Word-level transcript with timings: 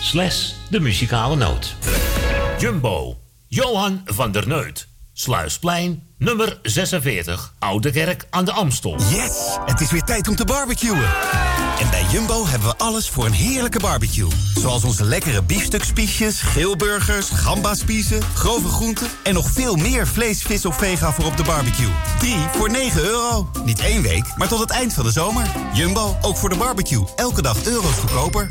slash 0.00 0.52
de 0.70 0.80
muzikale 0.80 1.36
noot. 1.36 1.76
Jumbo, 2.58 3.16
Johan 3.46 4.02
van 4.04 4.32
der 4.32 4.48
Neut. 4.48 4.88
Sluisplein, 5.12 6.02
nummer 6.18 6.58
46, 6.62 7.54
Oude 7.58 7.90
Kerk 7.90 8.26
aan 8.30 8.44
de 8.44 8.52
Amstel. 8.52 8.96
Yes, 9.10 9.56
het 9.64 9.80
is 9.80 9.90
weer 9.90 10.02
tijd 10.02 10.28
om 10.28 10.36
te 10.36 10.44
barbecuen. 10.44 11.04
En 11.80 11.90
bij 11.90 12.04
Jumbo 12.10 12.46
hebben 12.46 12.68
we 12.68 12.76
alles 12.76 13.08
voor 13.08 13.26
een 13.26 13.32
heerlijke 13.32 13.78
barbecue. 13.78 14.28
Zoals 14.54 14.84
onze 14.84 15.04
lekkere 15.04 15.42
biefstukspiesjes, 15.42 16.40
geelburgers, 16.40 17.28
gambaspiezen, 17.30 18.22
grove 18.34 18.68
groenten... 18.68 19.08
en 19.22 19.34
nog 19.34 19.50
veel 19.50 19.76
meer 19.76 20.06
vlees, 20.06 20.42
vis 20.42 20.64
of 20.64 20.76
vega 20.76 21.12
voor 21.12 21.24
op 21.24 21.36
de 21.36 21.44
barbecue. 21.44 21.90
3 22.18 22.34
voor 22.56 22.70
9 22.70 23.02
euro. 23.02 23.50
Niet 23.64 23.80
één 23.80 24.02
week, 24.02 24.36
maar 24.36 24.48
tot 24.48 24.60
het 24.60 24.70
eind 24.70 24.92
van 24.92 25.04
de 25.04 25.10
zomer. 25.12 25.46
Jumbo, 25.72 26.16
ook 26.22 26.36
voor 26.36 26.48
de 26.48 26.56
barbecue. 26.56 27.04
Elke 27.16 27.42
dag 27.42 27.64
euro's 27.64 27.94
goedkoper. 27.94 28.50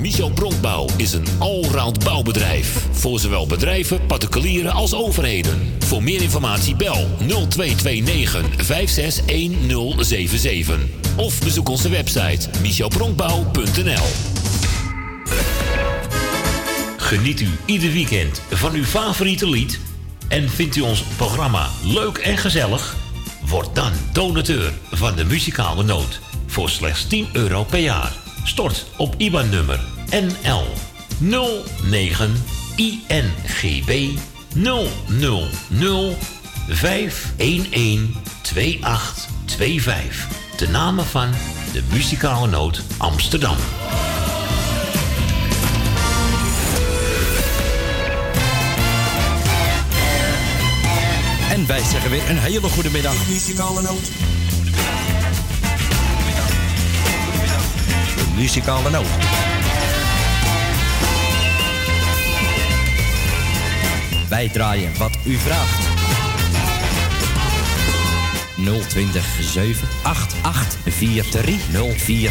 Michel 0.00 0.30
Bronkbouw 0.30 0.88
is 0.96 1.12
een 1.12 1.26
allround 1.38 2.04
bouwbedrijf. 2.04 2.86
Voor 2.90 3.18
zowel 3.18 3.46
bedrijven, 3.46 4.06
particulieren 4.06 4.72
als 4.72 4.94
overheden. 4.94 5.74
Voor 5.78 6.02
meer 6.02 6.22
informatie 6.22 6.76
bel 6.76 7.08
0229 7.18 8.66
561077. 8.66 10.78
Of 11.16 11.42
bezoek 11.42 11.68
onze 11.68 11.88
website 11.88 12.48
michelbronkbouw.nl 12.60 14.06
Geniet 16.96 17.40
u 17.40 17.48
ieder 17.64 17.92
weekend 17.92 18.42
van 18.50 18.74
uw 18.74 18.84
favoriete 18.84 19.48
lied? 19.48 19.80
En 20.28 20.50
vindt 20.50 20.76
u 20.76 20.80
ons 20.80 21.02
programma 21.16 21.68
leuk 21.84 22.18
en 22.18 22.38
gezellig? 22.38 22.96
Word 23.46 23.74
dan 23.74 23.92
donateur 24.12 24.72
van 24.90 25.16
de 25.16 25.24
muzikale 25.24 25.82
noot 25.82 26.20
voor 26.46 26.70
slechts 26.70 27.06
10 27.06 27.28
euro 27.32 27.64
per 27.64 27.80
jaar. 27.80 28.12
Stort 28.44 28.86
op 28.96 29.14
IBAN-nummer 29.16 29.80
NL 30.10 30.64
09 31.18 32.42
INGB 32.76 34.18
000 34.54 36.16
511 36.68 38.08
2825. 38.42 40.28
De 40.56 40.68
namen 40.68 41.04
van 41.06 41.30
de 41.72 41.82
muzikale 41.92 42.46
noot 42.46 42.82
Amsterdam. 42.98 43.56
En 51.50 51.66
wij 51.66 51.82
zeggen 51.84 52.10
weer 52.10 52.30
een 52.30 52.38
hele 52.38 52.68
goede 52.68 52.90
middag. 52.90 53.28
Muzikale 53.28 53.82
noot. 53.82 54.10
Muzikale 58.40 58.90
noot. 58.90 59.06
Wij 64.28 64.48
draaien 64.48 64.96
wat 64.98 65.18
u 65.24 65.36
vraagt. 65.36 65.88
020 68.88 69.24
788 69.40 70.78
4304. 70.94 72.30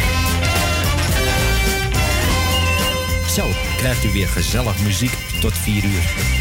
Zo 3.34 3.44
krijgt 3.76 4.04
u 4.04 4.12
weer 4.12 4.28
gezellig 4.28 4.82
muziek 4.82 5.12
tot 5.40 5.58
4 5.58 5.84
uur. 5.84 6.39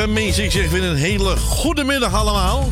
Lieve 0.00 0.20
mensen, 0.20 0.44
ik 0.44 0.50
zeg 0.50 0.70
weer 0.70 0.84
een 0.84 0.96
hele 0.96 1.36
goede 1.36 1.84
middag 1.84 2.14
allemaal. 2.14 2.70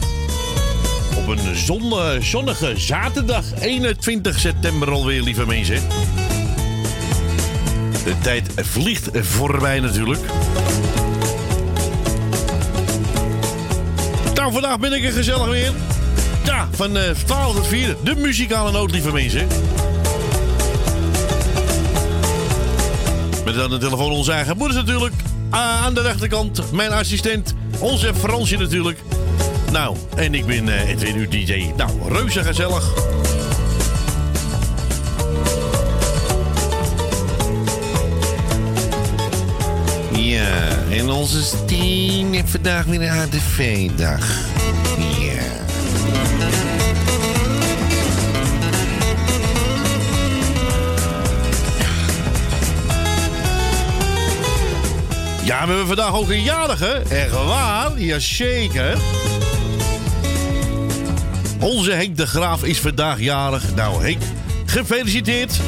Op 1.16 1.26
een 1.26 1.56
zon, 1.56 1.92
zonnige 2.22 2.72
zaterdag, 2.76 3.44
21 3.60 4.38
september 4.38 4.90
alweer, 4.90 5.22
lieve 5.22 5.46
mensen. 5.46 5.82
De 8.04 8.14
tijd 8.22 8.50
vliegt 8.56 9.08
voorbij 9.12 9.80
natuurlijk. 9.80 10.20
Nou, 14.34 14.52
vandaag 14.52 14.78
ben 14.78 14.92
ik 14.92 15.04
er 15.04 15.12
gezellig 15.12 15.48
weer. 15.48 15.72
Ja, 16.44 16.68
van 16.72 16.96
eh 16.96 17.10
12 17.10 17.54
tot 17.54 17.66
4, 17.66 17.96
de 18.04 18.14
muzikale 18.16 18.72
noot, 18.72 18.90
lieve 18.90 19.12
mensen. 19.12 19.46
Met 23.44 23.60
aan 23.60 23.70
de 23.70 23.78
telefoon 23.78 24.10
onze 24.10 24.32
eigen 24.32 24.56
moeders 24.56 24.78
natuurlijk. 24.78 25.14
Ah, 25.50 25.84
aan 25.84 25.94
de 25.94 26.00
rechterkant 26.00 26.72
mijn 26.72 26.92
assistent, 26.92 27.54
onze 27.78 28.14
Fransje 28.14 28.56
natuurlijk. 28.56 28.98
Nou, 29.72 29.96
en 30.16 30.34
ik 30.34 30.46
ben 30.46 30.68
eh, 30.68 30.88
Edwin, 30.88 31.16
uw 31.16 31.28
DJ. 31.28 31.72
Nou, 31.76 31.90
reuze 32.08 32.44
gezellig. 32.44 32.92
Ja, 40.12 40.68
en 40.90 41.10
onze 41.10 41.42
Steen 41.42 42.32
heeft 42.32 42.50
vandaag 42.50 42.84
weer 42.84 43.02
een 43.02 43.18
ADV-dag. 43.18 44.57
We 55.58 55.66
hebben 55.66 55.86
vandaag 55.86 56.14
ook 56.14 56.28
een 56.28 56.42
jarige. 56.42 57.02
Echt 57.08 57.30
waar? 57.30 58.00
Jazeker. 58.00 58.98
Onze 61.60 61.90
Henk 61.90 62.16
de 62.16 62.26
Graaf 62.26 62.64
is 62.64 62.80
vandaag 62.80 63.20
jarig. 63.20 63.74
Nou, 63.74 64.04
Henk, 64.04 64.22
gefeliciteerd. 64.66 65.60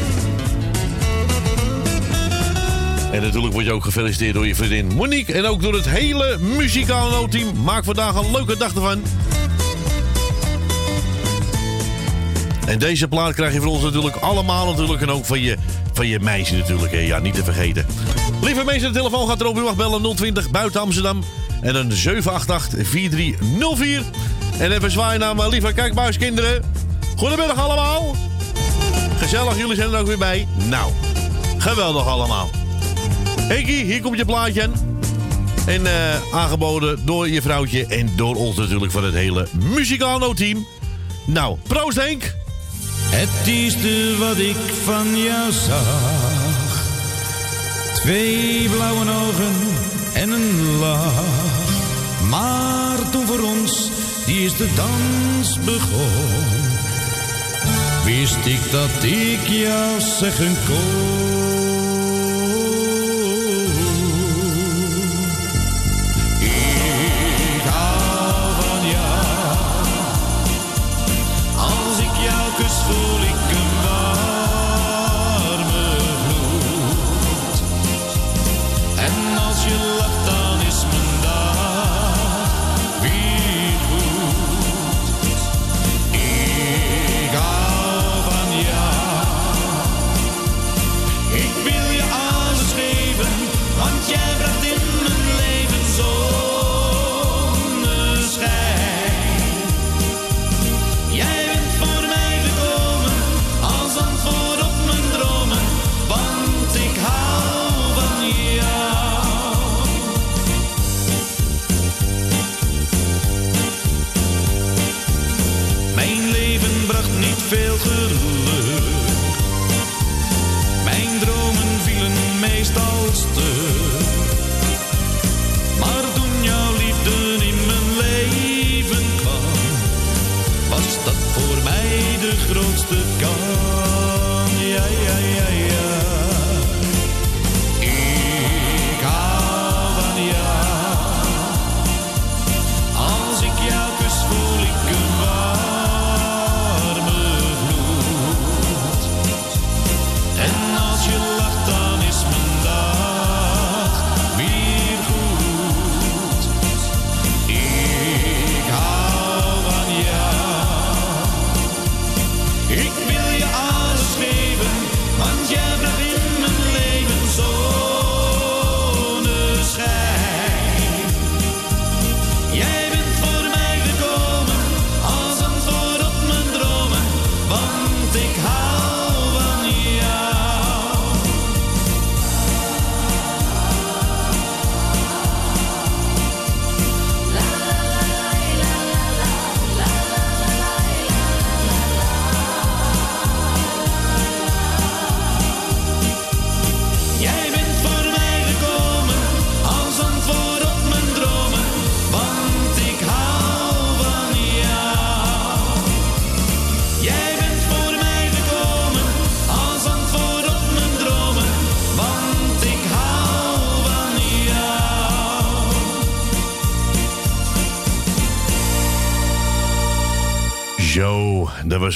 En 3.13 3.23
natuurlijk 3.23 3.53
word 3.53 3.65
je 3.65 3.73
ook 3.73 3.85
gefeliciteerd 3.85 4.35
door 4.35 4.47
je 4.47 4.55
vriendin 4.55 4.87
Monique. 4.87 5.33
En 5.33 5.47
ook 5.47 5.63
door 5.63 5.75
het 5.75 5.89
hele 5.89 6.39
muzikale 6.39 7.11
noodteam. 7.11 7.63
Maak 7.63 7.85
vandaag 7.85 8.15
een 8.15 8.31
leuke 8.31 8.57
dag 8.57 8.75
ervan. 8.75 9.03
En 12.67 12.79
deze 12.79 13.09
plaat 13.09 13.35
krijg 13.35 13.53
je 13.53 13.61
van 13.61 13.69
ons 13.69 13.83
natuurlijk 13.83 14.17
allemaal 14.17 14.67
natuurlijk. 14.67 15.03
En 15.03 15.11
ook 15.11 15.25
van 15.25 15.41
je, 15.41 15.57
van 15.93 16.07
je 16.07 16.21
meisje 16.21 16.57
natuurlijk. 16.57 16.93
Hè. 16.93 16.99
Ja, 16.99 17.19
niet 17.19 17.35
te 17.35 17.45
vergeten. 17.45 17.87
Lieve 18.43 18.65
mensen, 18.65 18.93
de 18.93 18.99
telefoon 18.99 19.29
gaat 19.29 19.41
erop. 19.41 19.57
U 19.57 19.61
mag 19.61 19.77
bellen 19.77 20.17
020 20.17 20.51
buiten 20.51 20.81
Amsterdam. 20.81 21.23
En 21.61 21.73
dan 21.73 21.91
788-4304. 21.91 21.95
En 24.59 24.73
even 24.73 24.91
zwaaien 24.91 25.21
naar 25.21 25.37
mijn 25.37 25.49
lieve 25.49 25.73
kijkbuiskinderen. 25.73 26.63
Goedemiddag 27.17 27.57
allemaal. 27.57 28.17
Gezellig, 29.19 29.57
jullie 29.57 29.75
zijn 29.75 29.93
er 29.93 30.01
ook 30.01 30.07
weer 30.07 30.19
bij. 30.19 30.49
Nou, 30.69 30.93
geweldig 31.59 32.07
allemaal. 32.07 32.51
Henkie, 33.41 33.85
hier 33.85 34.01
komt 34.01 34.17
je 34.17 34.25
plaatje. 34.25 34.71
En 35.67 35.87
eh, 35.87 36.35
aangeboden 36.35 37.07
door 37.07 37.29
je 37.29 37.43
vrouwtje 37.43 37.87
en 37.87 38.11
door 38.17 38.37
ons 38.37 38.57
natuurlijk 38.57 38.93
van 38.93 39.05
het 39.05 39.15
hele 39.15 39.49
Muzikano-team. 39.75 40.67
Nou, 41.27 41.57
proost 41.63 42.01
Henk. 42.01 42.35
Het 43.11 43.47
eerste 43.47 44.17
wat 44.19 44.39
ik 44.39 44.57
van 44.85 45.17
jou 45.19 45.53
zag. 45.53 46.20
Twee 48.01 48.69
blauwe 48.69 49.01
ogen 49.01 49.55
en 50.13 50.31
een 50.31 50.79
lach. 50.79 51.23
Maar 52.29 53.11
toen 53.11 53.27
voor 53.27 53.43
ons 53.43 53.91
die 54.27 54.41
eerste 54.41 54.67
dans 54.75 55.59
begon. 55.65 56.61
Wist 58.05 58.47
ik 58.47 58.71
dat 58.71 59.05
ik 59.05 59.49
jou 59.49 60.01
zeggen 60.01 60.57
kon. 60.67 61.30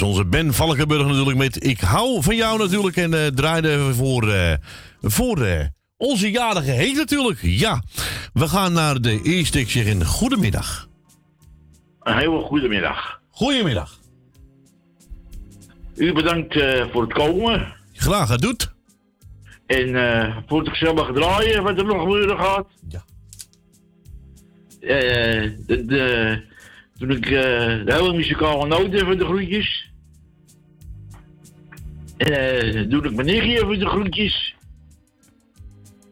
Was 0.01 0.09
onze 0.09 0.27
Ben 0.27 0.55
Valkenburg 0.55 1.07
natuurlijk 1.07 1.37
met 1.37 1.65
Ik 1.65 1.81
hou 1.81 2.23
van 2.23 2.37
jou 2.37 2.59
natuurlijk. 2.59 2.97
En 2.97 3.15
eh 3.15 3.27
draaide 3.27 3.95
voor, 3.95 4.33
eh, 4.33 4.55
voor 5.03 5.43
eh, 5.43 5.67
onze 5.97 6.31
jarige 6.31 6.71
heet 6.71 6.97
natuurlijk. 6.97 7.39
Ja, 7.43 7.83
we 8.33 8.49
gaan 8.49 8.73
naar 8.73 9.01
de 9.01 9.23
eerste. 9.23 9.61
Ik 9.61 9.71
zeg 9.71 9.87
een 9.87 10.05
goedemiddag. 10.05 10.89
Een 12.01 12.17
hele 12.17 12.41
goede 12.41 12.69
middag. 12.69 13.21
Goedemiddag. 13.31 13.99
U 15.97 16.13
bedankt 16.13 16.55
voor 16.93 17.03
het 17.03 17.13
komen. 17.13 17.75
Graag 17.93 18.29
het 18.29 18.41
doet. 18.41 18.73
En 19.67 19.89
voor 20.47 20.59
het 20.59 20.69
gezellige 20.69 21.13
draaien 21.13 21.63
wat 21.63 21.79
er 21.79 21.85
nog 21.85 22.03
gebeuren 22.03 22.39
gaat. 22.39 22.67
Ja. 22.89 23.05
De, 24.81 25.85
de, 25.87 26.43
toen 26.99 27.11
ik 27.11 27.25
eh, 27.25 27.85
de 27.85 27.93
hele 27.93 28.13
muzikale 28.13 28.67
noot 28.67 28.93
even 28.93 29.19
de 29.19 29.25
groetjes. 29.25 29.84
En 32.25 32.75
eh, 32.75 32.91
doe 32.91 33.05
ik 33.05 33.15
mijn 33.15 33.27
nichtje 33.27 33.63
even 33.63 33.79
de 33.79 33.87
groetjes. 33.87 34.55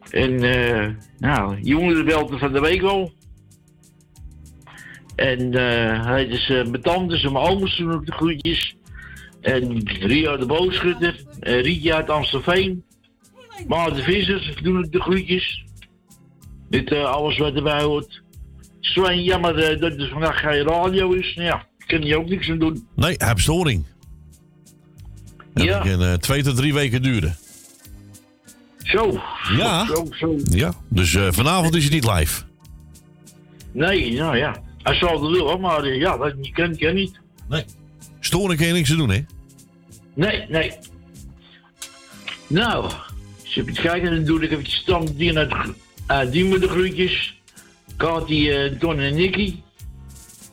En 0.09 0.43
eh, 0.43 0.89
nou, 1.17 1.61
jongeren 1.61 2.05
belten 2.05 2.39
van 2.39 2.53
de 2.53 2.59
week. 2.59 2.81
En 5.15 5.53
eh, 5.53 6.05
hij 6.05 6.25
is 6.25 6.49
uh, 6.49 6.65
mijn 6.65 6.81
tantes 6.81 7.23
en 7.23 7.31
mijn 7.31 7.45
ooms 7.45 7.77
doen 7.77 7.93
ook 7.93 8.05
de 8.05 8.11
groetjes. 8.11 8.75
En 9.41 9.89
Rio 9.89 10.37
de 10.37 10.45
Boogschutter, 10.45 11.23
en 11.39 11.61
Rietje 11.61 11.93
uit 11.93 12.09
Amstelveen. 12.09 12.83
Maar 13.67 13.93
de 13.93 14.03
vissers 14.03 14.55
doen 14.61 14.77
ook 14.77 14.91
de 14.91 15.01
groetjes. 15.01 15.63
Dit 16.69 16.91
eh, 16.91 17.03
alles 17.03 17.37
wat 17.37 17.55
erbij 17.55 17.81
hoort. 17.81 18.21
Sven, 18.79 19.23
jammer 19.23 19.57
eh, 19.57 19.79
dat 19.79 19.91
er 19.91 20.09
vandaag 20.09 20.39
geen 20.39 20.63
radio 20.63 21.11
is. 21.11 21.35
Nou 21.35 21.47
ja, 21.47 21.67
kan 21.77 22.01
je 22.01 22.17
ook 22.17 22.29
niks 22.29 22.49
aan 22.49 22.59
doen. 22.59 22.87
Nee, 22.95 23.15
hij 23.17 23.33
storing. 23.35 23.85
Dat 25.53 25.63
Ja. 25.63 25.79
kan 25.79 26.03
eh, 26.03 26.13
twee 26.13 26.43
tot 26.43 26.55
drie 26.55 26.73
weken 26.73 27.01
duren. 27.01 27.35
Zo. 28.83 29.21
Ja. 29.57 29.85
Zo, 29.85 30.07
zo. 30.11 30.35
Ja, 30.49 30.73
dus 30.89 31.15
eh, 31.15 31.27
vanavond 31.31 31.75
is 31.75 31.83
het 31.83 31.93
niet 31.93 32.05
live. 32.05 32.41
Nee, 33.71 34.13
nou 34.13 34.37
ja. 34.37 34.61
Hij 34.83 34.95
zal 34.95 35.21
het 35.21 35.31
willen, 35.31 35.59
maar 35.59 35.83
eh, 35.83 35.99
ja, 35.99 36.17
dat 36.17 36.35
niet 36.35 36.53
kan, 36.53 36.77
kan 36.77 36.93
niet. 36.93 37.19
Nee. 37.49 37.65
Storing 38.19 38.57
kan 38.59 38.67
je 38.67 38.73
niks 38.73 38.89
te 38.89 38.95
doen, 38.95 39.09
hè? 39.09 39.25
Nee, 40.15 40.45
nee. 40.49 40.71
Nou, 42.47 42.83
als 42.83 43.53
je 43.53 43.61
even 43.61 43.73
kijken, 43.73 44.11
dan 44.11 44.23
doe 44.25 44.41
ik 44.43 44.51
even 44.51 44.65
stand 44.71 45.17
die 45.17 45.31
naar 45.31 45.49
de, 45.49 45.73
uh, 46.11 46.31
die 46.31 46.45
met 46.45 46.61
de 46.61 46.67
groetjes. 46.67 47.41
Kati, 47.97 48.69
Don 48.79 48.99
en 48.99 49.15
Nicky. 49.15 49.55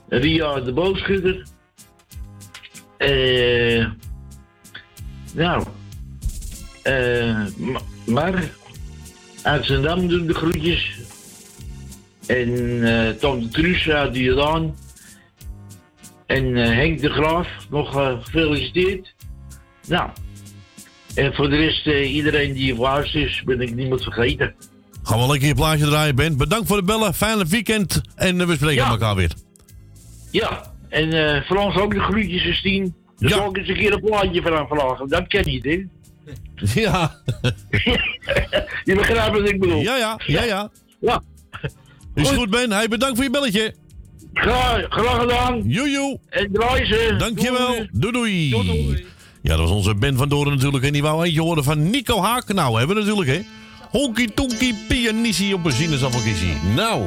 Ria 0.08 0.60
de 0.60 0.72
boogschutter. 0.72 1.46
Eh, 2.96 3.86
nou, 5.34 5.64
eh, 6.82 7.36
Ma- 7.56 7.80
Mar 8.06 8.34
uit 9.42 9.64
Zandam 9.66 10.08
doen 10.08 10.26
de 10.26 10.34
groetjes. 10.34 10.98
En 12.26 13.16
Tom 13.20 13.40
de 13.40 13.48
Truus 13.48 13.88
uit 13.88 14.12
de 14.14 14.22
Jordaan. 14.22 14.74
En 16.26 16.56
eh, 16.56 16.68
Henk 16.68 17.00
de 17.00 17.08
Graaf, 17.10 17.48
nog 17.70 17.92
gefeliciteerd. 17.92 19.14
Nou, 19.86 20.10
en 21.14 21.34
voor 21.34 21.50
de 21.50 21.56
rest, 21.56 21.86
iedereen 21.86 22.52
die 22.52 22.76
luistert 22.76 23.24
is, 23.24 23.42
ben 23.44 23.60
ik 23.60 23.74
niemand 23.74 24.02
vergeten. 24.02 24.54
Gaan 25.02 25.18
we 25.20 25.26
lekker 25.26 25.48
je 25.48 25.54
plaatje 25.54 25.84
draaien, 25.84 26.14
Ben. 26.14 26.36
Bedankt 26.36 26.66
voor 26.66 26.76
het 26.76 26.86
bellen. 26.86 27.14
Fijne 27.14 27.44
weekend. 27.46 28.00
En 28.14 28.46
we 28.46 28.54
spreken 28.54 28.82
Ja. 28.84 28.88
elkaar 28.90 29.14
weer. 29.16 29.32
Ja, 30.30 30.72
en 30.88 31.12
eh 31.12 31.42
Frans 31.42 31.76
ook 31.76 31.94
de 31.94 32.00
groetjes 32.00 32.44
is 32.44 32.62
tien. 32.62 32.94
Dus 33.20 33.30
Ja. 33.34 33.44
ik 33.44 33.56
eens 33.56 33.68
een 33.68 33.74
keer 33.74 33.92
een 33.92 34.00
plaatje 34.00 34.42
van 34.42 34.52
aanvragen. 34.52 35.08
Dat 35.08 35.26
ken 35.26 35.44
niet, 35.46 35.64
hè? 35.64 35.84
Ja. 36.80 37.14
Je 38.84 38.94
begrijpt 38.94 39.36
wat 39.38 39.48
ik 39.48 39.60
bedoel. 39.60 39.80
Ja, 39.80 39.96
ja. 39.96 40.20
Ja, 40.26 40.42
ja. 40.42 40.70
Ja, 41.00 41.22
Is 42.14 42.28
Goed. 42.28 42.36
goed, 42.38 42.50
Ben. 42.50 42.72
Hey, 42.72 42.88
bedankt 42.88 43.14
voor 43.14 43.24
je 43.24 43.30
belletje. 43.30 43.74
graag, 44.34 44.86
graag 44.88 45.20
gedaan. 45.20 45.62
Joejoe. 45.66 46.18
En 46.28 46.48
draai 46.52 46.84
ze. 46.84 47.14
Dankjewel. 47.18 47.86
Doei 47.92 48.12
doei. 48.12 48.50
Doei, 48.50 48.66
doei. 48.66 49.04
Ja, 49.42 49.50
dat 49.50 49.58
was 49.58 49.70
onze 49.70 49.94
Ben 49.94 50.16
van 50.16 50.28
Doren 50.28 50.52
natuurlijk. 50.54 50.84
En 50.84 50.92
die 50.92 51.02
wou 51.02 51.24
eentje 51.24 51.40
horen 51.40 51.64
van 51.64 51.90
Nico 51.90 52.20
Haak. 52.22 52.52
Nou, 52.52 52.78
hebben 52.78 52.96
we 52.96 53.02
natuurlijk, 53.02 53.30
hè. 53.30 53.40
Honky 53.90 54.26
tonky 54.34 54.74
pianissie 54.88 55.54
op 55.54 55.64
een 55.64 55.72
sinaasappelkissie. 55.72 56.54
Nou. 56.74 57.02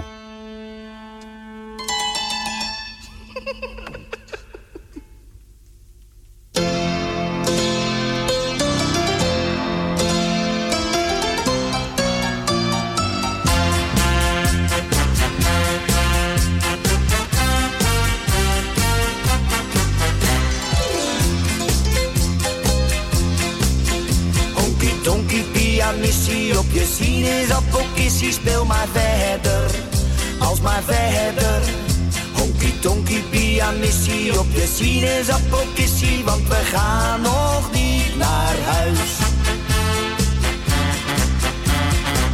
Sinaasappelkissie, 35.24 36.24
want 36.24 36.48
we 36.48 36.56
gaan 36.56 37.22
nog 37.22 37.72
niet 37.72 38.18
naar 38.18 38.56
huis. 38.66 39.00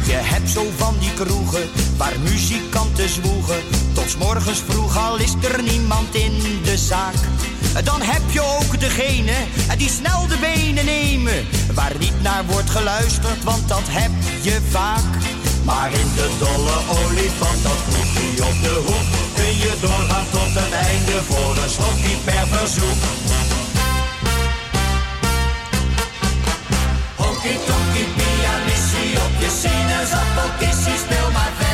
Je 0.06 0.12
hebt 0.12 0.50
zo 0.50 0.66
van 0.76 0.94
die 0.98 1.12
kroegen 1.14 1.68
waar 1.96 2.12
muzikanten 2.22 3.08
zwoegen. 3.08 3.60
Tot 3.92 4.18
morgens 4.18 4.62
vroeg 4.68 4.98
al 4.98 5.18
is 5.18 5.34
er 5.42 5.62
niemand 5.62 6.14
in 6.14 6.60
de 6.62 6.76
zaak. 6.78 7.14
Dan 7.84 8.02
heb 8.02 8.22
je 8.30 8.42
ook 8.42 8.80
degene 8.80 9.34
die 9.76 9.90
snel 9.90 10.26
de 10.26 10.36
benen 10.40 10.84
nemen. 10.84 11.46
Waar 11.74 11.92
niet 11.98 12.22
naar 12.22 12.44
wordt 12.46 12.70
geluisterd, 12.70 13.44
want 13.44 13.68
dat 13.68 13.84
heb 13.88 14.10
je 14.42 14.58
vaak. 14.70 15.14
Maar 15.64 15.92
in 15.92 16.08
de 16.14 16.30
dolle 16.38 17.04
olifant, 17.04 17.62
dat 17.62 17.78
kroegje 17.88 18.44
op 18.44 18.62
de 18.62 18.82
hoek. 18.86 19.29
Je 19.58 19.76
doorgaan 19.80 20.26
tot 20.30 20.54
het 20.54 20.72
einde 20.72 21.22
voor 21.28 21.56
een 21.62 21.70
slokje 21.70 22.16
per 22.24 22.46
verzoek. 22.50 23.02
Honky 27.16 27.54
tonky 27.66 28.04
pianissie 28.16 29.16
op 29.24 29.34
je 29.42 29.50
sinaasappelkissie, 29.60 30.98
speel 31.04 31.30
maar 31.32 31.52
verder, 31.58 31.69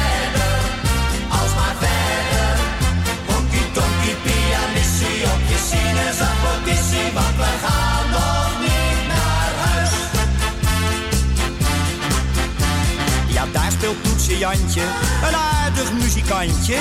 speelt 14.03 14.39
Jantje, 14.39 14.83
een 15.27 15.35
aardig 15.35 15.93
muzikantje. 15.93 16.75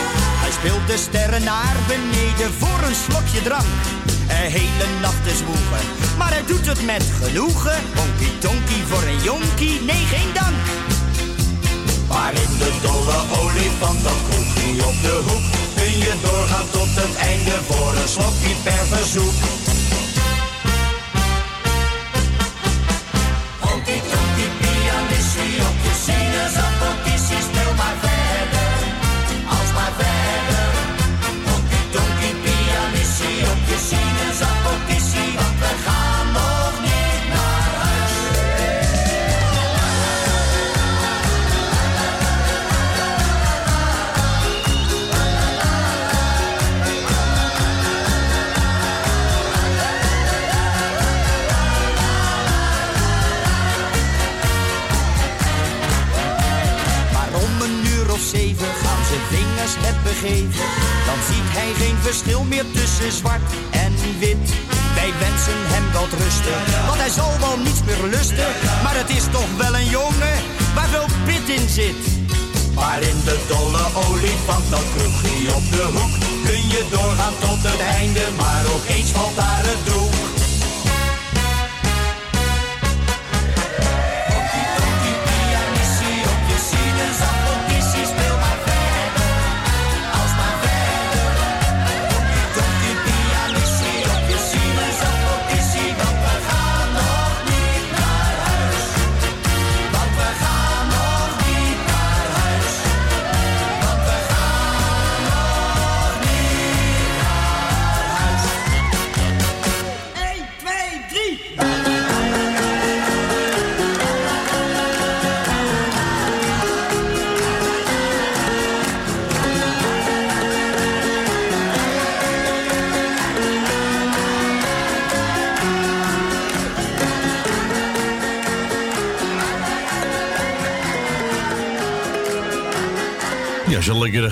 Hij 0.44 0.52
speelt 0.52 0.88
de 0.88 0.98
sterren 0.98 1.44
naar 1.44 1.76
beneden 1.88 2.54
voor 2.60 2.80
een 2.88 2.96
slokje 2.96 3.42
drank. 3.44 3.76
Een 4.28 4.52
hele 4.58 4.88
nacht 5.02 5.24
te 5.24 5.36
zwoegen, 5.36 5.84
maar 6.18 6.30
hij 6.30 6.46
doet 6.46 6.66
het 6.66 6.86
met 6.86 7.06
genoegen. 7.22 7.78
Honky 7.96 8.30
tonky 8.40 8.80
voor 8.90 9.04
een 9.04 9.22
jonkie, 9.24 9.82
nee 9.82 10.06
geen 10.14 10.32
dank. 10.34 10.64
Maar 12.08 12.34
in 12.34 12.54
de 12.62 12.72
dolle 12.82 13.18
olifant, 13.42 14.04
dat 14.04 14.20
kroegje 14.30 14.86
op 14.86 14.98
de 15.02 15.16
hoek, 15.28 15.46
kun 15.76 15.98
je 16.06 16.14
doorgaan 16.22 16.70
tot 16.72 16.92
het 17.02 17.16
einde 17.16 17.56
voor 17.68 17.94
een 18.02 18.08
slokje 18.08 18.54
per 18.64 18.84
verzoek. 18.92 19.65
Het 59.88 60.04
begeven. 60.04 60.68
Dan 61.08 61.20
ziet 61.30 61.50
hij 61.58 61.72
geen 61.82 61.98
verschil 62.02 62.44
meer 62.44 62.66
tussen 62.74 63.12
zwart 63.12 63.52
en 63.72 63.94
wit. 64.20 64.48
Wij 64.98 65.12
wensen 65.20 65.60
hem 65.74 65.86
wel 65.92 66.08
rusten, 66.24 66.60
want 66.88 67.00
hij 67.04 67.14
zal 67.20 67.32
wel 67.40 67.58
niets 67.66 67.84
meer 67.88 68.04
lusten. 68.16 68.50
Maar 68.84 68.96
het 69.02 69.10
is 69.10 69.26
toch 69.32 69.52
wel 69.58 69.74
een 69.76 69.90
jongen 70.00 70.38
waar 70.76 70.90
veel 70.96 71.10
pit 71.26 71.48
in 71.58 71.68
zit. 71.70 72.02
Maar 72.76 73.02
in 73.02 73.20
de 73.30 73.38
dolle 73.48 73.86
olifant, 74.06 74.66
dat 74.70 74.86
kroegje 74.94 75.54
op 75.60 75.66
de 75.76 75.86
hoek, 75.96 76.14
kun 76.48 76.64
je 76.76 76.84
doorgaan 76.92 77.36
tot 77.40 77.62
het 77.70 77.82
einde, 78.00 78.26
maar 78.38 78.64
ook 78.74 78.86
eens 78.96 79.12
valt 79.12 79.36
daar 79.36 79.64
het 79.72 79.82
doek. 79.90 80.25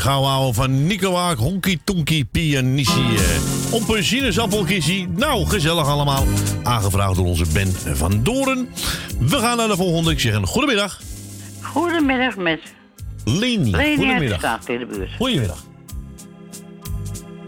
Houden 0.01 0.53
van 0.53 0.88
Nico 0.88 1.15
Haak, 1.15 1.38
Honky 1.38 1.79
Tonky 1.84 2.25
Pianissie. 2.32 3.17
op 3.71 3.89
een 3.89 4.03
sinaasappelkissie. 4.03 5.08
Nou, 5.08 5.45
gezellig 5.45 5.88
allemaal. 5.88 6.23
Aangevraagd 6.63 7.15
door 7.15 7.25
onze 7.25 7.45
Ben 7.53 7.71
van 7.95 8.23
Doren. 8.23 8.69
We 9.19 9.38
gaan 9.38 9.58
naar 9.58 9.67
de 9.67 9.75
volgende. 9.75 10.12
Ik 10.12 10.19
zeg 10.19 10.34
een 10.34 10.47
goedemiddag. 10.47 11.01
Goedemiddag 11.62 12.36
met 12.38 12.60
Leni. 13.25 13.71
Leni 13.71 13.73
uit 13.73 13.86
de 13.86 13.95
Goedemiddag. 13.95 14.67
in 14.67 14.79
de 14.79 14.86
buurt. 14.86 15.10
Goedemiddag. 15.17 15.63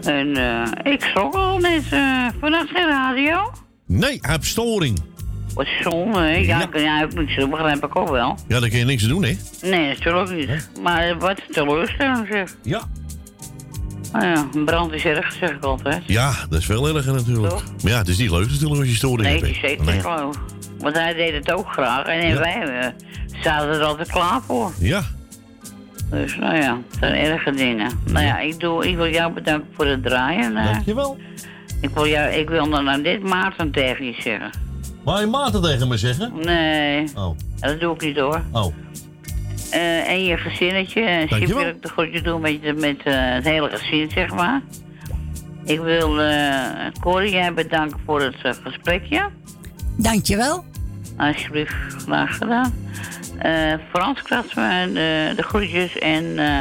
En 0.02 0.36
eh, 0.36 0.92
ik 0.92 1.10
zong 1.14 1.34
al 1.34 1.58
net 1.58 1.82
eh, 1.90 2.26
vannacht 2.40 2.68
geen 2.70 2.86
radio. 2.88 3.52
Nee, 3.86 4.18
hij 4.20 4.32
heeft 4.32 4.46
storing. 4.46 5.00
Wat 5.56 5.66
zonde, 5.82 6.18
hè? 6.18 6.36
Ja, 6.36 6.68
Ja. 6.74 7.06
doen, 7.06 7.50
begrijp 7.50 7.84
ik 7.84 7.96
ook 7.96 8.08
wel. 8.10 8.36
Ja, 8.48 8.60
daar 8.60 8.68
kun 8.68 8.78
je 8.78 8.84
niks 8.84 9.02
aan 9.02 9.08
doen, 9.08 9.24
hè? 9.24 9.36
Nee, 9.62 9.88
natuurlijk 9.88 10.30
niet. 10.30 10.70
Maar 10.82 11.18
wat 11.18 11.30
een 11.38 11.52
teleurstelling 11.54 12.26
zeg. 12.30 12.56
Ja. 12.62 12.82
Nou 14.12 14.24
ja, 14.26 14.46
een 14.54 14.64
brand 14.64 14.92
is 14.92 15.04
erg, 15.04 15.32
zeg 15.32 15.50
ik 15.50 15.64
altijd. 15.64 16.02
Ja, 16.06 16.32
dat 16.48 16.58
is 16.58 16.66
veel 16.66 16.96
erger 16.96 17.12
natuurlijk. 17.14 17.52
Toch? 17.52 17.64
Maar 17.82 17.92
ja, 17.92 17.98
het 17.98 18.08
is 18.08 18.18
niet 18.18 18.30
leuk 18.30 18.48
natuurlijk 18.50 18.80
als 18.80 18.88
je 18.88 18.94
storing 18.94 19.22
Nee, 19.28 19.40
hebt. 19.40 19.60
hè. 19.60 19.68
zeker 19.68 19.84
Nee. 19.84 19.94
niet. 19.94 20.04
Want 20.78 20.96
hij 20.96 21.14
deed 21.14 21.32
het 21.32 21.52
ook 21.52 21.72
graag 21.72 22.06
en 22.06 22.26
Ja. 22.28 22.38
wij 22.38 22.62
eh, 22.62 22.88
zaten 23.42 23.68
er 23.68 23.82
altijd 23.82 24.10
klaar 24.10 24.40
voor. 24.42 24.72
Ja, 24.78 25.02
Dus 26.10 26.36
nou 26.36 26.56
ja, 26.56 26.76
het 26.90 26.96
zijn 27.00 27.14
erge 27.14 27.50
dingen. 27.50 27.90
Nou 28.12 28.24
ja, 28.26 28.38
ik, 28.38 28.60
doe, 28.60 28.88
ik 28.88 28.96
wil 28.96 29.08
jou 29.10 29.32
bedanken 29.32 29.68
voor 29.76 29.86
het 29.86 30.02
draaien. 30.02 30.56
eh. 30.56 30.64
dankjewel. 30.72 31.18
ik, 31.80 31.90
wil 31.90 32.06
jou, 32.06 32.30
ik 32.32 32.48
wil 32.48 32.70
dan 32.70 32.88
aan 32.88 33.02
dit 33.02 33.22
Maarten 33.22 33.70
tegen 33.70 34.04
je 34.04 34.14
zeggen. 34.22 34.50
Maar 35.06 35.20
je 35.20 35.26
maat 35.26 35.52
het 35.52 35.62
tegen 35.62 35.88
me 35.88 35.96
zeggen? 35.96 36.32
Nee, 36.44 37.08
Oh, 37.16 37.36
dat 37.60 37.80
doe 37.80 37.94
ik 37.94 38.00
niet 38.00 38.16
hoor. 38.18 38.42
oh. 38.52 38.74
Eh, 39.70 40.08
en 40.10 40.24
je 40.24 40.36
gezinnetje. 40.36 41.00
En 41.00 41.26
Dankjewel. 41.28 41.58
wil 41.58 41.68
ik 41.68 41.82
de 41.82 41.88
groetje 41.88 42.22
doen 42.22 42.40
met, 42.40 42.76
met 42.80 43.02
eh, 43.04 43.14
het 43.16 43.44
hele 43.44 43.68
gezin, 43.70 44.10
zeg 44.10 44.34
maar. 44.34 44.62
Ik 45.64 45.80
wil 45.80 46.20
uh, 46.20 46.60
Corrie 47.00 47.30
jij 47.30 47.54
bedanken 47.54 48.00
voor 48.04 48.22
het 48.22 48.36
eh, 48.42 48.52
gesprekje. 48.64 49.28
Dankjewel. 49.96 50.64
Alsjeblieft, 51.16 51.74
graag 52.04 52.36
gedaan. 52.36 52.74
Eh, 53.38 53.72
Frans 53.92 54.22
krijgt 54.22 54.56
me 54.56 54.62
eh, 54.82 55.36
de 55.36 55.42
groetjes 55.42 55.98
en 55.98 56.38
eh, 56.38 56.60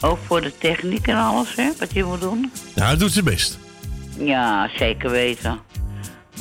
ook 0.00 0.18
voor 0.26 0.40
de 0.40 0.58
techniek 0.58 1.06
en 1.06 1.16
alles, 1.16 1.54
hè, 1.54 1.70
wat 1.78 1.92
je 1.92 2.04
moet 2.04 2.20
doen. 2.20 2.52
Ja, 2.74 2.86
hij 2.86 2.96
doet 2.96 3.12
zijn 3.12 3.24
best. 3.24 3.58
Ja, 4.18 4.70
zeker 4.76 5.10
weten. 5.10 5.58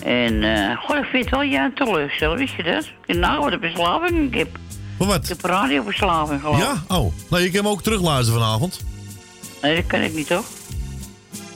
En, 0.04 0.44
eh 0.44 0.78
goh, 0.78 0.98
ik 0.98 1.06
vind 1.06 1.26
het 1.26 1.34
wel 1.34 1.44
jij 1.46 1.64
een 1.64 1.74
teleurstelling, 1.74 2.40
wist 2.40 2.56
je 2.56 2.64
dat? 2.64 3.18
Nou, 3.18 3.40
wat 3.44 3.52
een 3.52 3.60
verslaving 3.60 4.34
ik 4.34 4.38
heb. 4.38 4.48
Voor 4.98 5.08
wat? 5.08 5.24
Ik 5.24 5.28
heb 5.30 5.42
radioverslaving 5.42 6.42
geloof. 6.42 6.58
Ja? 6.58 6.84
Oh. 6.88 7.14
Nou, 7.30 7.44
je 7.44 7.52
kan 7.52 7.64
hem 7.64 7.68
ook 7.68 7.84
terugluisteren 7.84 8.42
vanavond. 8.42 8.86
Nee, 9.62 9.76
dat 9.76 9.86
kan 9.88 10.02
ik 10.02 10.14
niet, 10.14 10.28
toch? 10.28 10.46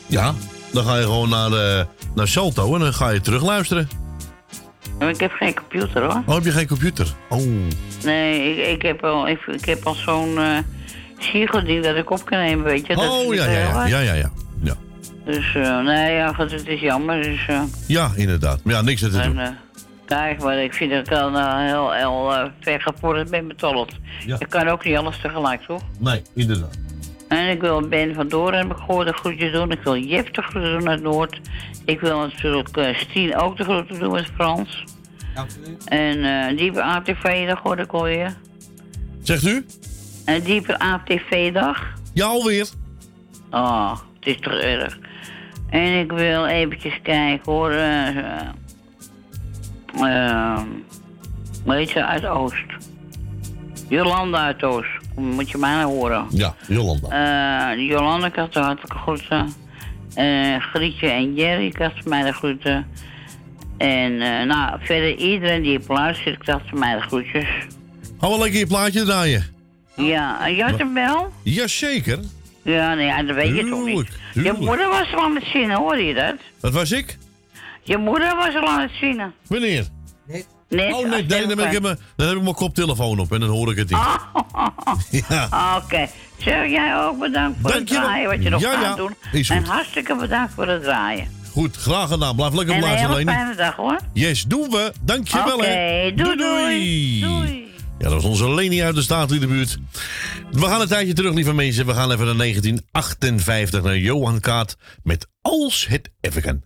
Ja. 0.06 0.34
Dan 0.72 0.84
ga 0.84 0.96
je 0.98 1.04
gewoon 1.04 1.30
naar, 1.30 1.52
eh, 1.52 1.86
naar 2.16 2.28
Salto 2.28 2.74
en 2.74 2.80
dan 2.80 2.94
ga 2.94 3.10
je 3.10 3.22
terugluisteren. 3.22 3.90
Maar 5.00 5.10
ik 5.10 5.20
heb 5.20 5.32
geen 5.32 5.56
computer, 5.56 6.02
hoor. 6.02 6.24
Oh, 6.26 6.34
heb 6.36 6.44
je 6.44 6.52
geen 6.52 6.68
computer? 6.68 7.08
Oh. 7.30 7.42
Nee, 8.04 8.56
ik, 8.56 8.76
ik 8.76 8.82
heb 8.82 9.04
al, 9.04 9.28
ik, 9.28 9.42
ik 9.48 9.66
heb 9.66 9.86
al 9.86 9.94
zo'n 9.94 10.38
eh 10.38 11.64
ding 11.66 11.84
dat 11.84 11.96
ik 11.96 12.10
op 12.10 12.26
kan 12.26 12.38
nemen, 12.38 12.66
weet 12.66 12.88
je. 12.88 12.96
Dat 12.96 13.10
Oh, 13.10 13.34
ja, 13.34 13.46
ja, 13.46 13.60
ja. 13.60 13.86
Ja, 13.86 14.00
ja, 14.00 14.14
ja. 14.14 14.32
Dus, 15.28 15.56
eh, 15.56 15.80
nee, 15.80 16.14
ja, 16.14 16.34
goed, 16.34 16.52
het 16.52 16.68
is 16.68 16.80
jammer. 16.80 17.24
Dus, 17.24 17.46
eh, 17.48 17.62
ja 17.88 18.12
inderdaad. 18.16 18.64
Maar 18.64 18.74
ja, 18.74 18.82
niks 18.82 19.04
aan 19.04 19.10
te 19.10 19.20
en, 19.20 19.30
doen. 19.30 19.40
eh, 19.40 19.50
kijk, 20.06 20.42
maar 20.44 20.58
ik 20.64 20.74
vind 20.74 20.92
dat 20.92 21.00
ik 21.00 21.10
dan 21.10 21.60
heel, 21.66 21.92
heel 21.92 22.34
uh, 22.34 22.46
vergevorderd 22.60 23.30
ben 23.30 23.48
met 23.48 23.64
alles. 23.64 23.88
Ja. 24.26 24.36
Je 24.40 24.48
kan 24.48 24.68
ook 24.68 24.86
niet 24.86 24.98
alles 24.98 25.20
tegelijk, 25.22 25.62
toch? 25.62 25.82
Nee, 26.00 26.22
inderdaad. 26.36 26.78
En 27.28 27.50
ik 27.50 27.62
wil 27.62 27.88
Ben 27.88 28.16
van 28.16 28.28
Doren 28.28 28.58
heb 28.58 28.72
ik 28.72 28.78
gehoord 28.78 29.08
de 29.08 29.14
groetje 29.14 29.52
doen. 29.52 29.72
Ik 29.72 29.82
wil 29.84 29.98
Jef 29.98 30.32
de 30.32 30.42
groeten 30.42 30.80
doen 30.80 30.90
uit 30.90 31.02
Noord. 31.02 31.40
Ik 31.86 32.00
wil 32.00 32.20
natuurlijk 32.20 32.78
eh 32.78 32.98
Stien 32.98 33.36
ook 33.38 33.58
de 33.58 33.64
groeten 33.64 34.00
doen 34.00 34.12
met 34.12 34.26
Frans. 34.36 34.84
En 35.86 36.24
eh 36.24 36.58
diepe 36.58 36.84
ATV-dag 36.84 37.60
hoorde 37.64 37.82
ik 37.84 37.92
alweer. 37.92 38.36
Zegt 39.22 39.44
u? 39.46 39.66
Een 40.26 40.44
diepe 40.44 40.80
ATV-dag. 40.80 41.84
Ja, 42.14 42.26
alweer. 42.26 42.68
Oh, 43.52 43.94
het 44.20 44.26
is 44.36 44.38
toch 44.40 44.54
erg. 44.54 44.98
En 45.70 46.00
ik 46.00 46.12
wil 46.12 46.46
eventjes 46.46 47.00
kijken 47.04 47.52
hoor. 47.52 47.72
eh 47.72 48.18
eh, 50.02 50.62
weet 51.66 51.92
je, 51.92 52.06
uit 52.06 52.26
Oost. 52.26 52.66
Jolanda 53.90 54.38
uit 54.38 54.64
Oost. 54.64 54.90
Moet 55.16 55.50
je 55.50 55.58
mij 55.58 55.76
nou 55.76 55.86
horen. 55.94 56.26
Ja, 56.30 56.56
Jolanda. 56.68 57.08
Eh 57.74 57.88
Jolanda, 57.90 58.28
ik 58.28 58.36
had 58.36 58.54
de 58.54 58.60
hartelijke 58.60 58.98
groeten. 58.98 59.54
Eh 60.16 60.56
Grietje 60.60 61.08
en 61.10 61.34
Jerry, 61.36 61.66
ik 61.66 61.78
had 61.78 61.94
mij 62.06 62.24
de 62.24 62.34
groeten. 62.34 62.88
En 63.78 64.22
eh, 64.22 64.46
nou, 64.46 64.80
verder 64.82 65.16
iedereen 65.16 65.62
die 65.62 65.80
op 65.80 65.88
luistert, 65.88 66.36
ik 66.36 66.46
dacht 66.46 66.74
mij 66.74 66.96
de 66.96 67.02
groetjes. 67.02 67.48
Gaan 68.20 68.32
we 68.32 68.38
lekker 68.38 68.60
je 68.60 68.68
plaatje 68.68 69.04
draaien? 69.04 69.46
Ja, 69.96 70.46
en 70.46 70.56
jij 70.56 70.74
hem 70.78 70.94
wel? 70.94 71.32
Jazeker. 71.44 72.20
Ja, 72.74 72.94
nee, 72.94 73.06
ja, 73.06 73.24
dat 73.24 73.36
weet 73.36 73.56
je 73.56 73.70
toch 73.70 73.86
niet. 73.86 74.08
Je 74.34 74.54
moeder 74.60 74.88
was 74.90 75.14
al 75.14 75.22
aan 75.24 75.36
het 75.36 75.44
zingen, 75.54 75.78
hoor 75.78 75.98
je 75.98 76.14
dat? 76.14 76.36
Dat 76.62 76.74
was 76.74 76.92
ik? 76.92 77.18
Je 77.84 77.98
moeder 77.98 78.36
was 78.36 78.56
al 78.56 78.68
aan 78.68 78.82
het 78.82 78.92
zingen. 79.00 79.34
Wanneer? 79.48 79.86
Net 80.70 80.94
Oh, 80.94 81.00
nee, 81.10 81.10
nee, 81.10 81.26
dan, 81.26 81.40
heb 81.60 81.72
ik 81.74 81.82
mijn, 81.82 81.98
dan 82.16 82.28
heb 82.28 82.36
ik 82.38 82.44
mijn 82.44 82.56
koptelefoon 82.56 83.20
op 83.20 83.32
en 83.32 83.40
dan 83.40 83.50
hoor 83.50 83.72
ik 83.72 83.78
het 83.78 83.90
niet. 83.90 84.00
Ja. 85.30 85.78
Oké. 85.84 86.08
Zeg 86.38 86.70
jij 86.70 86.98
ook 87.06 87.20
bedankt 87.20 87.58
voor 87.62 87.72
Dankjewel. 87.72 88.02
het 88.04 88.12
draaien, 88.12 88.30
wat 88.30 88.44
je 88.44 88.50
nog 88.50 88.62
Ja, 88.62 88.72
gaat 88.72 88.82
ja, 88.84 88.96
doen. 88.96 89.16
is 89.32 89.50
en 89.50 89.64
hartstikke 89.66 90.16
bedankt 90.16 90.54
voor 90.54 90.68
het 90.68 90.84
draaien. 90.84 91.28
Goed, 91.52 91.76
graag 91.76 92.10
gedaan. 92.10 92.36
Blijf 92.36 92.54
lekker 92.54 92.76
en 92.76 92.82
een 92.82 92.88
blazen, 92.90 93.06
hele 93.10 93.16
Leni. 93.18 93.32
fijne 93.32 93.56
dag, 93.56 93.76
hoor. 93.76 94.00
Yes, 94.14 94.44
doen 94.44 94.70
we. 94.70 94.92
Dankjewel, 95.02 95.56
Oké, 95.56 95.66
hè. 95.66 96.14
doei, 96.16 96.36
doei. 96.38 97.67
Ja, 98.00 98.10
dat 98.10 98.14
was 98.14 98.24
onze 98.24 98.54
Leni 98.54 98.84
uit 98.84 98.96
de 98.96 99.02
staat 99.02 99.32
in 99.32 99.40
de 99.40 99.48
buurt. 99.48 99.78
We 100.52 100.66
gaan 100.66 100.82
een 100.82 100.88
tijdje 100.88 101.14
terug, 101.14 101.34
lieve 101.34 101.54
mensen. 101.54 101.86
We 101.86 101.94
gaan 101.94 102.12
even 102.12 102.26
naar 102.26 102.38
1958 102.38 103.84
naar 103.84 103.98
Johan 103.98 104.40
Kaat 104.40 104.78
met 105.04 105.28
Als 105.42 105.88
het 105.88 106.10
even 106.22 106.42
kan. 106.42 106.64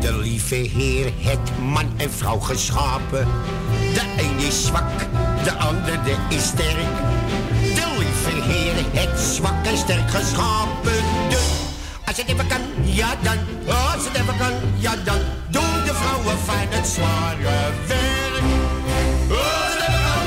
De 0.00 0.18
lieve 0.20 0.54
Heer 0.54 1.12
het 1.18 1.58
man 1.62 1.92
en 1.96 2.10
vrouw 2.10 2.38
geschapen. 2.38 3.28
De 3.94 4.02
een 4.18 4.46
is 4.46 4.66
zwak, 4.66 4.98
de 5.44 5.52
ander 5.52 6.04
de 6.04 6.16
is 6.28 6.46
sterk. 6.46 6.96
De 7.74 7.96
lieve 7.98 8.50
Heer 8.52 9.02
het 9.02 9.20
zwak 9.20 9.66
en 9.66 9.76
sterk 9.76 10.10
geschapen. 10.10 11.09
Als 12.10 12.18
het 12.18 12.28
even 12.28 12.46
kan, 12.46 12.60
ja 12.84 13.14
dan. 13.22 13.36
Als 13.66 14.04
het 14.04 14.14
even 14.14 14.36
kan, 14.36 14.52
ja 14.76 14.94
dan. 15.04 15.18
Doe 15.48 15.82
de 15.84 15.94
vrouwen 15.94 16.38
fijn 16.38 16.68
het 16.70 16.86
zware 16.86 17.42
werk. 17.86 18.02
Als 19.30 19.72
het 19.74 19.82
even 19.88 20.02
kan, 20.06 20.26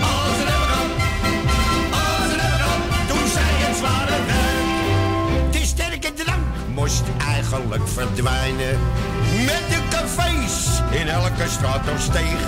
als 0.00 0.36
het 0.38 0.48
even 0.54 0.68
kan, 0.72 0.88
als 1.90 2.30
het 2.30 2.40
even 2.44 2.58
kan, 2.64 2.80
doen 3.08 3.28
zij 3.28 3.54
het 3.64 3.76
zware 3.76 4.18
werk. 4.26 5.52
De 5.52 5.66
sterke 5.66 6.12
drank 6.12 6.46
moest 6.74 7.04
eigenlijk 7.18 7.88
verdwijnen. 7.88 8.78
Met 9.44 9.62
de 9.68 9.80
cafés 9.90 10.80
in 10.90 11.08
elke 11.08 11.48
straat 11.48 11.88
of 11.94 12.00
steeg. 12.00 12.40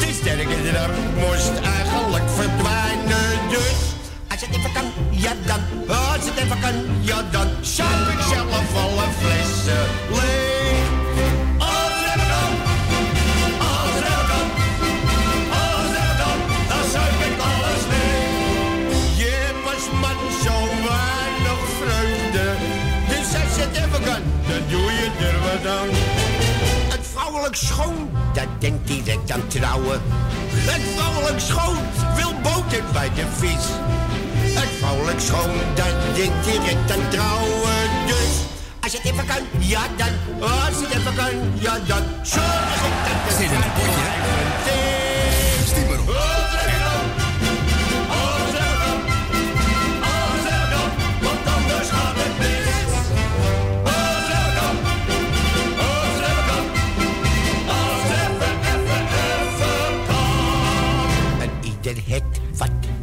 De 0.00 0.12
sterke 0.20 0.70
drank 0.70 0.94
moest 1.14 1.52
eigenlijk 1.78 2.30
verdwijnen. 2.30 3.48
Dus 3.48 3.89
als 4.40 4.48
het 4.48 4.58
even 4.58 4.72
kan, 4.72 4.92
ja 5.10 5.32
dan. 5.46 5.60
Als 5.96 6.24
het 6.24 6.36
even 6.36 6.60
kan, 6.60 6.74
ja 7.00 7.22
dan. 7.30 7.48
Zuip 7.60 8.08
ik 8.12 8.20
zelf 8.28 8.76
alle 8.76 9.06
flessen 9.18 9.84
leeg. 10.08 10.88
Als 11.58 11.94
het 11.96 12.14
even 12.14 12.28
kan, 12.32 12.52
als 13.68 13.92
het 13.96 14.04
even 14.10 14.26
kan, 14.32 14.46
als 15.60 15.82
het 15.86 15.96
even 16.00 16.16
kan, 16.22 16.38
dan 16.68 16.84
zuip 16.92 17.20
ik 17.28 17.36
alles 17.50 17.82
leeg. 17.92 19.18
Je 19.22 19.36
was 19.64 19.84
man 20.02 20.20
zo 20.44 20.56
weinig 20.88 21.60
vreugde. 21.80 22.46
Dus 23.08 23.28
als 23.42 23.56
het 23.62 23.76
even 23.76 24.02
kan, 24.04 24.22
dan 24.48 24.62
doe 24.68 24.90
je 24.98 25.08
er 25.28 25.38
wat 25.46 25.72
aan. 25.78 25.88
Het 26.88 27.06
vrouwelijk 27.12 27.56
schoon, 27.56 28.10
dat 28.32 28.48
denkt 28.58 28.86
direct 28.86 29.30
aan 29.30 29.46
trouwen. 29.48 30.00
Het 30.52 30.82
vrouwelijk 30.96 31.40
schoon 31.40 31.76
wil 32.16 32.32
boter 32.42 32.82
bij 32.92 33.10
de 33.14 33.24
vis. 33.38 33.64
Het 34.60 34.68
vrouwelijk 34.78 35.20
schoon, 35.20 35.50
dat 35.74 35.94
denkt 36.14 36.44
direct 36.44 36.90
aan 36.90 37.08
trouwen. 37.10 38.06
Dus 38.06 38.32
als 38.80 38.92
het 38.92 39.04
even 39.04 39.26
kan, 39.26 39.42
ja 39.58 39.80
dan. 39.96 40.14
Als 40.40 40.76
het 40.80 40.90
even 40.96 41.14
kan, 41.14 41.34
ja 41.54 41.78
dan. 41.86 42.02
Ik 42.02 42.32
dat 43.04 43.16
het 43.26 43.36
Zit 43.36 43.50
in 43.50 43.56
een 43.56 43.72
potje, 43.72 44.99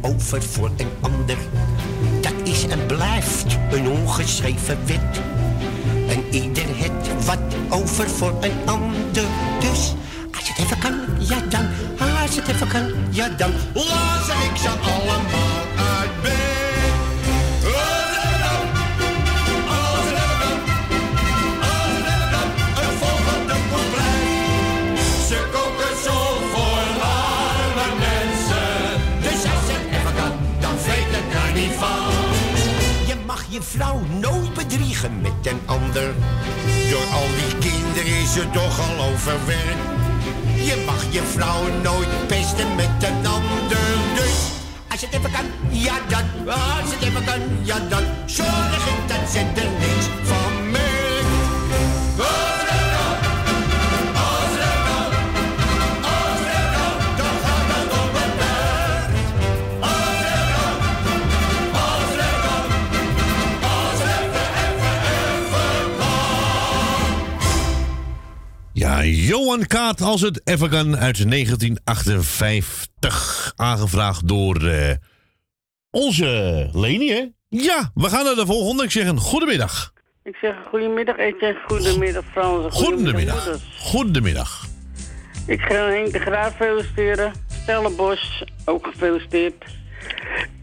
over 0.08 0.42
voor 0.42 0.70
een 0.76 0.90
ander. 1.00 1.36
Dat 2.20 2.32
is 2.44 2.66
en 2.66 2.86
blijft 2.86 3.58
een 3.70 3.88
ongeschreven 3.88 4.78
wet. 4.86 5.20
En 6.08 6.24
ieder 6.30 6.64
het 6.66 7.24
wat 7.24 7.38
over 7.68 8.08
voor 8.08 8.34
een 8.40 8.56
ander. 8.64 9.24
Dus 9.60 9.94
als 10.36 10.48
het 10.48 10.58
even 10.58 10.78
kan, 10.78 10.94
ja 11.18 11.40
dan. 11.48 11.66
Als 12.22 12.36
het 12.36 12.48
even 12.48 12.68
kan, 12.68 12.92
ja 13.10 13.28
dan. 13.28 13.50
Lazer 13.74 14.50
ik 14.50 14.56
ze 14.56 14.68
allemaal 14.68 15.64
uit. 15.76 16.47
Je 33.58 33.64
vrouw 33.64 34.00
nooit 34.20 34.54
bedriegen 34.54 35.20
met 35.20 35.32
een 35.42 35.60
ander. 35.66 36.14
Door 36.90 37.06
al 37.12 37.26
die 37.38 37.70
kinderen 37.70 38.20
is 38.20 38.32
ze 38.32 38.50
toch 38.50 38.80
al 38.80 39.04
overwerkt. 39.04 39.84
Je 40.54 40.82
mag 40.86 41.04
je 41.10 41.22
vrouw 41.22 41.62
nooit 41.82 42.26
pesten 42.26 42.74
met 42.74 42.88
een 43.00 43.26
ander. 43.26 43.78
Dus 44.14 44.36
als 44.90 45.00
het 45.00 45.12
even 45.12 45.30
kan, 45.30 45.44
ja 45.70 45.94
dan. 46.08 46.54
Als 46.54 46.90
het 46.94 47.02
even 47.02 47.24
kan, 47.24 47.40
ja 47.62 47.78
dan. 47.88 48.02
Zorg 48.26 48.84
dat 49.06 49.30
ze 49.32 49.38
er 49.38 49.70
niks 49.78 49.97
Ja, 68.98 69.04
Johan 69.04 69.66
Kaat, 69.66 70.00
als 70.00 70.20
het 70.20 70.40
even 70.44 70.70
kan, 70.70 70.96
uit 70.96 71.30
1958. 71.30 73.52
Aangevraagd 73.56 74.28
door 74.28 74.66
eh, 74.66 74.90
onze 75.90 76.68
Leni, 76.72 77.10
hè? 77.10 77.26
Ja, 77.48 77.90
we 77.94 78.08
gaan 78.08 78.24
naar 78.24 78.34
de 78.34 78.46
volgende. 78.46 78.82
Ik 78.82 78.90
zeg 78.90 79.06
een 79.06 79.18
goedemiddag. 79.18 79.92
Ik 80.22 80.36
zeg 80.40 80.54
goedemiddag, 80.68 81.16
ik 81.16 81.34
zeg 81.40 81.56
goedemiddag 81.66 82.24
Frans. 82.32 82.74
Goedemiddag. 82.74 83.58
Goedemiddag. 83.78 84.66
Ik 85.46 85.60
ga 85.60 85.74
Henk 85.74 86.12
de 86.12 86.18
Graaf 86.18 86.56
feliciteren. 86.56 87.32
Stella 87.62 87.90
Bos, 87.90 88.44
ook 88.64 88.86
gefeliciteerd. 88.86 89.64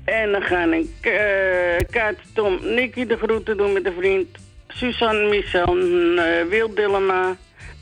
En 0.06 0.32
dan 0.32 0.42
ga 0.42 0.64
ik 0.64 0.90
eh 1.02 1.78
Kaat, 1.90 2.16
Tom, 2.34 2.60
Nicky 2.62 3.06
de 3.06 3.18
groeten 3.18 3.58
doen 3.58 3.74
met 3.74 3.84
de 3.84 3.94
vriend. 3.98 4.28
Suzanne, 4.68 5.30
Michel, 5.30 5.78
eh 6.18 6.46
Wil 6.50 6.74
Dillema, 6.74 7.36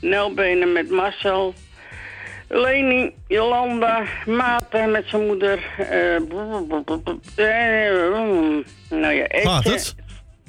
Nel 0.04 0.34
Benen 0.34 0.72
met 0.72 0.90
Marcel. 0.90 1.54
Leni, 2.48 3.10
Jolanda, 3.28 4.02
Maarten 4.26 4.90
met 4.90 5.04
zijn 5.06 5.26
moeder. 5.26 5.58
eh, 5.78 6.16
eh, 6.16 6.22
nou 8.90 9.14
ja. 9.14 9.26
Gaat 9.28 9.64
het? 9.64 9.94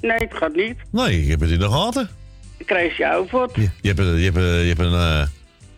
Nee, 0.01 0.17
het 0.17 0.33
gaat 0.33 0.55
niet. 0.55 0.75
Nee, 0.91 1.23
je 1.23 1.29
hebt 1.29 1.41
het 1.41 1.49
in 1.51 1.59
de 1.59 1.69
gaten. 1.69 2.09
Ik 2.57 2.65
krijg 2.65 2.97
je 2.97 3.13
over. 3.13 3.49
Je, 3.53 3.69
je 3.81 3.87
hebt, 3.87 3.99
een- 3.99 4.17
je 4.17 4.23
hebt, 4.23 4.37
een- 4.37 4.43
je 4.61 4.67
hebt 4.67 4.79
een, 4.79 4.93
eh, 4.93 5.27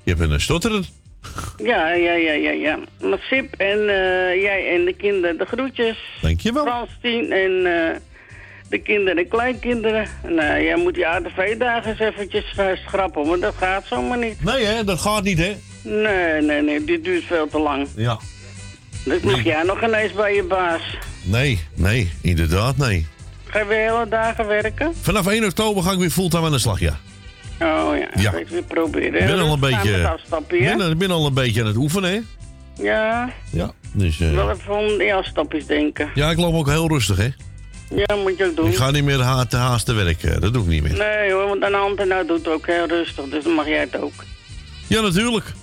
je 0.03 0.13
hebt 0.15 0.31
een 0.31 0.39
stotterer. 0.41 0.83
Ja, 1.57 1.91
ja, 1.93 2.13
ja, 2.13 2.31
ja, 2.31 2.51
ja. 2.51 2.79
Maar 3.01 3.19
Sip 3.29 3.53
en 3.57 3.79
eh, 3.79 4.41
jij 4.41 4.73
en 4.75 4.85
de 4.85 4.93
kinderen 4.93 5.37
de 5.37 5.45
groetjes. 5.45 5.97
Dankjewel. 6.21 6.65
Fransien 6.65 7.31
en 7.31 7.65
eh, 7.65 7.95
de 8.69 8.77
kinderen 8.77 9.17
en 9.17 9.27
kleinkinderen. 9.27 10.07
Nou, 10.27 10.63
jij 10.63 10.75
moet 10.77 10.93
die 10.93 11.07
ATV-dagen 11.07 11.89
eens 11.91 11.99
eventjes 11.99 12.53
uh, 12.59 12.65
schrappen, 12.87 13.25
want 13.27 13.41
dat 13.41 13.53
gaat 13.57 13.85
zomaar 13.87 14.17
niet. 14.17 14.43
Nee, 14.43 14.65
hè? 14.65 14.83
Dat 14.83 14.99
gaat 14.99 15.23
niet, 15.23 15.37
hè? 15.37 15.55
Nee, 15.81 16.41
nee, 16.41 16.61
nee, 16.61 16.83
dit 16.83 17.03
duurt 17.03 17.23
veel 17.23 17.47
te 17.47 17.59
lang. 17.59 17.87
Ja. 17.95 18.19
Dat 19.05 19.21
mag 19.21 19.43
jij 19.43 19.63
nog 19.63 19.83
ineens 19.83 20.11
bij 20.13 20.35
je 20.35 20.43
baas. 20.43 20.81
Nee, 21.23 21.59
nee, 21.73 22.11
inderdaad, 22.21 22.77
nee. 22.77 23.05
Ga 23.45 23.59
je 23.59 23.65
weer 23.65 23.91
hele 23.91 24.05
dagen 24.09 24.47
werken? 24.47 24.93
Vanaf 25.01 25.27
1 25.27 25.43
oktober 25.45 25.83
ga 25.83 25.91
ik 25.91 25.97
weer 25.99 26.09
fulltime 26.09 26.45
aan 26.45 26.51
de 26.51 26.59
slag, 26.59 26.79
ja. 26.79 26.97
Oh 27.61 27.97
ja, 27.97 28.07
Ja. 28.21 28.33
ik 28.33 28.47
weer 28.47 28.63
proberen. 28.63 29.19
Ik 29.21 29.25
ben 29.25 29.39
al 29.39 29.53
een 29.53 29.59
beetje, 29.59 29.91
hè? 29.91 30.75
ben, 30.77 30.91
ik 30.91 30.97
ben 30.97 31.11
al 31.11 31.25
een 31.25 31.33
beetje 31.33 31.61
aan 31.61 31.67
het 31.67 31.75
oefenen, 31.75 32.11
hè? 32.11 32.19
Ja, 32.83 33.29
Ja. 33.51 33.71
Dus, 33.93 34.19
eh, 34.19 34.33
wel 34.33 34.51
even 34.51 34.77
om 34.77 34.97
die 34.97 35.13
afstapjes 35.13 35.65
denken. 35.65 36.09
ja, 36.13 36.29
ik 36.29 36.37
loop 36.37 36.53
ook 36.53 36.69
heel 36.69 36.87
rustig, 36.87 37.17
hè? 37.17 37.27
Ja, 37.95 38.15
moet 38.15 38.37
je 38.37 38.45
ook 38.45 38.55
doen. 38.55 38.67
Ik 38.67 38.75
ga 38.75 38.91
niet 38.91 39.03
meer 39.03 39.21
ha 39.21 39.45
te 39.45 39.57
haast 39.57 39.85
te 39.85 39.93
werk, 39.93 40.23
eh, 40.23 40.39
dat 40.39 40.53
doe 40.53 40.63
ik 40.63 40.69
niet 40.69 40.83
meer. 40.83 40.97
Nee 40.97 41.31
hoor, 41.31 41.47
want 41.47 41.63
een 41.99 42.07
nou 42.07 42.27
doet 42.27 42.37
het 42.37 42.47
ook 42.47 42.65
heel 42.65 42.85
rustig, 42.85 43.25
dus 43.25 43.43
dan 43.43 43.53
mag 43.53 43.67
jij 43.67 43.79
het 43.79 43.97
ook. 44.01 44.13
Ja, 44.87 45.01
natuurlijk. 45.01 45.53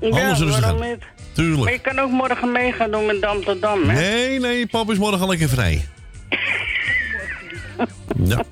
Alles 0.00 0.38
ja, 0.38 0.44
rustig 0.44 0.80
niet? 0.80 0.98
Tuurlijk. 1.32 1.62
Maar 1.62 1.72
je 1.72 1.78
kan 1.78 1.98
ook 1.98 2.10
morgen 2.10 2.52
mee 2.52 2.72
gaan 2.72 2.90
doen 2.90 3.06
met 3.06 3.20
Dam 3.20 3.44
tot 3.44 3.60
Dam, 3.62 3.88
hè? 3.88 3.94
Nee, 4.00 4.40
nee, 4.40 4.66
pap 4.66 4.90
is 4.90 4.98
morgen 4.98 5.28
lekker 5.28 5.48
vrij. 5.48 5.84
Ja. 8.24 8.42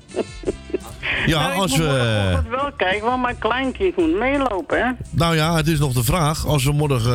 Ja, 1.25 1.39
Nou, 1.39 1.53
ik 1.53 1.57
als 1.61 1.71
moet 1.71 1.79
we... 1.79 1.85
morgenochtend 1.85 2.49
wel 2.49 2.71
kijken, 2.77 3.05
want 3.05 3.21
mijn 3.21 3.37
kleinkind 3.37 3.97
moet 3.97 4.17
meelopen, 4.17 4.77
hè? 4.85 4.91
Nou 5.09 5.35
ja, 5.35 5.55
het 5.55 5.67
is 5.67 5.79
nog 5.79 5.93
de 5.93 6.03
vraag. 6.03 6.45
Als 6.47 6.63
we 6.63 6.71
morgen... 6.71 7.13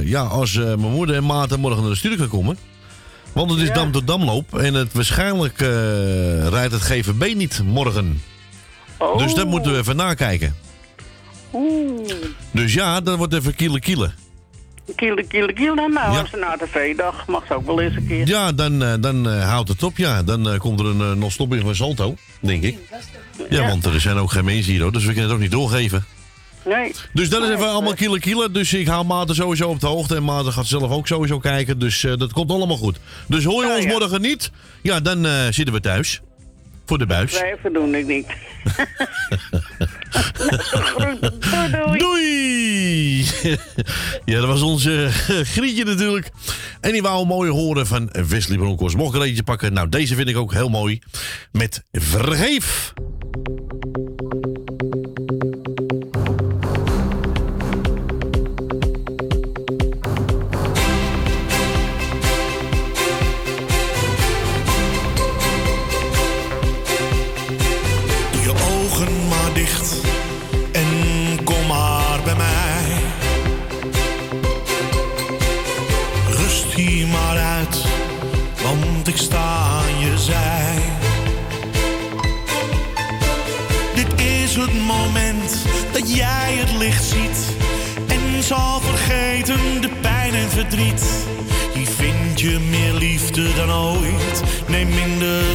eh, 0.00 0.08
ja, 0.08 0.22
als 0.22 0.56
eh, 0.56 0.64
mijn 0.64 0.80
moeder 0.80 1.16
en 1.16 1.26
Maarten 1.26 1.60
morgen 1.60 1.80
naar 1.82 1.90
de 1.90 1.96
studio 1.96 2.16
gaan 2.16 2.28
komen... 2.28 2.56
Want 3.34 3.50
het 3.50 3.60
is 3.60 3.72
Dam 3.72 3.92
tot 3.92 4.06
Damloop. 4.06 4.58
En 4.58 4.74
het, 4.74 4.92
waarschijnlijk 4.92 5.60
eh, 5.60 5.68
rijdt 6.48 6.72
het 6.72 6.82
GVB 6.82 7.34
niet 7.34 7.60
morgen. 7.64 8.22
Oh. 8.98 9.18
Dus 9.18 9.34
dat 9.34 9.46
moeten 9.46 9.72
we 9.72 9.78
even 9.78 9.96
nakijken. 9.96 10.56
Oeh, 11.52 12.10
Dus 12.50 12.74
ja, 12.74 13.00
dat 13.00 13.16
wordt 13.16 13.34
even 13.34 13.54
kiele 13.54 13.80
kiele. 13.80 14.10
kiele, 14.96 15.22
kiele, 15.26 15.52
kiele. 15.52 15.74
Nou, 15.88 16.12
Ja. 16.12 16.20
als 16.20 16.32
een 16.32 16.44
ATV-dag 16.44 17.26
mag 17.26 17.46
ze 17.46 17.54
ook 17.54 17.66
wel 17.66 17.80
eens 17.80 17.96
een 17.96 18.06
keer. 18.06 18.26
Ja, 18.28 18.52
dan, 18.52 18.82
eh, 18.82 18.92
dan 19.00 19.28
eh, 19.28 19.48
houdt 19.48 19.68
het 19.68 19.82
op, 19.82 19.96
ja. 19.96 20.22
Dan 20.22 20.58
komt 20.58 20.80
er 20.80 20.86
een 20.86 20.98
uh, 21.00 21.12
non-stop 21.12 21.54
in 21.54 21.60
van 21.60 21.74
Salto, 21.74 22.14
denk 22.40 22.62
ik. 22.62 22.78
Ja, 23.50 23.68
want 23.68 23.84
er 23.84 24.00
zijn 24.00 24.16
ook 24.16 24.30
geen 24.30 24.44
mensen 24.44 24.72
hier, 24.72 24.82
hoor, 24.82 24.92
dus 24.92 25.02
we 25.04 25.06
kunnen 25.12 25.24
het 25.24 25.32
ook 25.34 25.40
niet 25.42 25.50
doorgeven. 25.50 26.04
Nee. 26.64 26.92
Dus 27.12 27.28
dat 27.30 27.42
is 27.42 27.48
even 27.48 27.68
allemaal 27.68 27.94
kiele 27.94 28.20
kiele. 28.20 28.50
Dus 28.50 28.74
ik 28.74 28.86
hou 28.86 29.04
Maarten 29.04 29.34
sowieso 29.34 29.68
op 29.68 29.80
de 29.80 29.86
hoogte. 29.86 30.16
En 30.16 30.24
Maarten 30.24 30.52
gaat 30.52 30.66
zelf 30.66 30.90
ook 30.90 31.06
sowieso 31.06 31.38
kijken. 31.38 31.78
Dus 31.78 32.04
eh, 32.04 32.16
dat 32.16 32.32
komt 32.32 32.50
allemaal 32.50 32.76
goed. 32.76 32.98
Dus 33.28 33.44
hoor 33.44 33.62
je 33.62 33.68
Ja, 33.68 33.74
ons 33.76 33.84
ja. 33.84 33.90
morgen 33.90 34.20
niet? 34.20 34.50
Ja, 34.82 35.00
dan 35.00 35.26
eh, 35.26 35.32
zitten 35.50 35.74
we 35.74 35.80
thuis. 35.80 36.20
Voor 36.86 36.98
de 36.98 37.06
buis. 37.06 37.32
Schrijven 37.32 37.72
doen 37.72 37.94
ik 37.94 38.06
niet. 38.06 38.26
Doei! 41.98 43.24
ja, 44.24 44.40
dat 44.40 44.46
was 44.46 44.62
onze 44.62 45.04
eh, 45.04 45.10
Grietje 45.44 45.84
natuurlijk. 45.84 46.30
En 46.80 46.92
die 46.92 47.02
wou 47.02 47.22
een 47.22 47.28
mooie 47.28 47.50
horen 47.50 47.86
van 47.86 48.10
Wesley 48.28 48.58
Bronkhorst. 48.58 48.96
Mocht 48.96 49.14
ik 49.14 49.20
er 49.20 49.26
eentje 49.26 49.42
pakken? 49.42 49.72
Nou, 49.72 49.88
deze 49.88 50.14
vind 50.14 50.28
ik 50.28 50.36
ook 50.36 50.52
heel 50.52 50.68
mooi. 50.68 50.98
Met 51.52 51.82
Vergeef. 51.92 52.92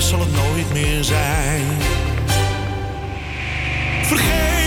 Zal 0.09 0.19
het 0.19 0.31
nooit 0.31 0.73
meer 0.73 1.03
zijn. 1.03 1.61
Vergeet 4.03 4.58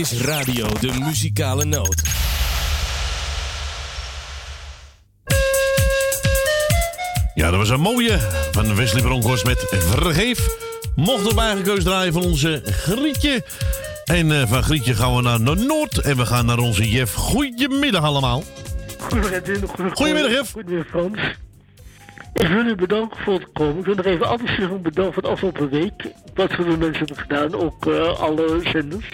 is 0.00 0.20
Radio 0.20 0.66
de 0.80 0.92
Muzikale 1.04 1.64
Noot. 1.64 2.02
Ja, 7.34 7.50
dat 7.50 7.58
was 7.58 7.68
een 7.68 7.80
mooie 7.80 8.18
van 8.52 8.74
Wesley 8.74 9.02
Bronkhorst 9.02 9.44
met 9.44 9.66
Vergeef. 9.70 10.48
Mocht 10.96 11.32
op 11.32 11.38
eigen 11.38 11.62
keus 11.62 11.84
draaien 11.84 12.12
van 12.12 12.22
onze 12.22 12.62
Grietje. 12.64 13.44
En 14.04 14.40
eh, 14.40 14.48
van 14.48 14.62
Grietje 14.62 14.94
gaan 14.94 15.16
we 15.16 15.22
naar 15.22 15.40
Noord 15.40 15.98
en 15.98 16.16
we 16.16 16.26
gaan 16.26 16.46
naar 16.46 16.58
onze 16.58 16.90
Jeff. 16.90 17.14
Goedemiddag 17.14 18.02
allemaal. 18.02 18.42
Goedemiddag, 18.98 19.70
Goedemiddag, 19.94 20.30
Jeff. 20.30 20.52
Goedemiddag, 20.52 20.86
Frans. 20.86 21.18
Ik 22.34 22.46
wil 22.46 22.66
u 22.66 22.74
bedanken 22.74 23.20
voor 23.20 23.34
het 23.34 23.48
komen. 23.52 23.78
Ik 23.78 23.84
wil 23.84 23.94
nog 23.94 24.04
even 24.04 24.26
alles 24.26 24.54
zeggen 24.56 24.82
bedanken 24.82 25.12
voor 25.12 25.22
de 25.22 25.28
afgelopen 25.28 25.70
week. 25.70 26.12
Wat 26.34 26.54
voor 26.54 26.64
de 26.64 26.76
mensen 26.76 27.06
hebben 27.06 27.16
gedaan, 27.16 27.54
ook 27.54 27.86
eh, 27.86 28.20
alle 28.20 28.60
zenders. 28.72 29.06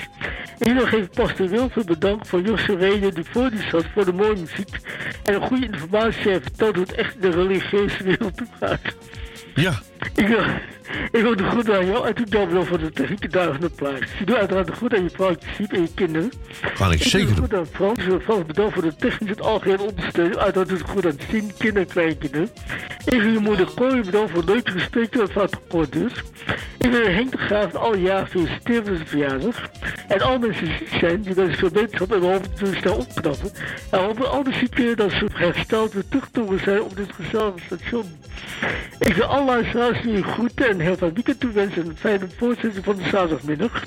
Nog 0.59 0.92
even 0.92 1.09
Pastor 1.09 1.49
Wilfred 1.49 1.87
bedanken 1.87 2.27
voor 2.27 2.40
Josse 2.40 2.77
Reden 2.77 3.14
die 3.14 3.25
voor 3.25 3.51
die 3.51 3.69
zat, 3.71 3.85
voor 3.95 4.05
de 4.05 4.12
mooie 4.12 4.37
muziek. 4.37 4.79
En 5.25 5.35
een 5.35 5.40
goede 5.40 5.66
informatie 5.66 6.31
heeft 6.31 6.61
hoe 6.61 6.73
het 6.73 6.92
echt 6.92 7.23
de 7.23 7.31
religieuze 7.31 8.05
wereld 8.05 8.37
toe 8.37 8.47
gaat. 8.61 8.81
Ja. 9.55 9.73
Ik 10.14 10.26
wil, 10.26 10.44
ik 11.11 11.38
de 11.38 11.44
groet 11.44 11.70
aan 11.70 11.87
jou 11.87 12.06
en 12.06 12.14
toen 12.14 12.26
dank 12.28 12.66
voor 12.66 12.78
de 12.78 12.90
van 13.32 13.61
de 13.61 13.70
plaats. 13.70 14.00
Ik 14.20 14.26
doe 14.26 14.37
uiteraard 14.37 14.70
groet 14.70 14.94
aan 14.94 15.02
je 15.02 15.37
Siep 15.56 15.72
en 15.72 15.80
je 15.80 15.94
kinderen. 15.94 16.32
Ga 16.61 16.90
ik 16.90 17.02
zeker 17.02 17.26
doe 17.26 17.37
goed 17.37 17.54
aan 17.54 17.66
Frans. 17.66 17.98
Ik 17.98 18.20
Frans 18.22 18.46
bedankt 18.46 18.72
voor 18.72 18.82
de 18.82 18.96
technische 18.96 19.35
en 19.37 19.42
algehele 19.42 19.82
ondersteuning. 19.82 20.37
Uiteraard 20.37 20.68
doe 20.68 20.78
ik 20.78 20.87
goed 20.87 21.06
aan 21.06 21.18
Sien, 21.30 21.52
kinderen 21.59 21.88
en 21.88 21.92
kleinkinderen. 21.92 22.48
Ik 23.04 23.22
wil 23.22 23.30
je 23.30 23.38
moeder 23.38 23.70
Corrie 23.74 24.04
bedankt 24.04 24.30
voor 24.30 24.40
het 24.40 24.48
leuke 24.48 24.70
gesprek 24.70 25.12
dat 25.12 25.32
het 25.32 25.56
gehoord 25.68 25.92
dus. 25.92 26.12
Ik 26.78 26.90
wil 26.90 27.06
Henk 27.06 27.30
de 27.30 27.38
Graaf 27.38 27.74
alle 27.74 28.00
jaar 28.00 28.26
feliciteren 28.26 28.87
voor 28.87 28.94
zijn 28.96 29.09
verjaardag. 29.09 29.70
En 30.09 30.20
al 30.20 30.38
mensen 30.38 30.64
die 30.64 30.76
ziek 30.76 30.98
zijn, 30.98 31.20
die 31.20 31.42
eens 31.42 31.56
veel 31.59 31.70
beterschap 31.70 32.12
en 32.12 32.20
we 32.20 32.26
hopen 32.26 32.50
dat 32.50 32.68
ze 32.68 32.74
snel 32.74 32.96
opknappen. 32.96 33.50
En 33.90 33.98
hopen 33.98 34.30
al 34.30 34.42
die 34.42 34.54
zieken 34.54 34.96
dat 34.96 35.11
ze 35.11 35.26
hersteld 35.32 35.92
weer 35.92 36.09
terugtogen 36.09 36.61
zijn 36.61 36.82
op 36.82 36.96
dit 36.96 37.12
gezellige 37.12 37.59
station. 37.66 38.04
Ik 38.98 39.14
wil 39.14 39.24
alle 39.24 39.44
luisteraars 39.44 39.86
u 40.05 40.22
groeten 40.22 40.68
en 40.68 40.81
heel 40.81 40.96
veel 40.96 41.12
weekend 41.12 41.40
toewensen. 41.40 41.83
En 41.83 41.88
een 41.88 41.96
fijne 41.96 42.27
voorzitter 42.37 42.83
van 42.83 42.96
de 42.96 43.03
zaterdagmiddag. 43.03 43.85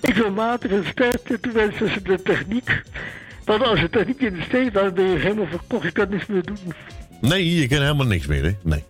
Ik 0.00 0.14
wil 0.14 0.30
matig 0.30 0.70
en 0.70 0.84
sterkte 0.86 1.40
toewensen 1.40 2.04
de 2.04 2.22
techniek. 2.22 2.82
Want 3.44 3.62
als 3.62 3.80
de 3.80 3.90
techniek 3.90 4.20
in 4.20 4.34
de 4.34 4.42
steek 4.42 4.72
dan 4.72 4.94
ben 4.94 5.04
je 5.04 5.18
helemaal 5.18 5.46
verkocht. 5.46 5.82
Je 5.82 5.90
kan 5.90 6.08
niks 6.08 6.26
meer 6.26 6.42
doen. 6.42 6.58
Nee, 7.20 7.54
je 7.54 7.68
kan 7.68 7.80
helemaal 7.80 8.06
niks 8.06 8.26
meer, 8.26 8.44
hè? 8.44 8.56
Nee. 8.62 8.84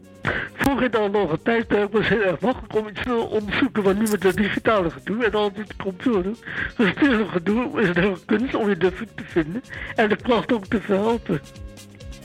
Vroeger 0.54 0.90
dan 0.90 1.10
nog 1.10 1.32
een 1.32 1.42
tijdperk 1.42 1.92
was 1.92 2.08
heel 2.08 2.22
erg 2.22 2.40
makkelijk 2.40 2.76
om 2.76 2.88
iets 2.88 3.02
te 3.02 3.14
onderzoeken. 3.14 3.82
Maar 3.82 3.94
nu 3.94 4.00
met 4.10 4.22
het 4.22 4.36
digitale 4.36 4.90
gedoe 4.90 5.24
en 5.24 5.32
al 5.32 5.52
dit 5.52 5.76
computer. 5.76 6.32
Dus 6.76 6.88
het 6.88 7.02
is 7.02 7.08
een 7.08 7.28
gedoe, 7.28 7.80
is 7.80 7.88
een 7.88 7.98
hele 8.02 8.18
kunst 8.26 8.54
om 8.54 8.68
je 8.68 8.76
defect 8.76 9.16
te 9.16 9.24
vinden. 9.26 9.62
En 9.94 10.08
de 10.08 10.16
klacht 10.16 10.52
ook 10.52 10.66
te 10.66 10.80
verhelpen. 10.80 11.40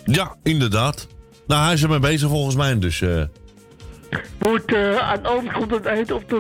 Ja, 0.05 0.35
inderdaad. 0.43 1.07
Nou, 1.47 1.63
hij 1.63 1.73
is 1.73 1.83
ermee 1.83 1.99
bezig 1.99 2.29
volgens 2.29 2.55
mij, 2.55 2.79
dus... 2.79 3.01
eh, 3.01 3.23
Moet 4.39 4.71
uh, 4.73 4.97
aan 4.97 5.25
alles 5.25 5.51
komt 5.53 5.71
een 5.71 5.85
eind 5.85 6.11
op 6.11 6.29
de 6.29 6.35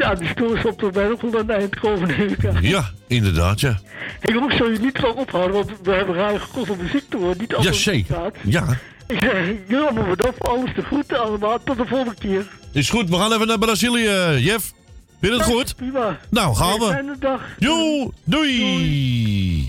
aan 0.00 0.18
de 0.18 0.26
stoel 0.26 0.56
op 0.64 0.78
de 0.78 1.16
komt 1.18 1.34
een 1.34 1.50
eind 1.50 1.78
komen. 1.78 2.30
ik 2.30 2.46
aan. 2.46 2.62
ja, 2.62 2.90
inderdaad, 3.06 3.60
ja. 3.60 3.78
Jongens, 4.20 4.56
zou 4.56 4.72
je 4.72 4.78
niet 4.78 4.98
van 4.98 5.14
ophouden, 5.14 5.54
want 5.54 5.70
we 5.82 5.90
hebben 5.92 6.14
raar 6.14 6.40
gekocht 6.40 6.70
om 6.70 6.76
muziek 6.76 7.04
te 7.08 7.16
horen. 7.16 7.36
Niet 7.38 7.54
Ja, 7.60 7.72
zeker. 7.72 8.32
Ja, 8.42 8.78
Ik 9.06 9.18
zeg, 9.20 9.46
jullie 9.66 9.84
allemaal 9.84 10.08
bedankt 10.08 10.36
voor 10.38 10.48
alles 10.48 10.74
te 10.74 10.82
groeten 10.82 11.20
allemaal. 11.22 11.58
Tot 11.64 11.76
de 11.76 11.86
volgende 11.86 12.14
keer. 12.18 12.46
is 12.72 12.90
goed. 12.90 13.08
We 13.08 13.16
gaan 13.16 13.32
even 13.32 13.46
naar 13.46 13.58
Brazilië, 13.58 14.38
Jeff. 14.38 14.72
Vind 15.20 15.32
je 15.32 15.38
het 15.38 15.42
goed? 15.42 15.76
Prima. 15.76 16.18
Nou, 16.28 16.56
gaan 16.56 16.78
we. 16.78 16.86
Fijne 16.86 17.16
dag. 17.18 17.40
Jo, 17.58 18.10
doei. 18.24 19.68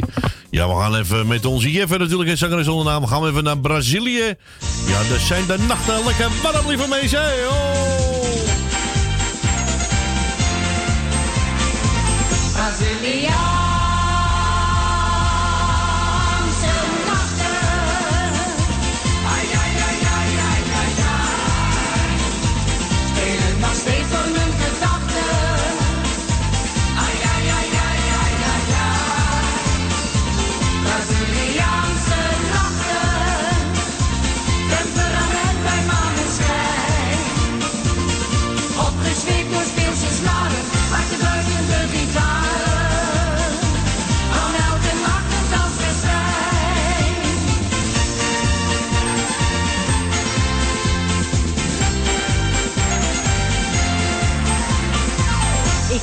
Ja, 0.49 0.67
we 0.67 0.81
gaan 0.81 0.95
even 0.95 1.27
met 1.27 1.45
onze 1.45 1.71
Jeff 1.71 1.97
natuurlijk 1.97 2.29
en 2.29 2.37
zanger 2.37 2.63
zonder 2.63 2.85
naam. 2.85 3.07
Gaan 3.07 3.21
we 3.21 3.29
even 3.29 3.43
naar 3.43 3.57
Brazilië. 3.57 4.35
Ja, 4.87 5.03
daar 5.09 5.19
zijn 5.19 5.45
de 5.45 5.57
nachten 5.67 6.05
lekker 6.05 6.29
warm, 6.43 6.67
lieve 6.67 6.87
mensen. 6.87 7.19
Oh. 7.19 7.91
Braziliaanse 12.53 13.60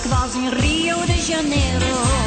Ik 0.08 0.14
was 0.14 0.34
in 0.34 0.48
Rio 0.48 1.04
de 1.04 1.24
Janeiro, 1.26 2.17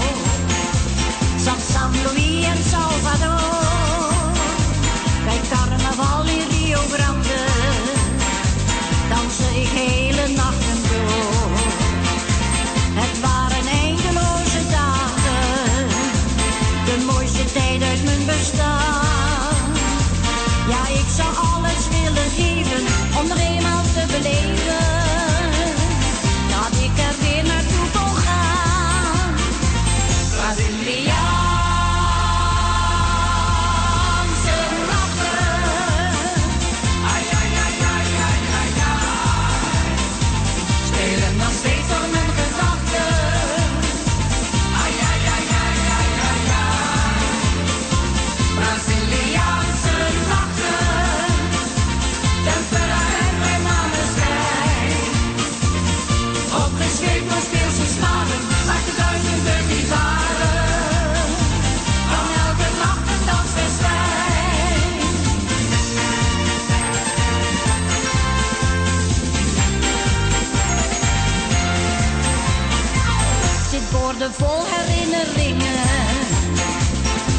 Vol 74.29 74.65
herinneringen 74.65 75.83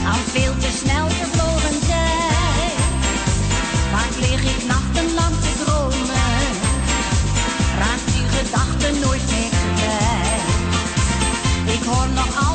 aan 0.07 0.19
veel 0.33 0.53
te 0.59 0.69
snel 0.83 1.09
gevlogen 1.09 1.81
tijd. 1.87 2.73
Vaak 3.93 4.17
lig 4.21 4.43
ik 4.43 4.65
nachtenlang 4.67 5.35
te 5.41 5.53
dromen, 5.65 6.43
raak 7.79 8.01
die 8.13 8.29
gedachten 8.29 9.01
nooit 9.01 9.31
meer 9.31 9.51
kwijt. 9.75 11.79
Ik 11.79 11.85
hoor 11.85 12.09
nog 12.09 12.37
altijd 12.37 12.52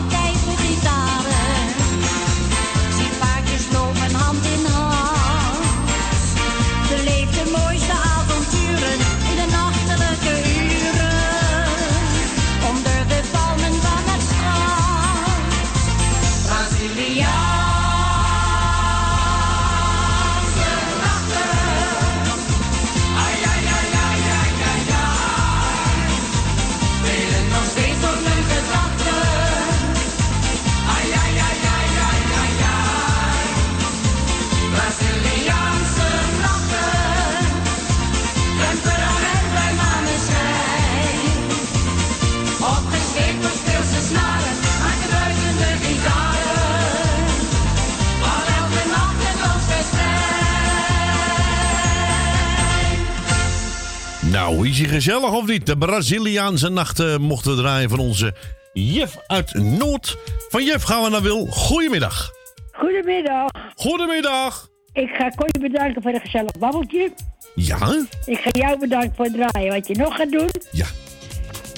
gezellig 55.01 55.31
of 55.31 55.47
niet? 55.47 55.65
De 55.65 55.77
Braziliaanse 55.77 56.69
nachten 56.69 57.21
mochten 57.21 57.55
we 57.55 57.61
draaien 57.61 57.89
van 57.89 57.99
onze 57.99 58.35
Jef 58.73 59.17
uit 59.27 59.53
Noord. 59.53 60.17
Van 60.49 60.63
Jef 60.63 60.83
gaan 60.83 61.03
we 61.03 61.09
naar 61.09 61.21
Wil. 61.21 61.45
Goedemiddag. 61.45 62.31
Goedemiddag. 62.71 63.49
Goedemiddag. 63.75 64.67
Ik 64.93 65.09
ga 65.09 65.29
Connie 65.29 65.71
bedanken 65.71 66.01
voor 66.01 66.13
een 66.13 66.19
gezellig 66.19 66.51
babbeltje. 66.59 67.11
Ja? 67.55 68.05
Ik 68.25 68.39
ga 68.39 68.49
jou 68.51 68.79
bedanken 68.79 69.15
voor 69.15 69.25
het 69.25 69.33
draaien 69.33 69.73
wat 69.73 69.87
je 69.87 69.95
nog 69.95 70.15
gaat 70.15 70.31
doen. 70.31 70.49
Ja. 70.71 70.85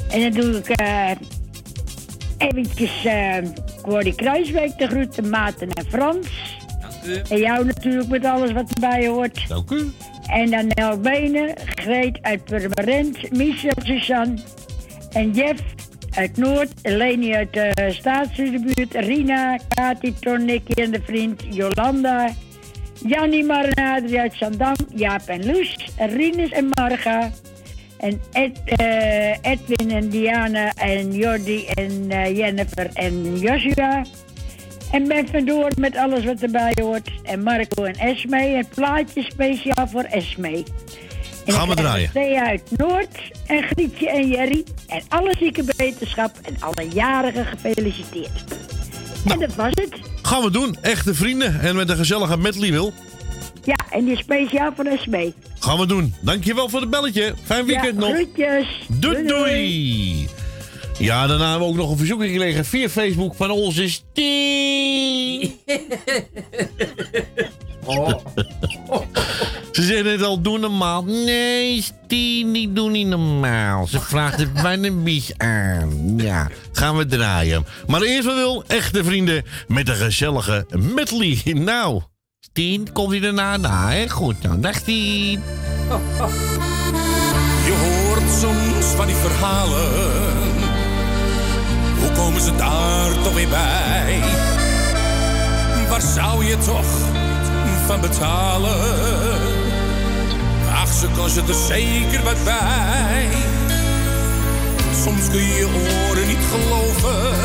En 0.09 0.21
dan 0.21 0.41
doe 0.41 0.57
ik 0.57 0.69
eh 0.69 1.11
eventjes 2.37 3.05
eh 3.05 3.37
Corrie 3.81 4.15
Kruiswijk 4.15 4.77
de 4.77 4.87
groeten, 4.87 5.29
Maarten 5.29 5.69
en 5.69 5.85
Frans. 5.89 6.27
En 7.29 7.37
jou 7.37 7.65
natuurlijk 7.65 8.07
met 8.07 8.25
alles 8.25 8.51
wat 8.51 8.71
erbij 8.73 9.07
hoort. 9.07 9.47
Dank 9.47 9.71
u. 9.71 9.91
En 10.27 10.49
dan 10.49 10.67
Nel 10.67 10.97
Benen, 10.97 11.53
Greet 11.75 12.19
uit 12.21 12.43
Purmerend, 12.43 13.31
Michel 13.31 13.73
Suzanne 13.83 14.37
en 15.11 15.31
Jeff 15.31 15.61
uit 16.11 16.37
Noord, 16.37 16.71
Leni 16.83 17.33
uit 17.33 17.53
de 17.53 17.89
Staatsbuurt, 17.89 18.93
Rina, 18.93 19.59
Kati, 19.67 20.13
Ton, 20.19 20.45
Nicky 20.45 20.73
en 20.73 20.91
de 20.91 21.01
vriend, 21.01 21.43
Jolanda, 21.49 22.29
Jannie 22.93 23.45
Marenadri 23.45 24.17
uit 24.17 24.33
Zandam, 24.33 24.75
Jaap 24.95 25.27
en 25.27 25.45
Loes, 25.45 25.75
Rinus 25.97 26.49
en 26.49 26.69
Marga, 26.69 27.31
En 27.99 28.21
Ed, 28.31 28.61
eh, 28.65 29.51
Edwin 29.51 29.91
en 29.91 30.09
Diana 30.09 30.73
en 30.75 31.11
Jordi 31.11 31.65
en 31.65 32.11
eh, 32.11 32.37
Jennifer 32.37 32.89
en 32.93 33.39
Joshua. 33.39 34.05
En 34.91 35.07
Ben 35.07 35.27
vandoor 35.27 35.71
met 35.79 35.95
alles 35.95 36.25
wat 36.25 36.41
erbij 36.41 36.77
hoort. 36.81 37.09
En 37.23 37.43
Marco 37.43 37.83
en 37.83 37.95
Esme. 37.95 38.41
Het 38.41 38.69
plaatje 38.69 39.23
speciaal 39.23 39.87
voor 39.87 40.03
Esme. 40.03 40.63
En 41.45 41.53
Gaan 41.53 41.67
we 41.67 41.75
draaien. 41.75 42.11
Thea 42.13 42.47
uit 42.47 42.77
Noord 42.77 43.17
en 43.47 43.63
Grietje 43.63 44.09
en 44.09 44.27
Jerry. 44.27 44.63
En 44.87 45.01
alle 45.07 45.35
zieke 45.39 45.63
wetenschap 45.77 46.37
en 46.41 46.55
alle 46.59 46.87
jarigen 46.93 47.45
gefeliciteerd. 47.45 48.43
En 49.25 49.39
dat 49.39 49.55
was 49.55 49.69
het. 49.69 49.99
Gaan 50.21 50.41
we 50.41 50.51
doen. 50.51 50.77
Echte 50.81 51.13
vrienden. 51.13 51.59
En 51.61 51.75
met 51.75 51.89
een 51.89 51.97
gezellige 51.97 52.37
medley 52.37 52.71
wil. 52.71 52.93
Ja, 53.63 53.75
en 53.89 54.05
die 54.05 54.17
speciaal 54.17 54.71
voor 54.75 54.85
Esme. 54.85 55.33
Gaan 55.59 55.77
we 55.77 55.85
doen. 55.85 56.15
Dankjewel 56.21 56.69
voor 56.69 56.81
het 56.81 56.89
belletje. 56.89 57.33
Fijn 57.43 57.65
weekend 57.65 57.93
ja, 57.93 57.99
nog. 57.99 58.15
Groetjes. 58.15 58.67
Doei, 58.87 59.27
doei. 59.27 60.27
Ja, 60.99 61.27
daarna 61.27 61.49
hebben 61.49 61.67
we 61.67 61.73
ook 61.73 61.79
nog 61.79 61.91
een 61.91 61.97
verzoek 61.97 62.21
gekregen 62.21 62.65
via 62.65 62.89
Facebook 62.89 63.35
van 63.35 63.51
onze 63.51 63.89
Stie. 63.89 65.59
Ze 69.71 69.83
zei 69.83 70.03
net 70.03 70.21
al, 70.21 70.41
doe 70.41 70.59
normaal. 70.59 71.03
Nee, 71.03 71.81
Stie, 71.81 72.51
ik 72.51 72.75
doe 72.75 72.89
niet 72.89 73.07
normaal. 73.07 73.87
Ze 73.87 73.99
vraagt 73.99 74.39
het 74.39 74.53
bijna 74.53 74.91
bies 74.91 75.31
aan. 75.37 76.13
Ja, 76.17 76.49
gaan 76.71 76.97
we 76.97 77.05
draaien. 77.05 77.65
Maar 77.87 78.01
eerst 78.01 78.25
wat 78.25 78.35
wil, 78.35 78.63
echte 78.67 79.03
vrienden, 79.03 79.43
met 79.67 79.89
een 79.89 79.95
gezellige 79.95 80.65
medley. 80.95 81.41
Nou, 81.53 82.01
Stien, 82.39 82.91
komt 82.93 83.11
hij 83.11 83.19
daarna? 83.19 83.57
Nou, 83.57 83.91
hè? 83.91 84.09
goed 84.09 84.35
dan. 84.41 84.61
Dag, 84.61 84.75
Stien. 84.75 85.41
Je 87.65 87.75
hoort 87.75 88.31
soms 88.39 88.85
van 88.85 89.05
die 89.05 89.15
verhalen. 89.15 90.38
Komen 92.29 92.43
ze 92.43 92.55
daar 92.55 93.23
toch 93.23 93.33
weer 93.33 93.47
bij? 93.47 94.21
Waar 95.89 96.01
zou 96.01 96.45
je 96.45 96.57
toch 96.57 96.85
van 97.87 98.01
betalen? 98.01 98.79
Ach, 100.73 100.93
ze 100.93 101.07
kost 101.15 101.35
je 101.35 101.41
er 101.47 101.53
zeker 101.67 102.23
wat 102.23 102.43
bij. 102.43 103.27
Soms 105.03 105.29
kun 105.29 105.39
je 105.39 105.55
je 105.55 105.67
oren 106.09 106.27
niet 106.27 106.45
geloven. 106.51 107.35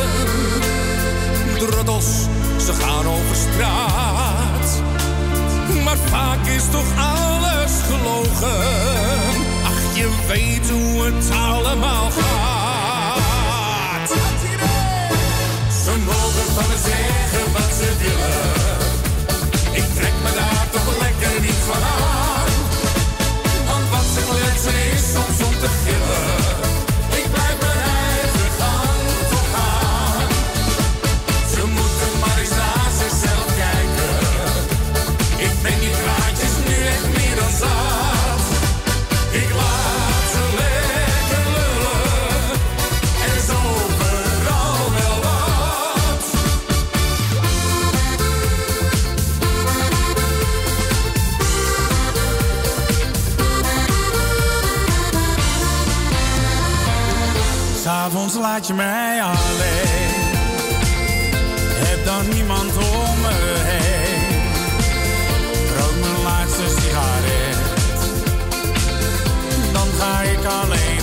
Droddels, 1.58 2.10
ze 2.64 2.72
gaan 2.72 3.06
over 3.06 3.36
straat. 3.36 4.82
Maar 5.84 5.98
vaak 6.10 6.46
is 6.46 6.64
toch 6.70 6.86
alles 6.98 7.72
gelogen. 7.88 8.60
Ach, 9.64 9.96
je 9.96 10.08
weet 10.28 10.70
hoe 10.70 11.04
het 11.04 11.30
allemaal 11.30 12.10
gaat. 12.10 12.53
Ze 15.84 15.98
mogen 15.98 16.54
van 16.54 16.68
me 16.68 16.76
zeggen 16.76 17.52
wat 17.52 17.74
ze 17.74 17.96
willen. 17.98 18.73
S'avonds 58.04 58.34
laat 58.34 58.66
je 58.66 58.74
mij 58.74 59.22
alleen. 59.22 60.22
Heb 61.84 62.04
dan 62.04 62.28
niemand 62.28 62.76
om 62.76 63.20
me 63.20 63.62
heen. 63.64 64.40
Rook 65.78 66.00
mijn 66.00 66.22
laatste 66.22 66.62
sigaret. 66.80 67.56
Dan 69.72 69.88
ga 69.98 70.20
ik 70.20 70.44
alleen 70.44 70.93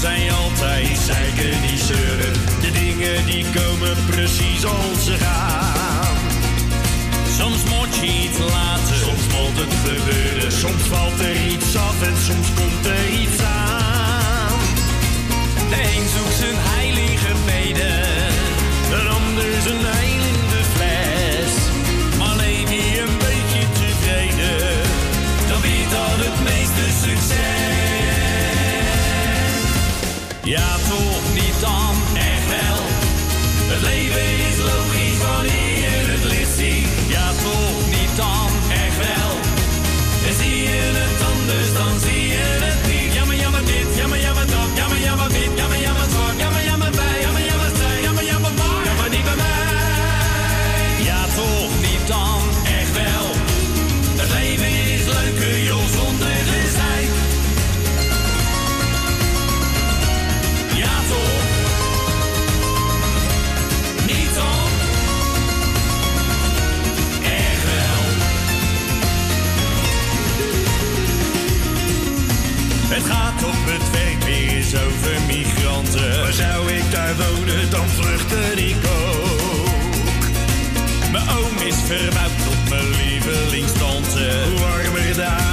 zijn 0.00 0.30
altijd 0.30 0.98
zeiken 0.98 1.62
die 1.62 1.78
zeuren. 1.78 2.32
De 2.60 2.70
dingen 2.70 3.26
die 3.26 3.44
komen 3.44 3.96
precies 4.06 4.64
als 4.64 5.04
ze 5.04 5.16
gaan. 5.16 6.16
Soms 7.38 7.62
moet 7.64 7.94
je 8.00 8.06
iets 8.06 8.38
laten, 8.38 8.96
soms 9.04 9.24
moet 9.34 9.56
het 9.62 9.74
gebeuren. 9.84 10.52
Soms 10.52 10.82
valt 10.82 11.20
er 11.20 11.36
iets 11.46 11.76
af 11.76 12.02
en 12.02 12.16
soms 12.26 12.48
komt 12.58 12.86
er 12.86 13.08
iets 13.22 13.42
aan. 13.42 14.60
De 15.70 15.80
een 15.94 16.06
zoekt 16.14 16.38
zijn 16.42 16.58
heilige 16.74 17.32
mede, 17.46 17.92
een 18.98 19.08
ander 19.08 19.50
zijn 19.62 20.20
de 20.52 20.62
fles. 20.74 21.52
Maar 22.18 22.36
neem 22.36 22.68
je 22.68 23.00
een 23.00 23.16
beetje 23.26 23.62
tevreden, 23.78 24.76
dan 25.48 25.60
biedt 25.60 25.94
al 26.04 26.18
het 26.26 26.38
meeste 26.50 26.86
succes. 27.04 27.57
Ja, 30.48 30.76
toch 30.76 31.34
niet 31.34 31.60
dan 31.60 31.94
echt 32.14 32.46
wel. 32.48 32.84
Het 33.70 33.82
leven 33.82 34.46
is 34.48 34.58
logisch 34.58 35.52
hier. 35.52 35.87
daar 77.16 77.26
wonen, 77.26 77.70
dan 77.70 77.88
vluchtte 77.88 78.66
ik 78.68 78.76
ook. 78.76 80.30
Mijn 81.12 81.28
oom 81.28 81.56
is 81.66 81.74
verbouwd 81.86 82.44
tot 82.44 82.68
mijn 82.68 82.90
lievelingstante. 82.90 84.44
Hoe 84.48 84.58
warmer 84.58 85.16
daar. 85.16 85.47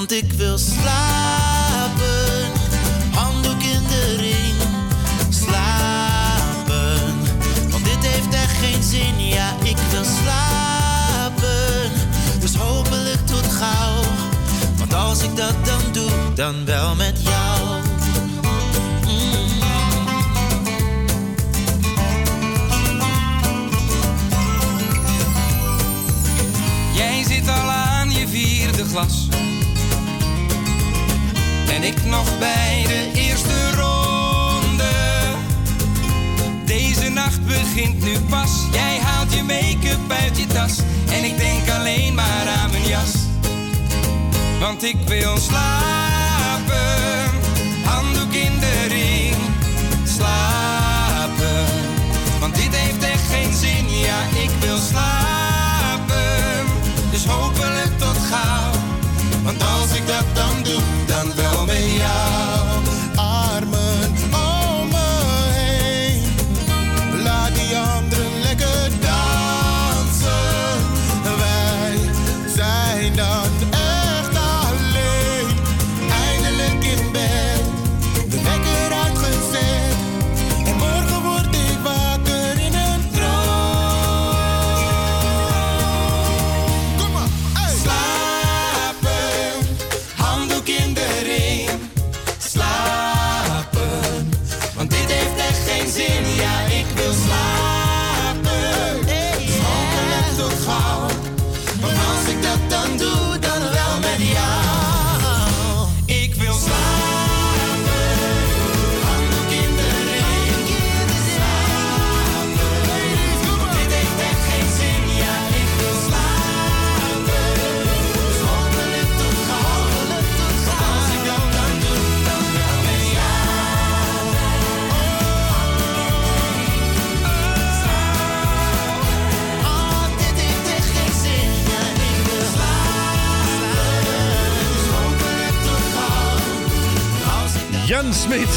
want 0.00 0.12
ik 0.12 0.32
wil 0.32 0.58
slapen. 0.58 1.39
ik 31.82 32.04
nog 32.04 32.38
bij 32.38 32.84
de 32.86 33.10
eerste 33.14 33.70
ronde. 33.70 34.90
Deze 36.64 37.08
nacht 37.08 37.46
begint 37.46 38.02
nu 38.02 38.18
pas. 38.20 38.50
Jij 38.72 38.98
haalt 38.98 39.32
je 39.34 39.42
make-up 39.42 40.10
uit 40.22 40.38
je 40.38 40.46
tas. 40.46 40.78
En 41.12 41.24
ik 41.24 41.38
denk 41.38 41.70
alleen 41.70 42.14
maar 42.14 42.48
aan 42.58 42.70
mijn 42.70 42.86
jas. 42.86 43.12
Want 44.60 44.84
ik 44.84 44.96
wil 45.06 45.36
slapen, 45.36 45.70
handdoek 47.84 48.32
in 48.32 48.58
de 48.58 48.86
ring. 48.88 49.36
Slapen, 50.04 51.64
want 52.40 52.54
dit 52.54 52.76
heeft 52.76 53.02
echt 53.02 53.26
geen 53.30 53.54
zin. 53.54 53.98
Ja, 53.98 54.20
ik 54.42 54.50
wil 54.60 54.78
slapen. 54.78 55.39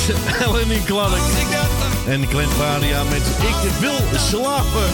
Eleni 0.10 0.82
Clark 0.86 1.22
en 2.08 2.28
Clint 2.28 2.58
met 3.10 3.28
Ik 3.40 3.80
wil 3.80 4.18
slapen. 4.18 4.90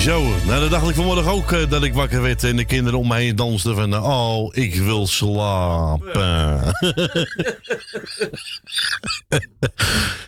Zo, 0.00 0.22
nou 0.46 0.60
dan 0.60 0.70
dacht 0.70 0.88
ik 0.88 0.94
vanmorgen 0.94 1.32
ook 1.32 1.52
eh, 1.52 1.70
dat 1.70 1.82
ik 1.82 1.94
wakker 1.94 2.22
werd 2.22 2.44
en 2.44 2.56
de 2.56 2.64
kinderen 2.64 2.98
om 2.98 3.08
me 3.08 3.14
heen 3.14 3.36
dansten 3.36 3.74
van 3.74 3.94
eh, 3.94 4.04
oh, 4.04 4.48
ik 4.54 4.74
wil 4.74 5.06
slapen. 5.06 6.60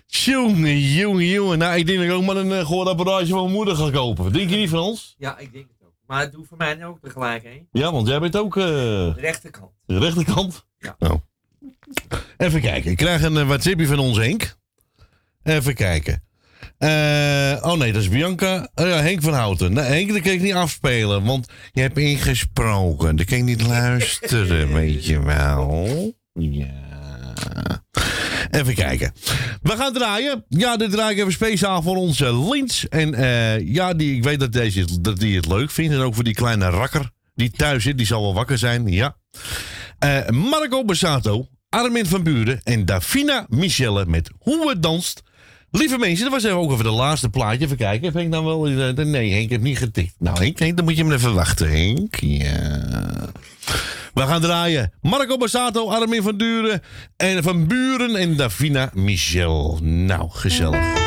jongen, 0.07 0.79
jongen, 0.79 1.27
jongen. 1.27 1.59
Nou, 1.59 1.77
ik 1.77 1.87
denk 1.87 1.99
dat 1.99 2.09
ik 2.09 2.15
ook 2.15 2.25
maar 2.25 2.37
een 2.37 2.51
uh, 2.51 2.59
gehoorapparaatje 2.59 3.33
van 3.33 3.43
mijn 3.43 3.55
moeder 3.55 3.77
ga 3.77 3.91
kopen. 3.91 4.33
Denk 4.33 4.51
je 4.51 4.57
niet, 4.57 4.69
Frans? 4.69 5.15
Ja, 5.19 5.39
ik 5.39 5.53
denk. 5.53 5.67
Maar 6.09 6.21
het 6.21 6.33
doet 6.33 6.47
voor 6.49 6.57
mij 6.57 6.85
ook 6.85 7.01
tegelijk, 7.01 7.43
hè? 7.43 7.63
Ja, 7.73 7.93
want 7.93 8.09
jij 8.09 8.19
bent 8.21 8.37
ook... 8.37 8.57
eh, 8.57 8.65
De 8.65 9.15
rechterkant. 9.17 9.71
De 9.87 9.99
rechterkant? 9.99 10.67
Ja. 10.79 10.97
Nou. 10.99 11.19
Even 12.37 12.61
kijken. 12.61 12.91
Ik 12.91 12.97
krijg 12.97 13.23
een 13.23 13.35
uh, 13.35 13.47
WhatsAppje 13.47 13.87
van 13.87 13.99
ons 13.99 14.17
Henk. 14.19 14.57
Even 15.43 15.75
kijken. 15.75 16.23
Eh, 16.79 17.59
oh 17.63 17.73
nee, 17.79 17.93
dat 17.93 18.03
is 18.03 18.09
Bianca. 18.09 18.69
Oh 18.75 18.87
ja, 18.87 19.03
Henk 19.03 19.23
van 19.23 19.33
Houten. 19.33 19.73
Nee, 19.73 19.85
Henk, 19.85 20.13
dat 20.13 20.21
kan 20.21 20.33
ik 20.33 20.41
niet 20.41 20.55
afspelen, 20.55 21.25
want 21.25 21.49
je 21.73 21.81
hebt 21.81 21.99
ingesproken. 21.99 23.17
Dan 23.17 23.27
kan 23.27 23.39
ik 23.39 23.45
niet 23.45 23.67
luisteren, 23.79 24.73
weet 24.73 25.07
je 25.07 25.23
wel. 25.23 26.13
Ja. 26.33 26.87
Even 28.51 28.75
kijken. 28.75 29.13
We 29.63 29.77
gaan 29.77 29.93
draaien. 29.93 30.45
Ja, 30.49 30.77
dit 30.77 30.91
draai 30.91 31.13
ik 31.15 31.21
even 31.21 31.33
speciaal 31.33 31.83
voor 31.83 31.97
onze 31.97 32.49
Lins. 32.51 32.89
En 32.89 33.15
eh, 33.15 33.75
ja, 33.75 33.95
die, 33.95 34.15
ik 34.17 34.23
weet 34.23 34.41
dat, 34.41 34.53
deze, 34.53 35.01
dat 35.01 35.19
die 35.19 35.37
het 35.37 35.47
leuk 35.47 35.71
vindt. 35.71 35.95
En 35.95 36.01
ook 36.01 36.15
voor 36.15 36.25
die 36.25 36.35
kleine 36.35 36.69
rakker 36.69 37.11
die 37.35 37.51
thuis 37.51 37.83
zit. 37.83 37.97
Die 37.97 38.07
zal 38.07 38.23
wel 38.23 38.35
wakker 38.35 38.59
zijn, 38.59 38.87
ja. 38.89 39.17
Eh, 39.99 40.29
Marco 40.29 40.85
Bassato, 40.85 41.49
Armin 41.69 42.07
van 42.07 42.23
Buren 42.23 42.61
en 42.65 42.85
Davina 42.85 43.47
Michelle 43.49 44.07
met 44.07 44.31
Hoe 44.39 44.69
het 44.71 44.83
danst. 44.83 45.23
Lieve 45.71 45.99
mensen, 45.99 46.25
dat 46.25 46.33
was 46.33 46.45
even 46.45 46.57
ook 46.57 46.73
even 46.73 46.85
de 46.85 46.91
laatste 46.91 47.29
plaatje. 47.29 47.65
Even 47.65 47.77
kijken, 47.77 48.13
heb 48.13 48.23
ik 48.23 48.31
dan 48.31 48.45
wel... 48.45 48.67
eh, 48.69 48.95
Nee, 48.95 49.33
Henk 49.33 49.51
heeft 49.51 49.63
niet 49.63 49.79
getikt. 49.79 50.15
Nou, 50.19 50.39
Henk, 50.39 50.59
Henk, 50.59 50.77
dan 50.77 50.85
moet 50.85 50.97
je 50.97 51.03
hem 51.03 51.13
even 51.13 51.35
wachten, 51.35 51.71
Henk. 51.71 52.15
Ja. 52.21 53.31
We 54.15 54.23
gaan 54.23 54.41
draaien. 54.41 54.93
Marco 55.01 55.37
Bassato, 55.37 55.91
Armin 55.91 56.23
van 56.23 56.37
Duren 56.37 56.83
en 57.17 57.43
van 57.43 57.67
Buren 57.67 58.17
en 58.17 58.37
Davina 58.37 58.91
Michel. 58.95 59.79
Nou, 59.83 60.31
gezellig. 60.31 61.07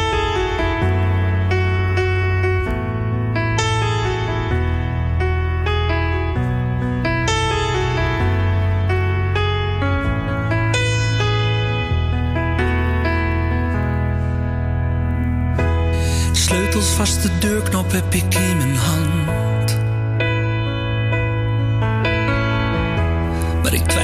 Sleutels 16.32 16.89
vast, 16.89 17.22
de 17.22 17.38
deurknop 17.39 17.91
heb 17.91 18.14
ik 18.14 18.36
in 18.36 18.58
mijn 18.58 18.76
hand. 18.76 19.51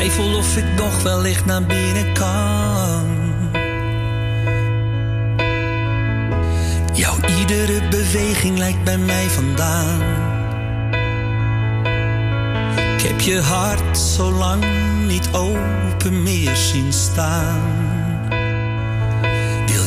Twijfel 0.09 0.37
of 0.37 0.57
ik 0.57 0.65
nog 0.75 1.03
wellicht 1.03 1.45
naar 1.45 1.63
binnen 1.63 2.13
kan. 2.13 3.05
Jouw 6.93 7.15
iedere 7.39 7.87
beweging 7.89 8.57
lijkt 8.57 8.83
bij 8.83 8.97
mij 8.97 9.27
vandaan. 9.27 10.01
Ik 12.97 13.01
heb 13.01 13.19
je 13.19 13.41
hart 13.41 13.97
zo 13.97 14.31
lang 14.31 14.65
niet 15.07 15.29
open 15.31 16.23
meer 16.23 16.55
zien 16.55 16.93
staan. 16.93 17.96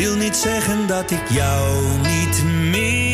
Wil 0.00 0.16
niet 0.16 0.36
zeggen 0.36 0.86
dat 0.86 1.10
ik 1.10 1.30
jou 1.30 1.98
niet 1.98 2.44
mis. 2.44 3.09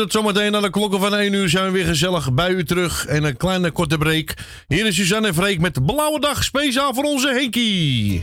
Tot 0.00 0.12
zometeen 0.12 0.56
aan 0.56 0.62
de 0.62 0.70
klokken 0.70 1.00
van 1.00 1.14
1 1.14 1.32
uur 1.32 1.48
zijn 1.48 1.64
we 1.64 1.70
weer 1.70 1.84
gezellig 1.84 2.32
bij 2.32 2.50
u 2.50 2.64
terug. 2.64 3.06
En 3.06 3.24
een 3.24 3.36
kleine 3.36 3.70
korte 3.70 3.98
break. 3.98 4.34
Hier 4.68 4.86
is 4.86 4.94
Suzanne 4.94 5.28
en 5.28 5.34
Freek 5.34 5.60
met 5.60 5.86
Blauwe 5.86 6.20
Dag, 6.20 6.44
speciaal 6.44 6.94
voor 6.94 7.04
onze 7.04 7.28
Henkie. 7.28 8.22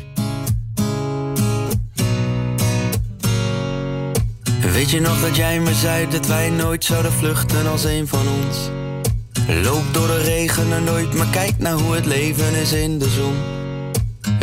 Weet 4.73 4.89
je 4.89 5.01
nog 5.01 5.21
dat 5.21 5.35
jij 5.35 5.59
me 5.59 5.73
zei 5.73 6.09
dat 6.09 6.27
wij 6.27 6.49
nooit 6.49 6.85
zouden 6.85 7.11
vluchten 7.11 7.67
als 7.67 7.83
een 7.83 8.07
van 8.07 8.25
ons? 8.27 8.57
Loop 9.63 9.93
door 9.93 10.07
de 10.07 10.21
regen 10.21 10.73
en 10.73 10.83
nooit, 10.83 11.13
maar 11.13 11.29
kijk 11.31 11.57
naar 11.57 11.73
hoe 11.73 11.95
het 11.95 12.05
leven 12.05 12.55
is 12.55 12.71
in 12.73 12.99
de 12.99 13.09
zon. 13.09 13.35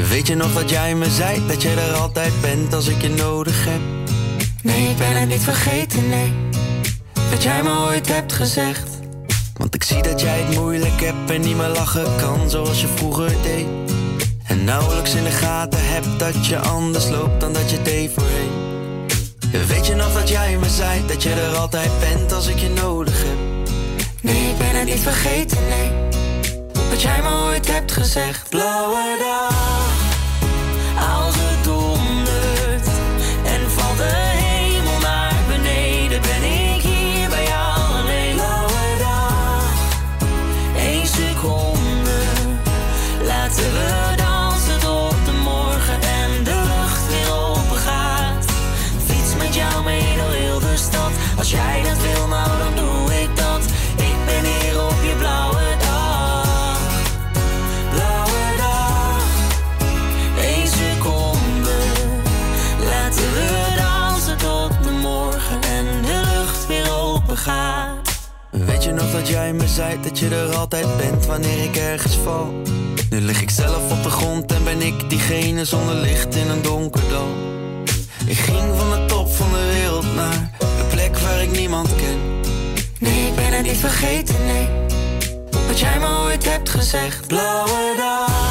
Weet 0.09 0.27
je 0.27 0.35
nog 0.35 0.55
dat 0.55 0.71
jij 0.71 0.95
me 0.95 1.11
zei 1.11 1.47
dat 1.47 1.63
jij 1.63 1.77
er 1.77 1.93
altijd 1.93 2.33
bent 2.41 2.75
als 2.75 2.89
ik 2.89 3.03
je 3.03 3.09
nodig 3.11 3.65
heb? 3.65 3.81
Nee, 4.63 4.89
ik 4.89 4.97
ben 4.97 5.21
het 5.21 5.29
niet 5.29 5.43
vergeten, 5.43 6.09
nee. 6.09 6.44
Dat 7.35 7.43
jij 7.43 7.63
me 7.63 7.79
ooit 7.79 8.09
hebt 8.09 8.33
gezegd. 8.33 8.89
Want 9.57 9.75
ik 9.75 9.85
zie 9.85 10.03
dat 10.03 10.21
jij 10.21 10.41
het 10.41 10.57
moeilijk 10.57 11.01
hebt 11.01 11.31
en 11.31 11.41
niet 11.41 11.57
meer 11.57 11.69
lachen 11.69 12.17
kan 12.17 12.51
zoals 12.51 12.81
je 12.81 12.87
vroeger 12.87 13.33
deed. 13.43 13.67
En 14.47 14.65
nauwelijks 14.65 15.15
in 15.15 15.25
de 15.25 15.31
gaten 15.31 15.89
hebt 15.89 16.19
dat 16.19 16.47
je 16.47 16.59
anders 16.59 17.09
loopt 17.09 17.41
dan 17.41 17.53
dat 17.53 17.71
je 17.71 17.83
deed 17.83 18.11
voorheen. 18.15 18.51
Weet 19.67 19.87
je 19.87 19.95
nog 19.95 20.13
dat 20.13 20.29
jij 20.29 20.59
me 20.59 20.69
zei 20.69 21.07
dat 21.07 21.23
je 21.23 21.33
er 21.33 21.57
altijd 21.57 21.91
bent 22.01 22.33
als 22.33 22.47
ik 22.47 22.59
je 22.59 22.69
nodig 22.69 23.23
heb? 23.23 23.39
Nee, 24.21 24.51
ik 24.51 24.59
ben 24.59 24.77
het 24.77 24.85
niet 24.85 25.01
vergeten, 25.01 25.59
nee. 25.69 25.91
Wat 26.91 27.03
jij 27.03 27.23
me 27.23 27.29
ooit 27.29 27.73
hebt 27.73 27.93
gezegd. 27.93 28.49
Blauwe 28.49 29.17
dag, 29.19 29.64
dat 69.15 69.29
jij 69.29 69.53
me 69.53 69.69
zei 69.69 70.01
dat 70.01 70.19
je 70.19 70.29
er 70.29 70.55
altijd 70.55 70.97
bent 70.97 71.27
wanneer 71.27 71.65
ik 71.65 71.77
ergens 71.77 72.17
val? 72.17 72.63
Nu 73.11 73.21
lig 73.21 73.43
ik 73.43 73.51
zelf 73.51 73.93
op 73.93 74.03
de 74.03 74.11
grond 74.11 74.53
en 74.53 74.65
ben 74.65 74.83
ik 74.83 75.11
diegene 75.11 75.65
zonder 75.65 75.95
licht 75.95 76.35
in 76.35 76.51
een 76.51 76.63
donker 76.63 77.09
dal. 77.09 77.29
Ik 78.27 78.37
ging 78.37 78.77
van 78.77 78.91
de 78.91 79.05
top 79.07 79.33
van 79.33 79.51
de 79.51 79.71
wereld 79.73 80.15
naar 80.15 80.51
een 80.61 80.87
plek 80.91 81.19
waar 81.19 81.43
ik 81.43 81.51
niemand 81.51 81.89
ken. 81.97 82.41
Nee, 82.99 83.27
ik 83.27 83.35
ben 83.35 83.53
het 83.53 83.63
niet 83.63 83.77
vergeten, 83.77 84.47
nee. 84.47 84.69
Wat 85.67 85.79
jij 85.79 85.99
me 85.99 86.07
ooit 86.25 86.45
hebt 86.51 86.69
gezegd. 86.69 87.27
Blauwe 87.27 87.95
dag, 87.97 88.44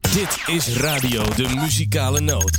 Dit 0.00 0.42
is 0.46 0.76
Radio 0.76 1.24
de 1.24 1.48
Muzikale 1.48 2.20
Noot. 2.20 2.58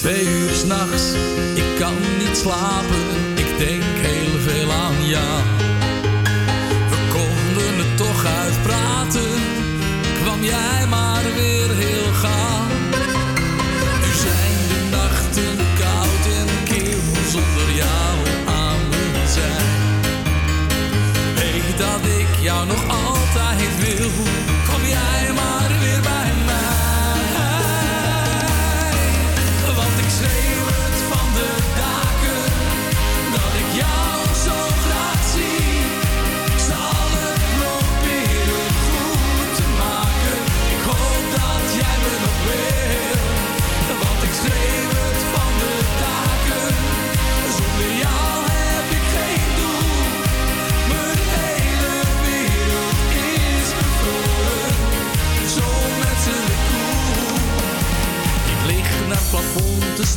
Twee 0.00 0.24
uur 0.24 0.54
s'nachts, 0.54 1.12
ik 1.54 1.76
kan 1.78 1.94
niet 2.18 2.36
slapen, 2.36 3.04
ik 3.34 3.58
denk 3.58 3.82
heel 3.82 4.38
veel 4.40 4.72
aan 4.72 5.06
jou. 5.06 5.42
We 6.90 6.96
konden 7.08 7.78
het 7.78 7.96
toch 7.96 8.24
uitpraten, 8.24 9.40
kwam 10.22 10.42
jij 10.42 10.86
maar 10.88 11.22
weer 11.34 11.70
heel 11.76 12.12
gaaf. 12.12 12.49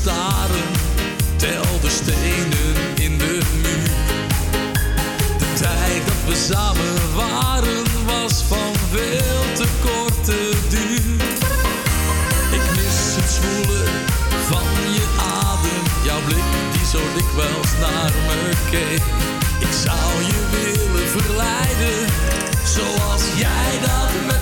tel 0.03 1.79
de 1.81 1.89
stenen 1.89 2.95
in 2.95 3.17
de 3.17 3.39
muur. 3.61 3.91
De 5.37 5.53
tijd 5.53 6.05
dat 6.05 6.23
we 6.27 6.35
samen 6.35 7.15
waren, 7.15 7.83
was 8.05 8.43
van 8.47 8.73
veel 8.91 9.53
te 9.53 9.67
korte 9.83 10.51
duur. 10.69 11.21
Ik 12.51 12.65
mis 12.75 13.15
het 13.15 13.29
zwoelen 13.29 13.91
van 14.47 14.93
je 14.93 15.05
adem, 15.17 16.05
jouw 16.05 16.21
blik 16.25 16.49
die 16.71 16.85
zo 16.85 16.99
dikwijls 17.15 17.71
naar 17.79 18.11
me 18.27 18.49
keek. 18.71 19.03
Ik 19.59 19.73
zou 19.85 20.23
je 20.25 20.39
willen 20.51 21.09
verleiden, 21.09 22.07
zoals 22.63 23.23
jij 23.37 23.79
dat 23.81 24.25
mij. 24.25 24.32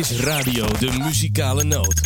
Is 0.00 0.20
Radio 0.20 0.66
de 0.78 0.90
Muzikale 0.90 1.64
Noot. 1.64 2.00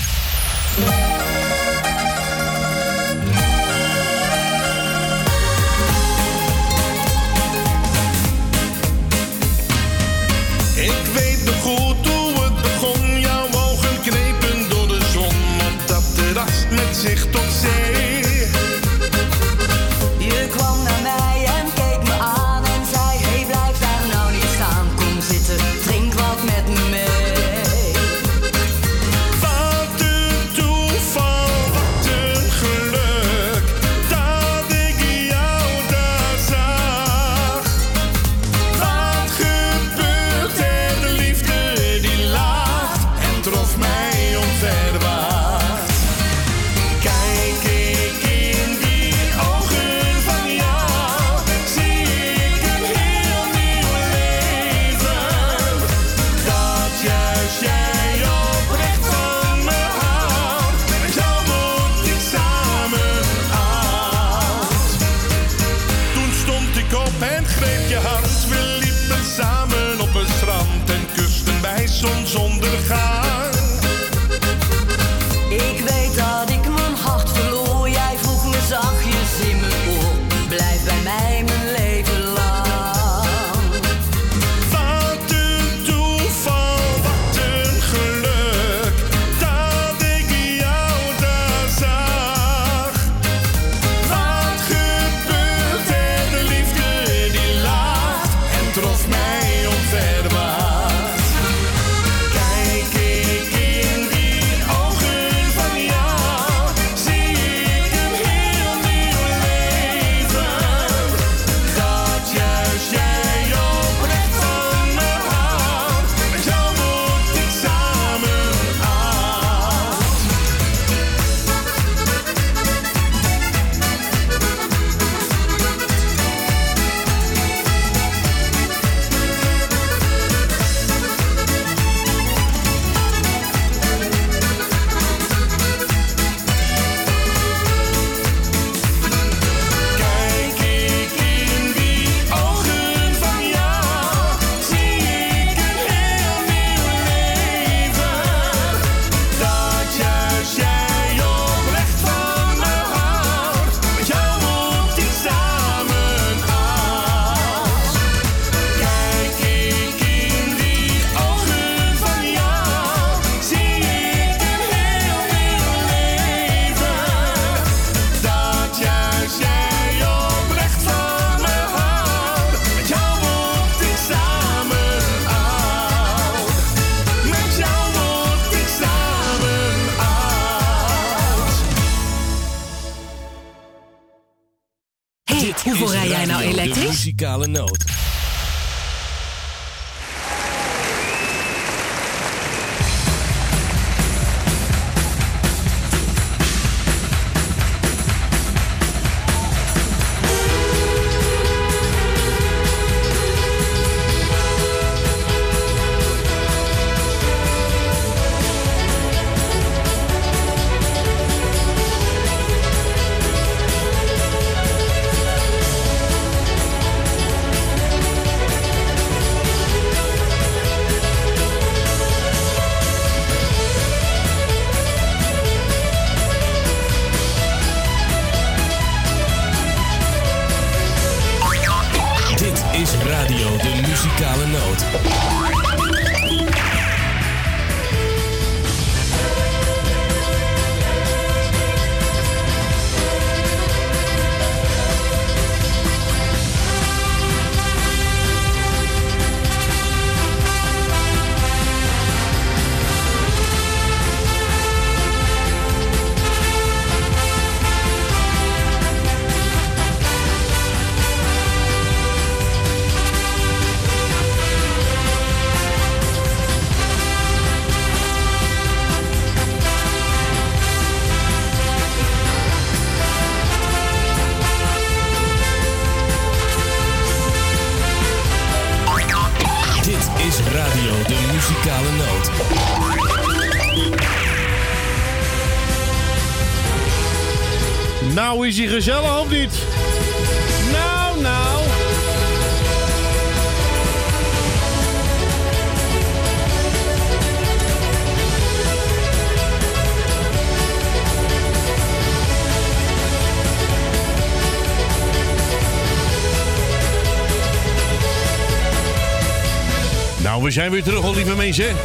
Zijn 310.70 310.76
weer 310.76 310.92
terug, 310.92 311.04
al 311.04 311.14
lieve 311.14 311.36
mensen. 311.36 311.76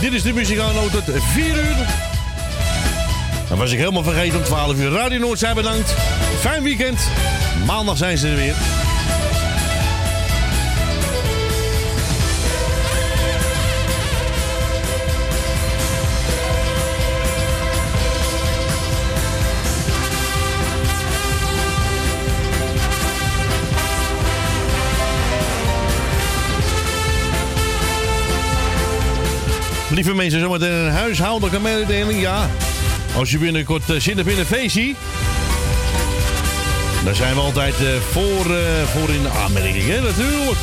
Dit 0.00 0.12
is 0.12 0.22
de 0.22 0.32
muzikale 0.32 0.72
noot 0.72 0.92
tot 0.92 1.04
4 1.32 1.46
uur. 1.46 1.86
Dan 3.48 3.58
was 3.58 3.72
ik 3.72 3.78
helemaal 3.78 4.02
vergeten 4.02 4.38
om 4.38 4.44
12 4.44 4.78
uur. 4.78 4.90
Radio 4.90 5.18
Noord 5.18 5.38
zijn 5.38 5.54
bedankt. 5.54 5.94
Fijn 6.40 6.62
weekend. 6.62 7.00
Maandag 7.66 7.96
zijn 7.96 8.18
ze 8.18 8.28
er 8.28 8.36
weer. 8.36 8.85
Lieve 29.96 30.14
mensen, 30.14 30.40
zometeen 30.40 30.72
een 30.72 30.92
huishoudelijke 30.92 31.60
mededeling. 31.60 32.20
Ja, 32.20 32.50
als 33.14 33.30
je 33.30 33.38
binnenkort 33.38 33.90
uh, 33.90 34.00
zin 34.00 34.16
hebt 34.16 34.28
in 34.28 34.38
een 34.38 34.46
feestje... 34.46 34.94
dan 37.04 37.14
zijn 37.14 37.34
we 37.34 37.40
altijd 37.40 37.74
eh, 37.74 37.94
voor, 38.10 38.54
eh, 38.54 38.82
voor 38.82 39.10
in 39.10 39.22
de 39.22 39.28
aanmerking, 39.28 39.86
hè, 39.86 40.00
natuurlijk. 40.00 40.58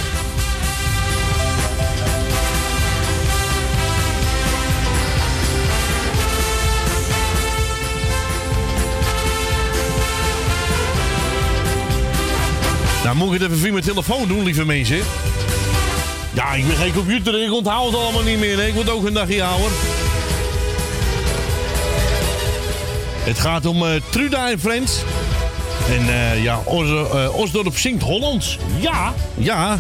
Nou, 13.04 13.16
moet 13.16 13.34
ik 13.34 13.42
het 13.42 13.50
even 13.50 13.62
via 13.62 13.72
mijn 13.72 13.84
telefoon 13.84 14.28
doen, 14.28 14.44
lieve 14.44 14.66
mensen. 14.66 15.00
Ja, 16.34 16.54
ik 16.54 16.68
ben 16.68 16.76
geen 16.76 16.94
computer, 16.94 17.44
ik 17.44 17.54
onthoud 17.54 17.86
het 17.92 18.02
allemaal 18.02 18.24
niet 18.24 18.40
meer. 18.40 18.68
Ik 18.68 18.74
word 18.74 18.90
ook 18.90 19.06
een 19.06 19.14
dagje 19.14 19.44
ouder. 19.44 19.72
Het 23.24 23.40
gaat 23.40 23.66
om 23.66 23.86
eh, 23.86 24.02
Truda 24.10 24.52
en 24.52 24.60
Friends. 24.60 25.00
En 25.90 26.10
eh, 26.10 26.44
ja, 26.44 26.60
Os, 26.66 26.90
eh, 26.90 27.36
Osdorp 27.36 27.78
zingt 27.78 28.04
Hollands. 28.04 28.58
Ja, 28.80 29.14
ja. 29.38 29.78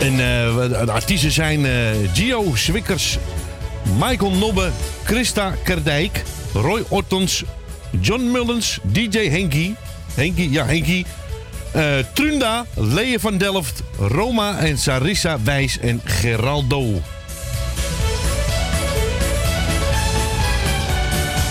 En 0.00 0.16
de 0.16 0.90
artiesten 0.92 1.30
zijn 1.30 1.66
Gio 2.14 2.52
Zwikkers, 2.54 3.18
Michael 3.98 4.30
Nobbe, 4.30 4.70
Christa 5.04 5.54
Kerdijk, 5.62 6.22
Roy 6.52 6.84
Ortons, 6.88 7.44
John 8.00 8.30
Mullens, 8.30 8.78
DJ 8.82 9.28
Henky. 9.28 9.74
Henky, 10.14 10.48
ja, 10.50 10.66
Henky. 10.66 11.04
Trunda, 12.12 12.66
Lee 12.74 13.18
van 13.18 13.38
Delft, 13.38 13.82
Roma 13.98 14.58
en 14.58 14.78
Sarissa 14.78 15.38
Wijs 15.42 15.78
en 15.78 16.00
Geraldo. 16.04 17.02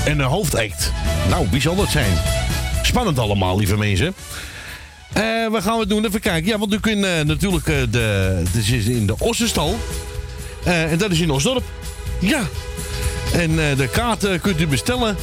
En 0.05 0.19
een 0.19 0.25
hoofdact. 0.25 0.91
Nou, 1.29 1.47
wie 1.51 1.61
zal 1.61 1.75
dat 1.75 1.89
zijn? 1.89 2.13
Spannend 2.81 3.19
allemaal, 3.19 3.57
lieve 3.57 3.77
mensen. 3.77 4.13
Eh 5.13 5.47
wat 5.47 5.63
gaan 5.63 5.79
we 5.79 5.87
doen? 5.87 6.05
Even 6.05 6.19
kijken. 6.19 6.51
Ja, 6.51 6.57
want 6.57 6.73
u 6.73 6.79
kunt 6.79 7.05
eh, 7.05 7.21
natuurlijk 7.21 7.67
eh, 7.67 7.75
de... 7.89 8.41
Het 8.43 8.55
is 8.55 8.85
in 8.85 9.05
de 9.05 9.15
Ossenstal. 9.19 9.77
En 10.63 10.97
dat 10.97 11.11
is 11.11 11.19
in 11.19 11.31
Osdorp. 11.31 11.63
Ja. 12.19 12.41
En 13.33 13.55
de 13.55 13.89
kaarten 13.91 14.41
kunt 14.41 14.61
u 14.61 14.67
bestellen 14.67 15.17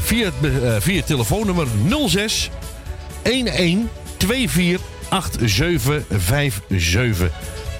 via, 0.00 0.30
via 0.78 1.02
telefoonnummer 1.02 1.66
06 2.08 2.50
11 3.22 3.76
24 4.18 4.91
8757. 5.12 7.30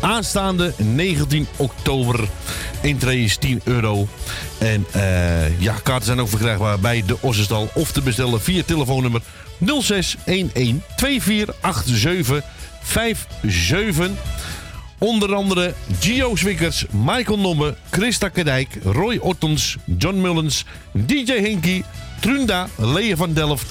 Aanstaande 0.01 0.73
19 0.77 1.47
oktober. 1.57 2.29
Intree 2.83 3.25
is 3.25 3.37
10 3.37 3.61
euro. 3.65 4.09
En 4.59 4.87
eh, 4.91 5.61
ja, 5.61 5.75
kaarten 5.83 6.07
zijn 6.07 6.21
ook 6.21 6.29
verkrijgbaar 6.29 6.81
bij 6.81 7.03
de 7.07 7.17
Ossenstal. 7.21 7.71
Of 7.75 7.93
te 7.93 8.03
bestellen 8.03 8.41
via 8.41 8.63
telefoonnummer 8.67 9.21
06 9.81 10.17
11 10.25 10.51
24 10.97 11.55
8757. 11.61 14.11
Onder 14.99 15.35
andere 15.35 15.75
Gio 16.01 16.37
Zwikkers, 16.37 16.85
Michael 16.91 17.39
Nomme, 17.39 17.75
Christa 17.91 18.29
Kedijk, 18.29 18.79
Roy 18.85 19.17
Ottens, 19.17 19.77
John 19.99 20.21
Mullens, 20.21 20.65
DJ 20.93 21.33
Henky, 21.33 21.83
Trunda, 22.21 22.69
Lea 22.77 23.17
van 23.17 23.33
Delft, 23.33 23.67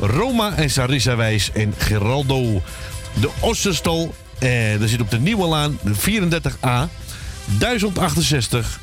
Roma 0.00 0.54
en 0.54 0.70
Sarissa 0.70 1.16
Wijs 1.16 1.50
en 1.52 1.74
Geraldo. 1.78 2.62
De 3.20 3.30
Osterstal, 3.40 4.14
eh, 4.38 4.78
dat 4.78 4.88
zit 4.88 5.00
op 5.00 5.10
de 5.10 5.18
Nieuwe 5.18 5.46
Laan 5.46 5.78
34A, 5.84 6.88
1068 7.58 8.80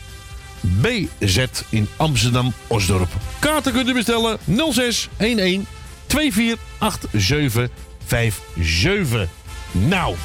BZ 0.61 1.45
in 1.69 1.87
Amsterdam-Osdorp. 1.95 3.09
Kaarten 3.39 3.73
kunt 3.73 3.87
u 3.87 3.93
bestellen 3.93 4.37
06 4.71 5.09
11 5.17 5.59
24 6.07 6.59
8757. 6.77 9.27
Nou, 9.71 10.15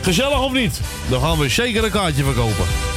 gezellig 0.00 0.42
of 0.42 0.52
niet? 0.52 0.80
Dan 1.08 1.20
gaan 1.20 1.38
we 1.38 1.48
zeker 1.48 1.84
een 1.84 1.90
kaartje 1.90 2.24
verkopen. 2.24 2.93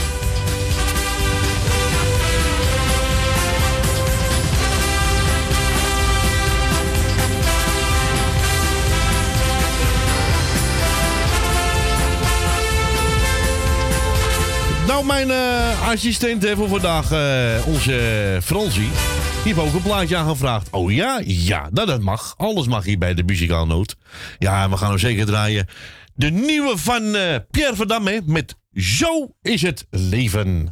mijn 15.07 15.29
uh, 15.29 15.89
assistent 15.89 16.43
hè, 16.43 16.55
voor 16.55 16.67
vandaag, 16.67 17.11
eh, 17.11 17.67
onze 17.67 18.37
Fransie. 18.43 18.89
Die 19.43 19.53
heeft 19.53 19.67
ook 19.67 19.73
een 19.73 19.81
plaatje 19.81 20.17
aangevraagd. 20.17 20.67
Oh 20.71 20.91
ja, 20.91 21.21
ja, 21.25 21.69
nou, 21.71 21.87
dat 21.87 22.01
mag. 22.01 22.33
Alles 22.37 22.67
mag 22.67 22.83
hier 22.83 22.97
bij 22.97 23.13
de 23.13 23.23
muzikaalnoot. 23.23 23.95
Ja, 24.37 24.69
we 24.69 24.77
gaan 24.77 24.89
hem 24.89 24.99
zeker 24.99 25.25
draaien. 25.25 25.67
De 26.13 26.29
nieuwe 26.29 26.77
van 26.77 27.15
uh, 27.15 27.35
Pierre 27.51 27.75
Verdamme 27.75 28.21
met 28.25 28.55
Zo 28.73 29.29
is 29.41 29.61
het 29.61 29.87
leven. 29.89 30.69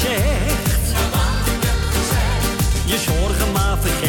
gezegd. 0.00 0.92
Je 2.84 2.98
zorgen 2.98 3.52
maar 3.52 3.78
vergeten. 3.80 3.99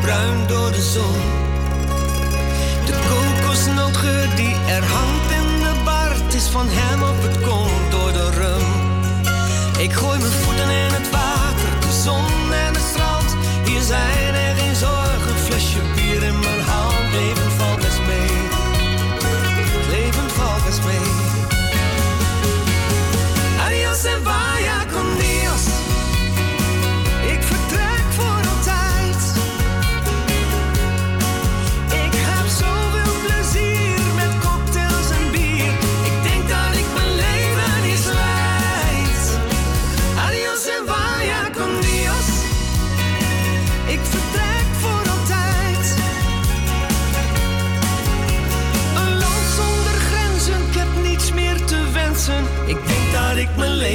Bruin 0.00 0.46
door 0.46 0.70
de 0.72 0.82
zon. 0.82 1.20
De 2.86 2.96
kokosnootgeur 3.08 4.28
die 4.36 4.54
er 4.76 4.84
hangt 4.84 5.30
in 5.30 5.60
de 5.62 5.70
het 6.24 6.34
is 6.34 6.48
van 6.48 6.66
hem 6.68 7.02
of 7.02 7.22
het 7.26 7.40
komt 7.48 7.90
door 7.90 8.12
de 8.12 8.30
rum. 8.30 8.66
Ik 9.78 9.92
gooi 9.92 10.18
mijn 10.18 10.32
voeten 10.32 10.70
in 10.70 10.92
het 10.98 11.10
water, 11.10 11.70
de 11.80 11.92
zon 12.04 12.52
en 12.52 12.72
het 12.74 12.86
strand. 12.92 13.36
Hier 13.64 13.80
zijn 13.80 14.34
er 14.34 14.56
geen 14.56 14.76
zorgen, 14.76 15.34
flesje 15.46 15.80
bier 15.94 16.22
in 16.22 16.38
mijn 16.38 16.60
hand. 16.60 17.12
Leven 17.12 17.49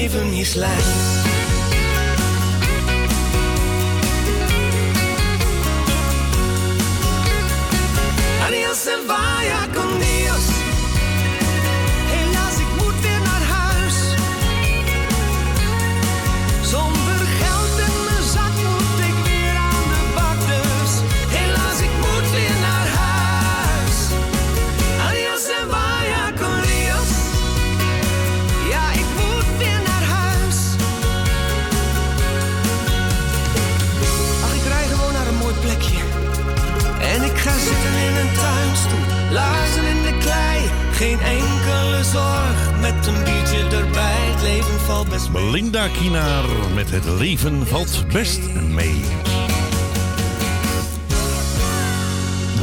leven 0.05 0.29
hier 0.31 0.45
slijt. 0.45 1.44
Kinaar 45.99 46.45
met 46.73 46.91
Het 46.91 47.05
leven 47.05 47.67
valt 47.67 48.05
best 48.13 48.53
mee. 48.53 49.01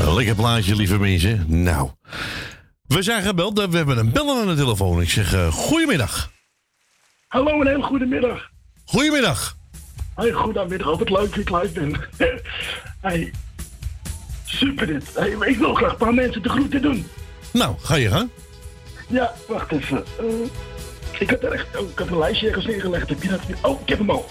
Een 0.01 0.15
Lekker 0.15 0.35
plaatje, 0.35 0.77
lieve 0.77 0.99
mensen. 0.99 1.45
Nou, 1.63 1.91
we 2.87 3.03
zijn 3.03 3.23
gebeld. 3.23 3.67
We 3.71 3.77
hebben 3.77 3.99
een 3.99 4.13
beller 4.13 4.41
aan 4.41 4.47
de 4.47 4.55
telefoon. 4.55 5.01
Ik 5.01 5.11
zeg 5.11 5.35
eh, 5.35 5.53
goedemiddag. 5.53 6.31
Hallo, 7.29 7.61
een 7.61 7.67
hele 7.67 7.83
goede 7.83 8.07
middag. 8.07 8.51
Goedemiddag. 8.85 9.57
Hey, 10.15 10.33
goedemiddag. 10.33 10.87
Altijd 10.87 11.11
leuk 11.11 11.29
dat 11.29 11.39
ik 11.39 11.51
live 11.51 11.81
ben. 11.81 12.01
hey, 13.01 13.33
super 14.45 14.87
dit. 14.87 15.15
Hey, 15.15 15.37
ik 15.41 15.59
wil 15.59 15.75
graag 15.75 15.91
een 15.91 15.97
paar 15.97 16.15
mensen 16.15 16.43
de 16.43 16.49
groeten 16.49 16.83
doen. 16.83 17.07
Nou, 17.53 17.75
ga 17.81 17.95
je 17.95 18.09
gang. 18.09 18.29
Ja, 19.09 19.33
wacht 19.49 19.73
even. 19.73 20.05
Eh, 20.19 20.25
ik, 21.23 21.31
had 21.31 21.43
er 21.43 21.53
echt, 21.53 21.67
oh, 21.81 21.89
ik 21.91 21.99
had 21.99 22.09
een 22.09 22.19
lijstje 22.19 22.47
ergens 22.49 22.67
neergelegd. 22.67 23.09
Heb 23.09 23.23
je 23.23 23.29
dat? 23.29 23.41
Oh, 23.63 23.81
ik 23.81 23.89
heb 23.89 23.99
hem 23.99 24.11
al. 24.11 24.27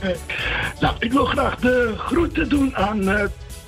Eh, 0.00 0.10
nou, 0.80 0.94
ik 0.98 1.12
wil 1.12 1.24
graag 1.24 1.56
de 1.56 1.94
groeten 1.98 2.48
doen 2.48 2.76
aan, 2.76 3.08
eh 3.10 3.24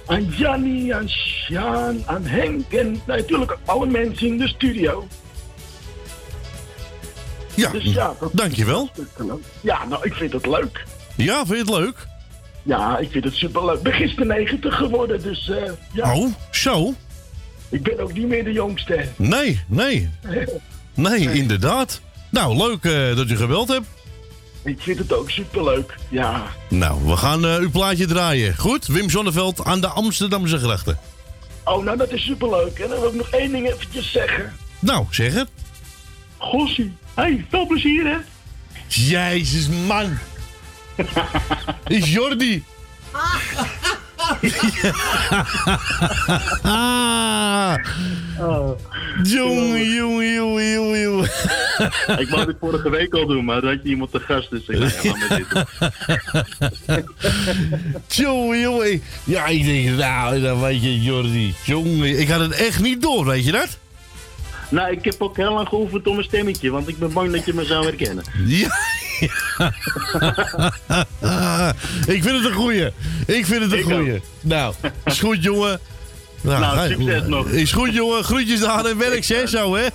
aan 0.06 0.24
Jannie, 0.24 0.94
aan 0.94 1.08
Sjaan, 1.08 2.02
aan 2.06 2.24
Henk 2.24 2.72
en 2.72 3.00
natuurlijk 3.06 3.56
alle 3.64 3.86
mensen 3.86 4.26
in 4.26 4.38
de 4.38 4.48
studio. 4.48 5.06
Ja, 7.54 7.70
Dus 7.70 7.84
ja, 7.84 8.14
dat- 8.20 8.30
dankjewel. 8.32 8.90
Ja, 9.60 9.84
nou, 9.84 10.04
ik 10.06 10.14
vind 10.14 10.32
het 10.32 10.46
leuk. 10.46 10.84
Ja, 11.16 11.36
vind 11.46 11.48
je 11.68 11.72
het 11.74 11.82
leuk? 11.84 12.06
Ja, 12.62 12.98
ik 12.98 13.10
vind 13.10 13.24
het 13.24 13.34
superleuk. 13.34 13.76
Ik 13.76 13.82
ben 13.82 13.92
gisteren 13.92 14.26
90 14.26 14.76
geworden, 14.76 15.22
dus 15.22 15.48
eh, 15.48 15.72
ja. 15.92 16.14
Oh, 16.16 16.26
zo? 16.50 16.94
Ik 17.68 17.82
ben 17.82 18.00
ook 18.00 18.12
niet 18.12 18.28
meer 18.28 18.44
de 18.44 18.52
jongste. 18.52 19.04
Nee, 19.16 19.60
nee. 19.66 20.08
Nee, 20.94 21.32
inderdaad. 21.32 22.00
Nou, 22.30 22.56
leuk 22.56 22.84
eh, 22.84 23.16
dat 23.16 23.30
u 23.30 23.36
gebeld 23.36 23.68
hebt. 23.68 23.86
Ik 24.62 24.80
vind 24.80 24.98
het 24.98 25.12
ook 25.12 25.30
superleuk, 25.30 25.94
ja. 26.08 26.42
Nou, 26.68 27.04
we 27.04 27.16
gaan 27.16 27.44
eh, 27.44 27.56
uw 27.56 27.70
plaatje 27.70 28.06
draaien. 28.06 28.56
Goed, 28.56 28.86
Wim 28.86 29.10
Zonneveld 29.10 29.64
aan 29.64 29.80
de 29.80 29.86
Amsterdamse 29.86 30.58
grachten. 30.58 30.98
Oh, 31.64 31.84
nou 31.84 31.96
dat 31.96 32.12
is 32.12 32.24
superleuk. 32.24 32.78
En 32.78 32.88
dan 32.88 33.00
wil 33.00 33.08
ik 33.08 33.14
nog 33.14 33.30
één 33.30 33.52
ding 33.52 33.66
eventjes 33.72 34.12
zeggen. 34.12 34.52
Nou, 34.78 35.06
zeg 35.10 35.34
het. 35.34 35.48
Gossie, 36.36 36.96
hey, 37.14 37.46
veel 37.50 37.66
plezier 37.66 38.06
hè. 38.06 38.16
Jezus, 38.86 39.68
man. 39.86 40.18
Is 41.86 42.12
Jordi. 42.12 42.64
Jongen, 49.22 49.94
jongen, 49.94 50.34
jongen, 50.34 50.72
jongen, 50.72 51.00
jongen. 51.00 51.30
Ik 52.18 52.28
wou 52.28 52.46
dit 52.46 52.56
vorige 52.60 52.90
week 52.90 53.14
al 53.14 53.26
doen, 53.26 53.44
maar 53.44 53.60
dan 53.60 53.70
had 53.70 53.82
je 53.82 53.88
iemand 53.88 54.10
te 54.10 54.20
gast, 54.20 54.50
dus 54.50 54.66
ik 54.66 54.80
dacht, 54.80 55.02
ja, 55.02 55.16
maar 55.16 55.36
dit. 55.36 55.46
Jongen, 58.08 58.60
jongen. 58.60 59.02
Ja, 59.24 59.46
ik 59.46 59.64
denk, 59.64 59.98
nou, 59.98 60.40
dan 60.40 60.60
weet 60.60 60.82
je, 60.82 61.02
Jordi. 61.02 61.54
Jongen, 61.64 62.18
ik 62.18 62.28
had 62.28 62.40
het 62.40 62.52
echt 62.52 62.80
niet 62.80 63.02
door, 63.02 63.24
weet 63.24 63.44
je 63.44 63.52
dat? 63.52 63.78
Nou, 64.70 64.90
ik 64.90 65.04
heb 65.04 65.14
ook 65.18 65.36
heel 65.36 65.52
lang 65.52 65.68
geoefend 65.68 66.06
om 66.06 66.18
een 66.18 66.24
stemmetje, 66.24 66.70
want 66.70 66.88
ik 66.88 66.98
ben 66.98 67.12
bang 67.12 67.32
dat 67.32 67.46
je 67.46 67.54
me 67.54 67.64
zou 67.64 67.84
herkennen. 67.84 68.24
Ja. 68.44 68.68
ik 72.06 72.22
vind 72.22 72.36
het 72.36 72.44
een 72.44 72.52
goeie. 72.52 72.86
Ik 73.26 73.46
vind 73.46 73.62
het 73.62 73.72
een 73.72 73.78
Ik 73.78 73.84
goeie. 73.84 74.20
Nou, 74.40 74.74
is 75.04 75.20
goed, 75.20 75.42
jongen. 75.42 75.80
Nou, 76.40 76.62
ga- 76.62 76.86
succes 76.88 77.22
nog. 77.26 77.46
Is 77.48 77.72
goed, 77.72 77.94
jongen. 77.94 78.24
Groetjes 78.24 78.60
daar 78.60 78.84
en 78.84 78.98
werk, 78.98 79.24
hè, 79.26 79.46
zo, 79.46 79.74
hè? 79.76 79.86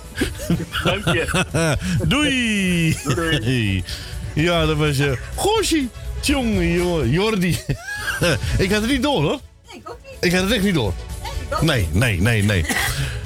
Dank 0.84 1.04
je. 1.04 1.76
Doei. 2.08 3.84
Ja, 4.34 4.66
dat 4.66 4.76
was... 4.76 4.98
eh 4.98 5.12
Goshie. 5.34 5.88
Jongen, 6.22 6.72
jongen. 6.72 7.10
Jordi. 7.10 7.48
ik 8.58 8.70
had 8.72 8.80
het 8.80 8.90
niet 8.90 9.02
door, 9.02 9.22
hoor. 9.22 9.40
Nee, 9.70 9.76
ik 9.80 9.90
ook 9.90 9.98
niet. 10.10 10.16
Ik 10.20 10.32
had 10.32 10.42
het 10.42 10.52
echt 10.52 10.62
niet 10.62 10.74
door. 10.74 10.92
Nee, 11.60 11.88
nee, 11.92 12.20
nee, 12.20 12.42
nee. 12.42 12.64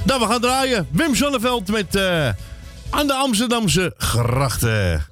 nou, 0.04 0.20
we 0.20 0.26
gaan 0.26 0.40
draaien. 0.40 0.86
Wim 0.90 1.14
Zonneveld 1.14 1.68
met... 1.68 1.94
eh, 1.96 2.28
aan 2.90 3.06
de 3.06 3.14
Amsterdamse 3.14 3.94
grachten. 3.96 5.06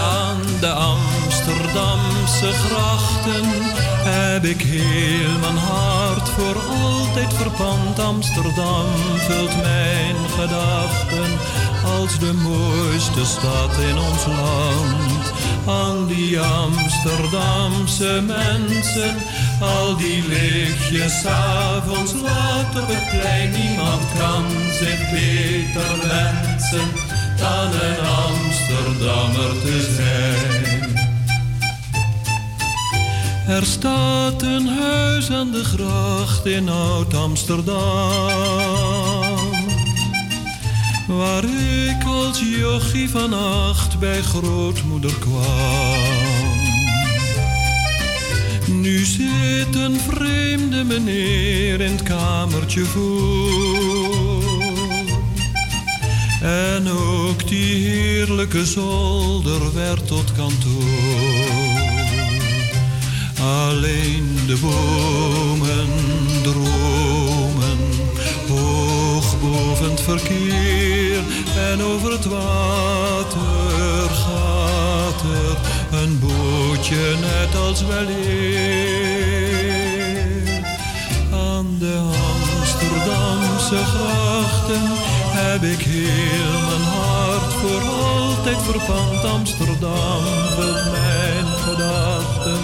Aan 0.00 0.40
de 0.60 0.70
Amsterdamse 0.70 2.52
grachten 2.52 3.44
heb 4.08 4.44
ik 4.44 4.60
heel 4.60 5.38
mijn 5.40 5.56
hart 5.56 6.28
voor 6.28 6.62
altijd 6.70 7.34
verpand. 7.34 7.98
Amsterdam 7.98 8.86
vult 9.16 9.56
mijn 9.62 10.16
gedachten 10.38 11.30
als 11.84 12.18
de 12.18 12.32
mooiste 12.32 13.24
stad 13.24 13.78
in 13.78 13.98
ons 13.98 14.26
land. 14.26 15.32
Al 15.66 16.06
die 16.06 16.40
Amsterdamse 16.40 18.22
mensen, 18.26 19.16
al 19.60 19.96
die 19.96 20.22
lichtjes 20.28 21.26
avonds 21.26 22.12
laat 22.22 22.82
op 22.82 22.88
het 22.88 23.20
plein. 23.20 23.50
Niemand 23.50 24.02
kan 24.18 24.44
zich 24.72 25.10
beter 25.10 26.08
wensen 26.08 26.88
dan 27.36 27.72
een 27.72 28.00
Amsterdammer 28.06 29.60
te 29.62 29.94
zijn. 29.96 30.78
Er 33.48 33.66
staat 33.66 34.42
een 34.42 34.66
huis 34.66 35.30
aan 35.30 35.50
de 35.50 35.64
gracht 35.64 36.46
in 36.46 36.68
Oud-Amsterdam. 36.68 37.76
Waar 41.06 41.44
ik 41.44 42.04
als 42.06 42.40
jochie 42.40 43.10
van 43.10 43.32
acht 43.32 43.98
bij 43.98 44.22
grootmoeder 44.22 45.14
kwam. 45.18 46.27
Nu 48.70 49.04
zit 49.04 49.74
een 49.74 50.00
vreemde 50.00 50.84
meneer 50.84 51.80
in 51.80 51.90
het 51.92 52.02
kamertje 52.02 52.84
voor. 52.84 54.08
En 56.42 56.88
ook 56.88 57.48
die 57.48 57.88
heerlijke 57.88 58.66
zolder 58.66 59.74
werd 59.74 60.06
tot 60.06 60.32
kantoor. 60.32 61.78
Alleen 63.40 64.38
de 64.46 64.56
bomen 64.60 65.88
dromen, 66.42 67.78
hoog 68.48 69.40
boven 69.40 69.90
het 69.90 70.00
verkeer 70.00 71.22
en 71.56 71.82
over 71.82 72.12
het 72.12 72.24
water 72.24 74.10
gaat 74.10 75.22
er 75.22 75.77
een 75.92 76.18
bootje 76.18 77.16
net 77.20 77.56
als 77.60 77.84
weleer. 77.86 79.08
Aan 81.32 81.76
de 81.78 82.00
Amsterdamse 82.56 83.76
grachten 83.76 84.82
heb 85.30 85.62
ik 85.62 85.80
heel 85.80 86.60
mijn 86.68 86.82
hart 86.82 87.52
voor 87.52 87.82
altijd 87.90 88.62
verpand. 88.62 89.24
Amsterdam 89.24 90.22
vult 90.56 90.84
mijn 90.92 91.46
gedachten 91.46 92.60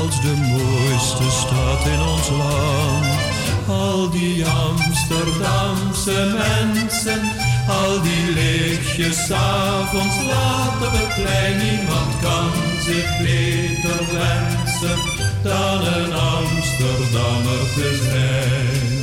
als 0.00 0.20
de 0.20 0.34
mooiste 0.36 1.30
stad 1.30 1.86
in 1.86 2.00
ons 2.00 2.28
land. 2.28 3.20
Al 3.68 4.10
die 4.10 4.46
Amsterdamse 4.46 6.36
mensen 6.38 7.22
al 7.68 8.02
die 8.02 8.32
lichtjes 8.34 9.30
avonds 9.32 10.16
laat 10.26 10.86
op 10.86 10.92
het 10.92 11.14
plein. 11.14 11.56
Niemand 11.56 12.20
kan 12.20 12.50
zich 12.80 13.18
beter 13.18 13.98
wensen 14.12 14.98
dan 15.42 15.86
een 15.86 16.12
Amsterdammer 16.12 17.72
te 17.74 18.00
zijn. 18.10 19.00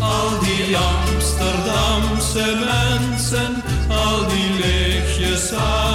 Al 0.00 0.40
die 0.40 0.76
Amsterdamse 0.76 2.56
mensen 2.64 2.89
sun. 5.50 5.89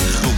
my 0.00 0.33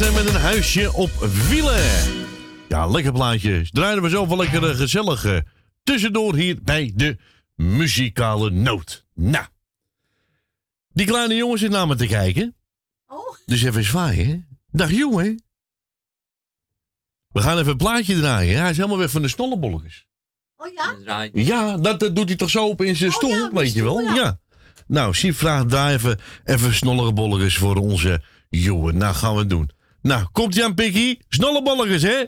Eh, 0.00 0.14
met 0.14 0.28
een 0.28 0.40
huisje 0.40 0.92
op 0.92 1.10
wielen. 1.48 1.84
Ja, 2.68 2.86
lekker 2.86 3.12
plaatje. 3.12 3.68
Draaien 3.70 4.02
we 4.02 4.08
zoveel 4.08 4.36
lekker 4.36 4.70
eh, 4.70 4.76
gezellige 4.76 5.34
eh, 5.34 5.42
tussendoor 5.82 6.34
hier 6.34 6.58
bij 6.62 6.92
de 6.94 7.16
muzikale 7.54 8.50
noot. 8.50 9.06
Nou, 9.14 9.46
die 10.88 11.06
kleine 11.06 11.34
jongen 11.34 11.58
zit 11.58 11.70
naar 11.70 11.86
me 11.86 11.94
te 11.94 12.06
kijken. 12.06 12.56
Oh. 13.06 13.36
Dus 13.46 13.62
even 13.62 13.84
zwaaien. 13.84 14.58
Dag 14.70 14.90
jongen. 14.90 15.42
We 17.28 17.40
gaan 17.40 17.58
even 17.58 17.70
een 17.70 17.76
plaatje 17.76 18.18
draaien. 18.18 18.60
Hij 18.60 18.70
is 18.70 18.76
helemaal 18.76 18.98
weg 18.98 19.10
van 19.10 19.22
de 19.22 19.28
snollebolletjes. 19.28 20.06
Oh 20.56 20.66
ja? 20.74 21.28
Ja, 21.32 21.76
dat, 21.76 22.00
doet 22.00 22.28
hij 22.28 22.36
toch 22.36 22.50
zo 22.50 22.68
op 22.68 22.82
in 22.82 22.96
zijn 22.96 23.12
stoel, 23.12 23.50
weet 23.52 23.72
je 23.72 23.82
wel. 23.82 24.00
Ja. 24.00 24.40
Nou, 24.86 25.14
zie 25.14 25.34
vraagt 25.34 25.70
daar 25.70 25.92
even, 25.92 26.18
even 26.44 27.50
voor 27.52 27.76
onze 27.76 28.22
jongen. 28.48 28.96
Nou, 28.96 29.14
gaan 29.14 29.32
we 29.32 29.38
het 29.38 29.50
doen. 29.50 29.76
Nou, 30.08 30.26
komt 30.32 30.54
Jan 30.54 30.74
Piggy. 30.74 31.18
Snelle 31.28 31.62
hè? 32.02 32.24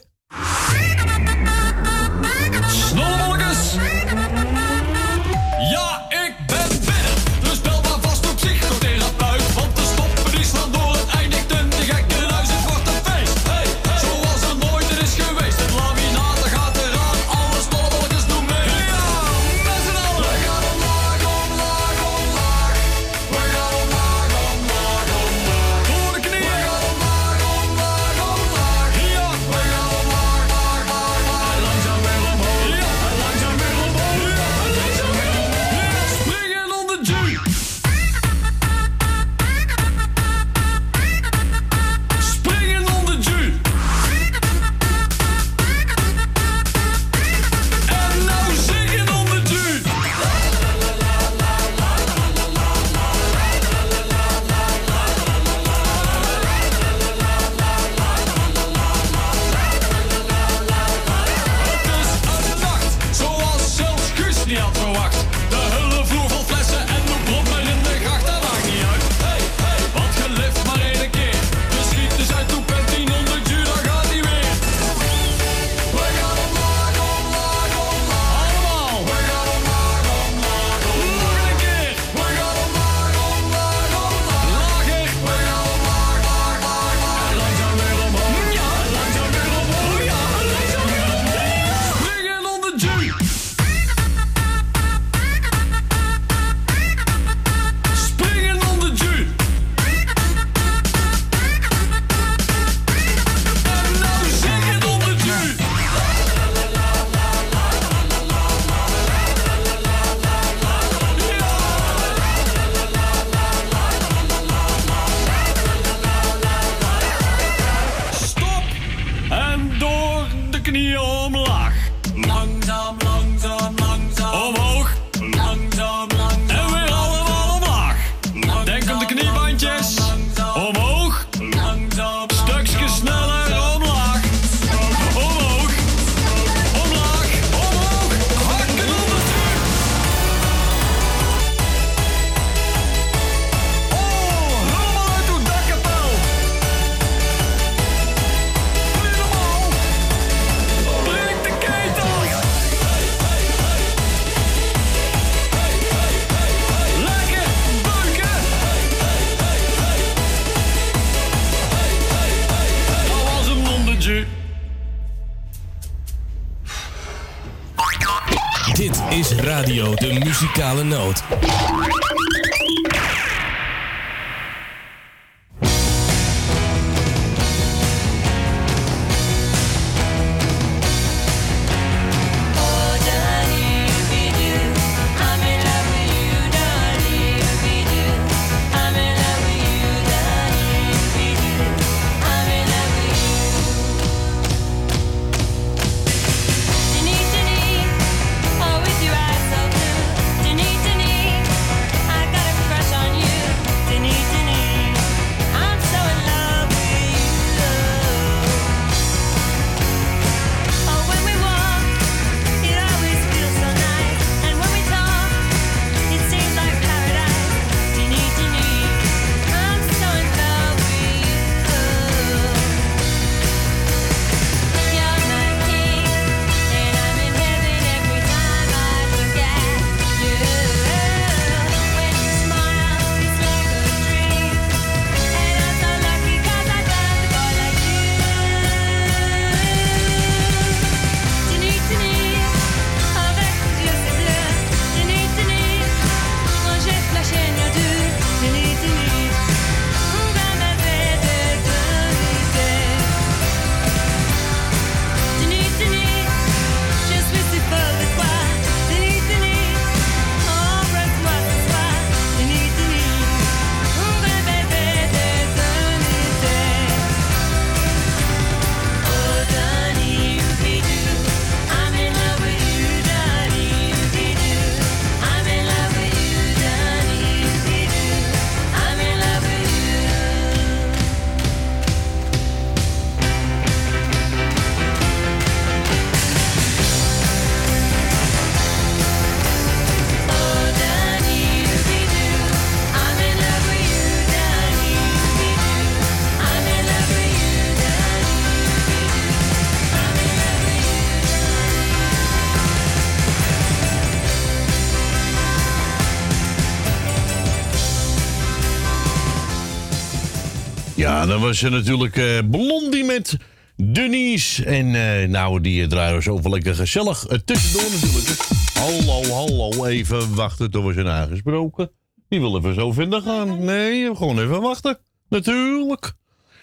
Dan 311.31 311.41
was 311.41 311.63
er 311.63 311.71
natuurlijk 311.71 312.17
eh, 312.17 312.39
Blondie 312.51 313.05
met 313.05 313.37
Denise. 313.77 314.65
En 314.65 314.95
eh, 314.95 315.29
nou, 315.29 315.61
die 315.61 315.87
draaien 315.87 316.17
we 316.17 316.23
zo 316.23 316.41
lekker 316.43 316.75
gezellig 316.75 317.27
eh, 317.27 317.39
tussendoor 317.39 317.91
natuurlijk. 317.91 318.41
Hallo, 318.73 319.23
hallo, 319.23 319.85
even 319.85 320.35
wachten 320.35 320.71
tot 320.71 320.85
we 320.85 320.93
zijn 320.93 321.09
aangesproken. 321.09 321.91
Die 322.29 322.41
wil 322.41 322.57
even 322.57 322.75
zo 322.75 322.93
vinden 322.93 323.23
gaan. 323.23 323.65
Nee, 323.65 324.17
gewoon 324.17 324.39
even 324.39 324.61
wachten. 324.61 324.99
Natuurlijk. 325.29 326.13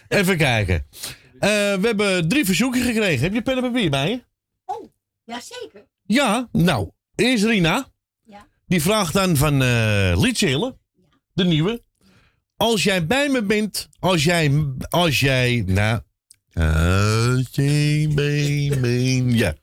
Even 0.08 0.38
kijken. 0.38 0.88
Eh, 1.40 1.50
we 1.50 1.80
hebben 1.82 2.28
drie 2.28 2.46
verzoeken 2.46 2.82
gekregen. 2.82 3.24
Heb 3.24 3.34
je 3.34 3.42
pen 3.42 3.56
en 3.56 3.62
papier 3.62 3.90
bij 3.90 4.10
je? 4.10 4.24
Jazeker. 5.24 5.86
Ja, 6.06 6.50
nou, 6.52 6.90
eerst 7.16 7.44
Rina. 7.44 7.88
Die 8.66 8.82
vraagt 8.82 9.14
dan 9.14 9.36
van 9.36 9.62
eh 9.62 10.14
Liedje 10.16 10.76
de 11.34 11.44
nieuwe. 11.44 11.86
Als 12.58 12.84
jij 12.84 13.08
bij 13.08 13.30
me 13.30 13.44
bent, 13.44 13.90
als 14.00 14.24
jij, 14.24 14.74
als 14.90 15.20
jij, 15.20 15.64
nou, 15.66 16.02
als 16.54 17.48
jij 17.52 18.12
bij 18.16 18.78
mij, 18.80 19.38
ja. 19.38 19.56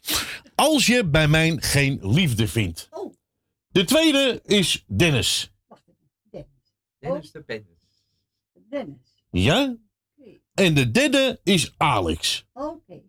Als 0.55 0.87
je 0.87 1.05
bij 1.05 1.29
mij 1.29 1.57
geen 1.61 1.99
liefde 2.03 2.49
vindt. 2.49 2.89
De 3.69 3.85
tweede 3.85 4.41
is 4.45 4.85
Dennis. 4.87 5.53
Dennis 6.99 7.31
de 7.33 7.43
Pennis. 7.43 8.07
Dennis. 8.69 9.25
Ja? 9.31 9.77
En 10.55 10.75
de 10.75 10.91
derde 10.91 11.41
is 11.43 11.75
Alex. 11.77 12.47
Oké. 12.53 13.03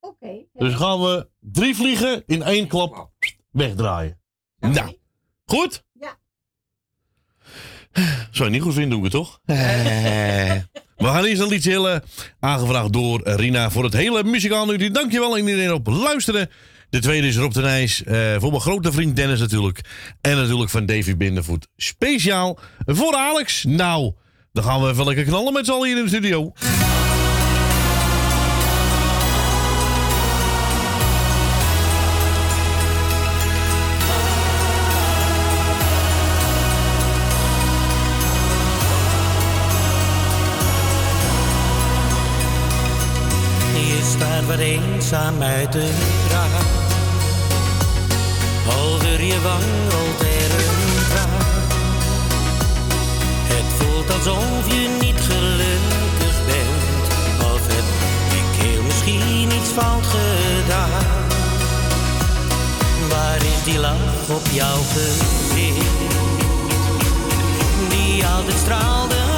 Oké. 0.00 0.44
Dus 0.52 0.74
gaan 0.74 1.00
we 1.00 1.28
drie 1.40 1.74
vliegen 1.74 2.22
in 2.26 2.42
één 2.42 2.68
klap 2.68 3.12
wegdraaien. 3.50 4.20
Nou, 4.58 4.96
goed? 5.44 5.84
Zou 8.30 8.48
je 8.48 8.50
niet 8.50 8.62
goed 8.62 8.74
vinden, 8.74 8.90
doe 8.90 8.98
ik 8.98 9.04
het 9.04 9.12
toch? 9.12 9.40
We 10.98 11.06
gaan 11.06 11.24
eerst 11.24 11.40
een 11.40 11.48
liedje 11.48 11.70
heel, 11.70 11.88
eh, 11.88 12.00
aangevraagd 12.40 12.92
door 12.92 13.20
Rina 13.24 13.70
voor 13.70 13.84
het 13.84 13.92
hele 13.92 14.24
muzikaal 14.24 14.72
uur. 14.74 14.92
Dankjewel 14.92 15.38
iedereen 15.38 15.72
op 15.72 15.86
luisteren. 15.86 16.50
De 16.90 17.00
tweede 17.00 17.26
is 17.26 17.36
Rob 17.36 17.52
de 17.52 17.60
Nijs, 17.60 18.04
eh, 18.04 18.36
voor 18.38 18.50
mijn 18.50 18.62
grote 18.62 18.92
vriend 18.92 19.16
Dennis 19.16 19.40
natuurlijk. 19.40 19.80
En 20.20 20.36
natuurlijk 20.36 20.70
van 20.70 20.86
Davy 20.86 21.16
Bindervoet. 21.16 21.68
Speciaal 21.76 22.58
voor 22.86 23.14
Alex. 23.14 23.64
Nou, 23.64 24.12
dan 24.52 24.64
gaan 24.64 24.82
we 24.82 24.90
even 24.90 25.04
lekker 25.04 25.24
knallen 25.24 25.52
met 25.52 25.66
z'n 25.66 25.72
allen 25.72 25.88
hier 25.88 25.96
in 25.96 26.02
de 26.02 26.08
studio. 26.08 26.52
Eenzaam 44.58 45.42
uit 45.42 45.72
de 45.72 45.90
raam. 46.30 46.66
Over 48.78 49.24
je 49.24 49.40
wang 49.40 49.64
rolt 49.90 50.20
er 50.20 50.50
een 50.58 51.06
traan. 51.08 51.46
Het 53.52 53.68
voelt 53.78 54.10
alsof 54.10 54.72
je 54.72 54.96
niet 55.00 55.20
gelukkig 55.20 56.36
bent. 56.46 57.06
Of 57.52 57.60
heb 57.66 57.86
ik 58.40 58.62
heel 58.62 58.82
misschien 58.82 59.50
iets 59.58 59.70
fout 59.70 60.06
gedaan. 60.06 61.26
Waar 63.08 63.36
is 63.36 63.64
die 63.64 63.78
lach 63.78 64.28
op 64.28 64.46
jouw 64.50 64.82
gezicht? 64.92 65.86
Die 67.88 68.26
altijd 68.26 68.58
straalde 68.58 69.37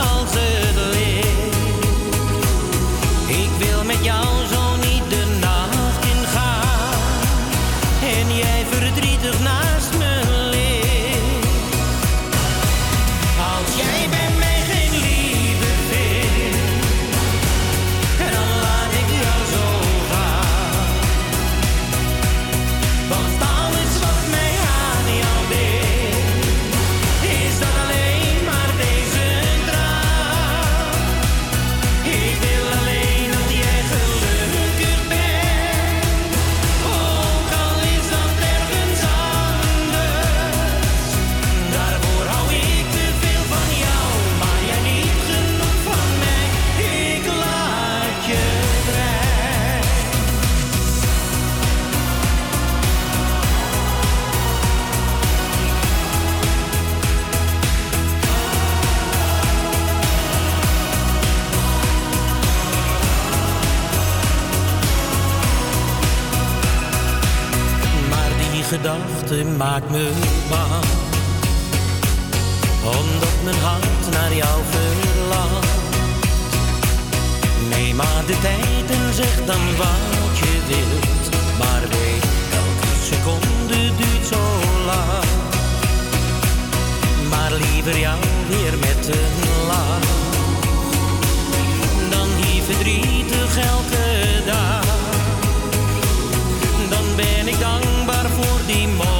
gedachte 68.71 69.45
maakt 69.45 69.91
me 69.91 70.11
bang. 70.49 70.85
Omdat 72.85 73.37
mijn 73.45 73.57
hart 73.57 74.11
naar 74.11 74.35
jou 74.35 74.61
verlangt. 74.71 75.67
Neem 77.69 77.97
maar 77.97 78.23
de 78.27 78.39
tijd 78.41 78.91
en 78.91 79.15
zeg 79.15 79.45
dan 79.45 79.77
wat 79.77 80.39
je 80.39 80.55
wilt. 80.69 81.27
Maar 81.59 81.81
weet, 81.81 82.25
elke 82.61 82.93
seconde 83.11 83.95
duurt 83.97 84.27
zo 84.27 84.43
lang. 84.87 85.25
Maar 87.31 87.53
liever 87.53 87.99
jou 87.99 88.19
weer 88.49 88.79
met 88.79 89.09
een 89.09 89.67
lach. 89.67 90.09
Dan 92.11 92.29
hier 92.43 92.63
verdrietig 92.63 93.57
elke 93.57 94.45
dag 94.47 94.91
dan 96.91 97.17
ben 97.17 97.49
ik 97.49 97.61
dankbaar 97.61 98.10
voor 98.71 98.79
die 98.79 99.20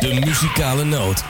De 0.00 0.20
Muzikale 0.20 0.84
Noot. 0.84 1.24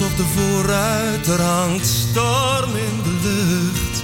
Op 0.00 0.16
de 0.16 0.24
voorruit, 0.24 1.26
er 1.26 1.42
hangt 1.42 1.86
storm 1.86 2.76
in 2.76 3.02
de 3.02 3.18
lucht. 3.22 4.02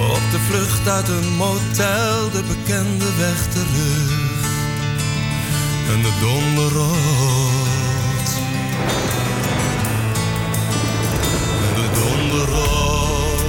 Op 0.00 0.30
de 0.30 0.38
vlucht 0.38 0.88
uit 0.88 1.08
een 1.08 1.36
motel, 1.36 2.30
de 2.30 2.42
bekende 2.48 3.14
weg 3.18 3.48
terug. 3.48 4.10
En 5.92 6.02
de 6.02 6.12
donder 6.20 6.72
rolt. 6.72 8.30
En 11.68 11.74
de 11.74 11.88
donder 12.00 12.48
rolt. 12.48 13.42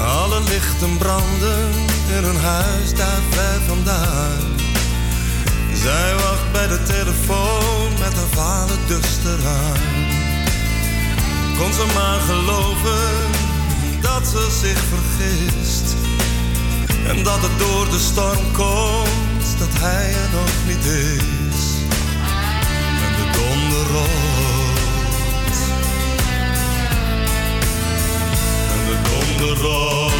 Alle 0.00 0.40
lichten 0.40 0.98
branden 0.98 1.70
in 2.16 2.24
een 2.24 2.40
huis 2.40 2.94
daar 2.94 3.22
ver 3.30 3.60
vandaan. 3.66 4.60
Zij 5.82 6.14
wacht 6.14 6.31
bij 6.52 6.66
de 6.66 6.82
telefoon 6.82 7.92
met 7.98 8.14
haar 8.14 8.32
vader 8.34 8.76
dus 8.86 9.18
eraan. 9.24 9.80
Kon 11.58 11.72
ze 11.72 11.86
maar 11.94 12.20
geloven 12.20 13.30
dat 14.00 14.26
ze 14.26 14.58
zich 14.60 14.82
vergist. 14.92 15.96
En 17.06 17.22
dat 17.22 17.42
het 17.42 17.58
door 17.58 17.90
de 17.90 17.98
storm 17.98 18.52
komt, 18.52 19.58
dat 19.58 19.68
hij 19.80 20.12
er 20.12 20.30
nog 20.32 20.52
niet 20.66 20.84
is. 20.84 21.60
En 23.04 23.12
de 23.18 23.26
donder 23.38 23.86
rolt. 23.92 25.58
En 28.72 28.80
de 28.88 28.96
donder 29.10 29.56
rolt. 29.62 30.12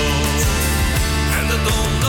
En 1.38 1.46
de 1.46 1.58
donder 1.64 2.01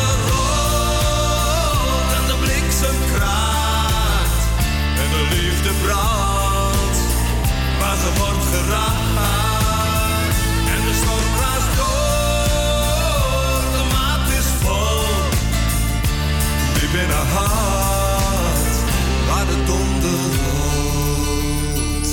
liefde 5.63 5.85
brandt. 5.85 6.97
Waar 7.79 7.97
ze 7.97 8.09
wordt 8.17 8.45
geraakt. 8.53 10.37
En 10.75 10.81
de 10.87 10.93
storm 11.01 11.35
raast 11.39 11.77
door. 11.77 13.61
De 13.71 13.83
maat 13.91 14.29
is 14.29 14.45
vol. 14.61 15.01
In 16.93 17.09
haar 17.09 17.25
hart. 17.25 18.75
Waar 19.27 19.45
de 19.45 19.63
donder 19.65 20.19
rolt. 20.43 22.07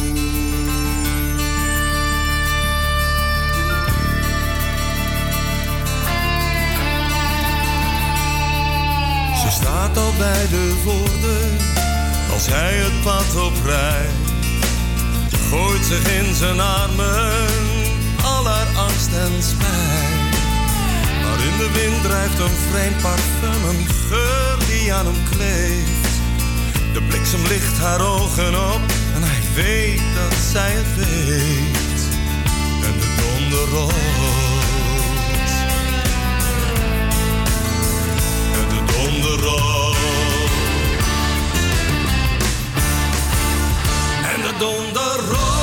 Ze 9.42 9.50
staat 9.50 9.96
al 9.98 10.12
bij 10.18 10.46
de 10.48 10.80
voordeur 10.84 11.69
hij 12.52 12.74
het 12.74 13.02
pad 13.02 13.42
oprijdt. 13.48 14.28
Gooit 15.50 15.84
zich 15.84 16.04
in 16.18 16.34
zijn 16.34 16.60
armen, 16.60 17.46
al 18.22 18.46
haar 18.46 18.66
angst 18.76 19.12
en 19.12 19.42
spijt. 19.42 20.38
Maar 21.22 21.40
in 21.48 21.56
de 21.58 21.70
wind 21.72 22.02
drijft 22.02 22.38
een 22.38 22.56
vreemd 22.70 23.02
parfum, 23.02 23.64
een 23.68 23.86
geur 24.08 24.56
die 24.68 24.92
aan 24.92 25.06
hem 25.06 25.22
kleeft. 25.30 26.10
De 26.92 27.02
bliksem 27.08 27.42
licht 27.42 27.78
haar 27.78 28.00
ogen 28.00 28.74
op 28.74 28.80
en 29.14 29.22
hij 29.22 29.42
weet 29.54 30.02
dat 30.14 30.38
zij 30.52 30.72
het 30.72 30.96
weet. 30.96 32.02
En 32.86 32.94
de 33.02 33.10
donder 33.20 33.68
rolt. 33.68 33.92
En 38.60 38.68
de 38.68 38.92
donder 38.92 39.46
rolt. 39.46 39.89
Donder 44.60 45.59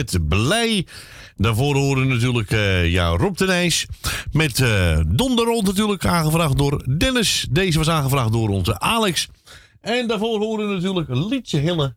met 0.00 0.28
Blij. 0.28 0.86
Daarvoor 1.36 1.76
horen 1.76 2.08
natuurlijk 2.08 2.52
uh, 2.52 2.90
ja, 2.92 3.06
Rob 3.08 3.36
de 3.36 3.46
Nijs. 3.46 3.86
Met 4.32 4.58
uh, 4.58 4.98
natuurlijk, 5.62 6.06
aangevraagd 6.06 6.58
door 6.58 6.84
Dennis. 6.98 7.46
Deze 7.50 7.78
was 7.78 7.88
aangevraagd 7.88 8.32
door 8.32 8.48
onze 8.48 8.80
Alex. 8.80 9.28
En 9.80 10.08
daarvoor 10.08 10.38
horen 10.38 10.72
natuurlijk 10.72 11.08
liedje 11.08 11.58
Hille. 11.58 11.96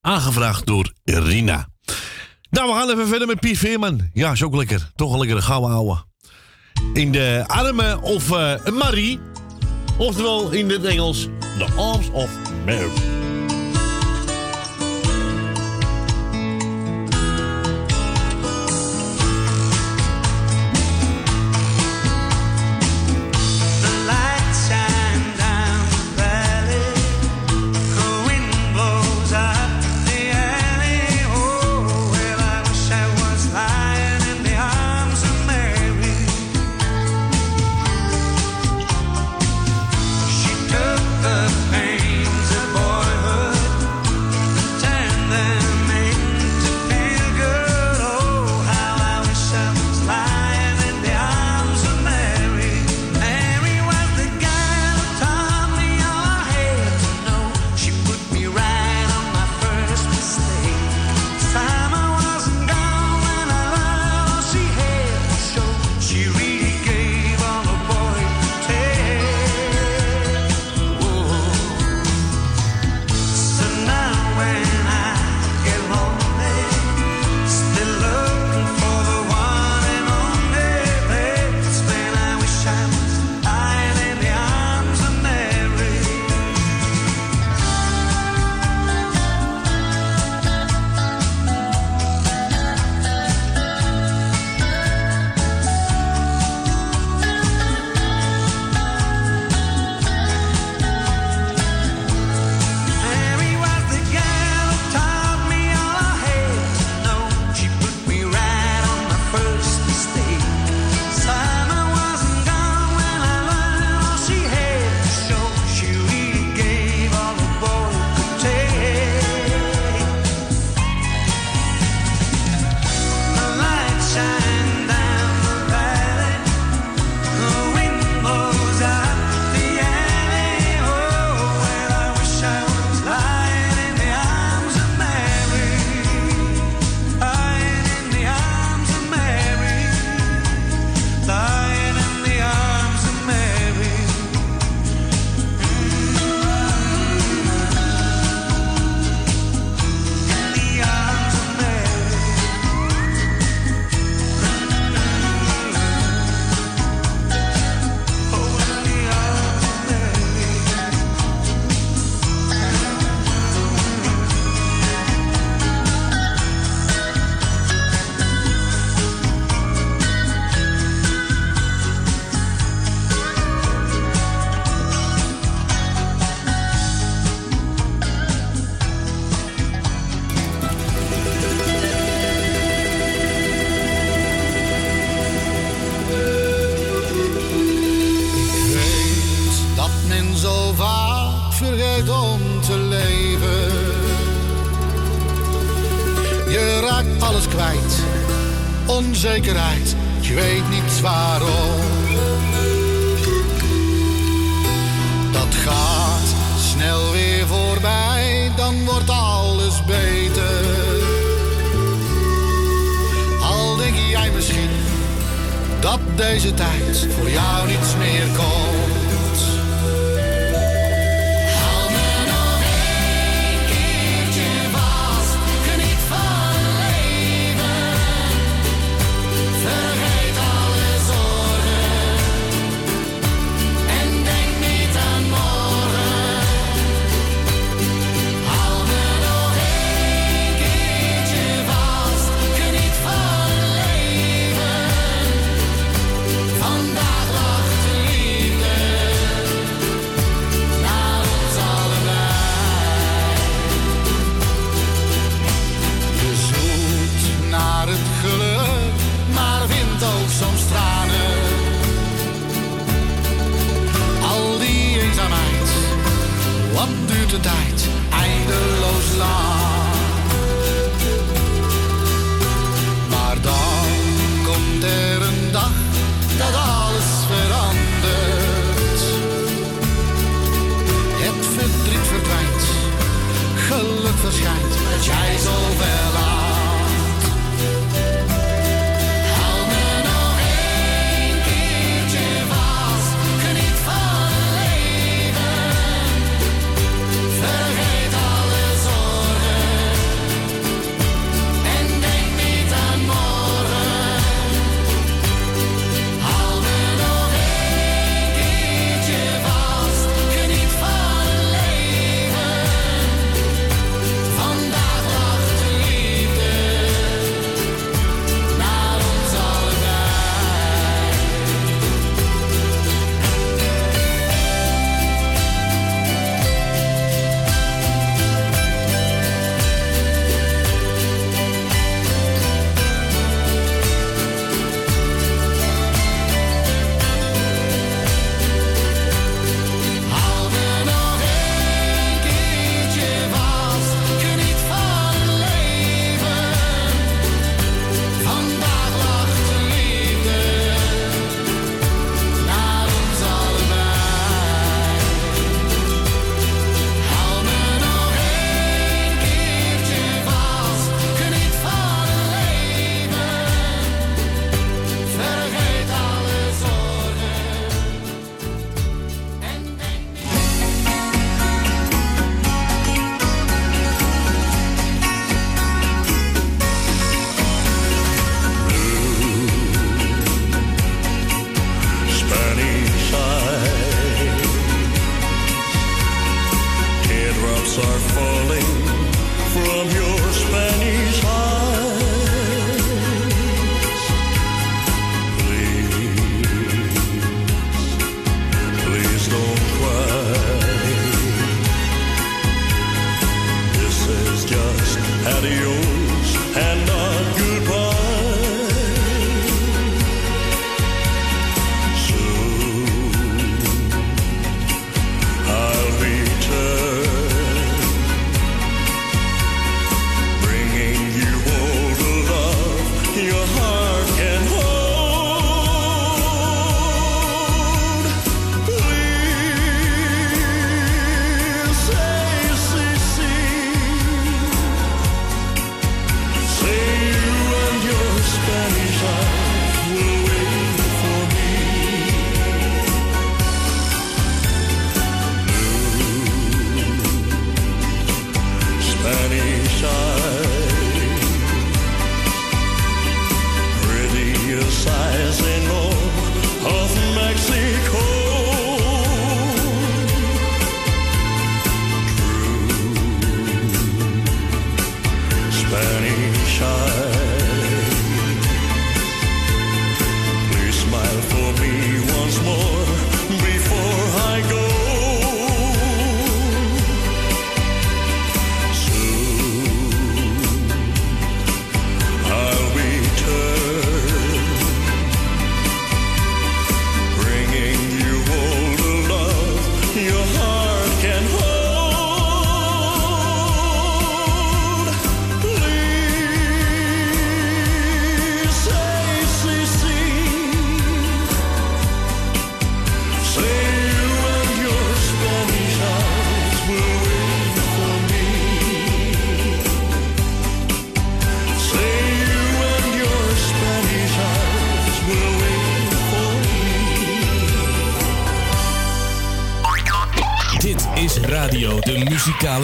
Aangevraagd 0.00 0.66
door 0.66 0.92
Rina. 1.04 1.68
Nou, 2.50 2.68
we 2.68 2.74
gaan 2.74 2.90
even 2.90 3.08
verder 3.08 3.26
met 3.26 3.40
Piet 3.40 3.58
Veerman. 3.58 4.10
Ja, 4.12 4.32
is 4.32 4.42
ook 4.42 4.54
lekker. 4.54 4.90
Toch 4.94 5.12
een 5.12 5.18
lekkere 5.18 5.42
gouden 5.42 5.70
ouwe. 5.70 6.04
In 6.92 7.12
de 7.12 7.44
armen 7.46 8.02
of 8.02 8.30
eh, 8.30 8.66
Marie. 8.72 9.20
Oftewel 9.98 10.50
in 10.50 10.70
het 10.70 10.84
Engels, 10.84 11.28
The 11.58 11.66
Arms 11.76 12.10
of 12.10 12.30
Mary. 12.64 13.21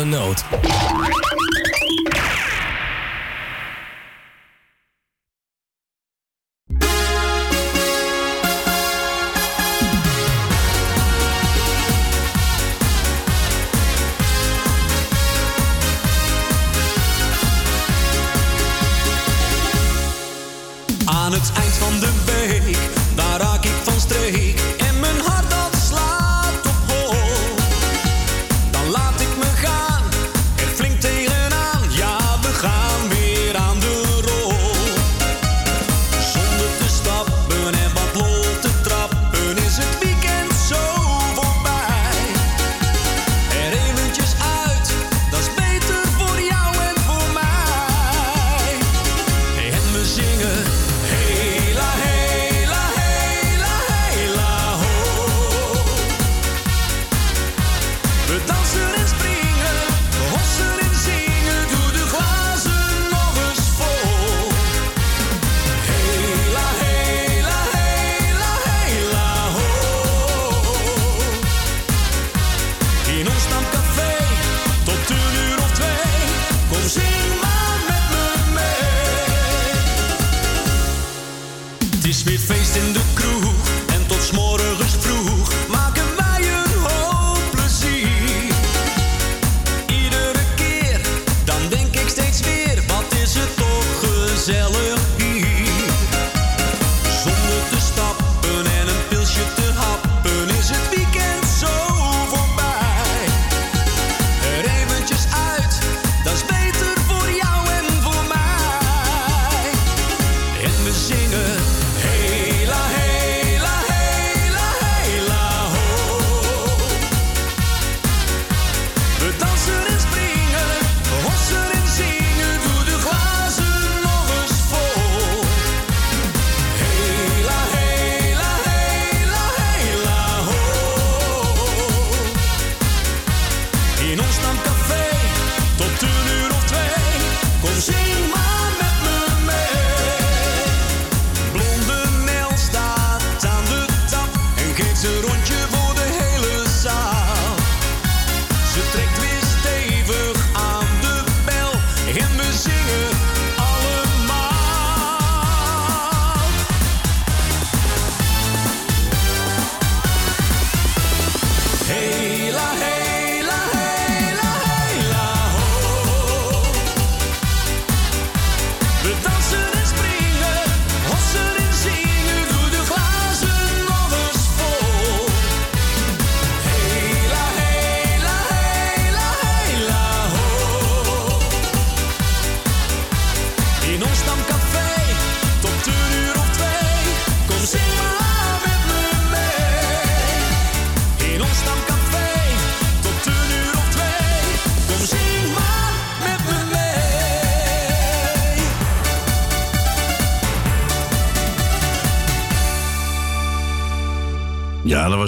Muzikale 0.09 0.58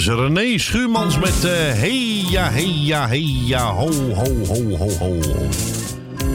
was 0.07 0.17
René 0.17 0.59
Schuurmans 0.59 1.19
met 1.19 1.45
eh 1.45 1.51
hey 1.51 2.25
ja, 2.31 2.51
hey 2.51 2.67
ja, 2.67 3.09
hey 3.09 3.25
ja, 3.45 3.73
ho, 3.73 3.93
ho, 3.93 4.45
ho, 4.47 4.77
ho, 4.77 4.89
ho. 4.99 5.19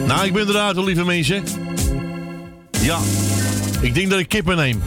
Nou, 0.06 0.26
ik 0.26 0.32
ben 0.32 0.48
eruit, 0.48 0.76
lieve 0.76 1.04
mensen. 1.04 1.44
Ja, 2.70 2.98
ik 3.80 3.94
denk 3.94 4.10
dat 4.10 4.18
ik 4.18 4.28
kippen 4.28 4.56
neem. 4.56 4.82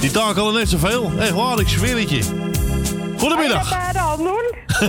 Die 0.00 0.10
takelen 0.10 0.54
net 0.54 0.68
zoveel. 0.68 1.12
Echt 1.18 1.30
waar, 1.30 1.60
ik 1.60 1.68
zweer 1.68 1.98
het 1.98 2.10
je. 2.10 2.22
Goedemiddag. 3.18 3.68
Ga 3.68 3.90
je 3.92 3.98
hand 3.98 4.18
doen? 4.18 4.54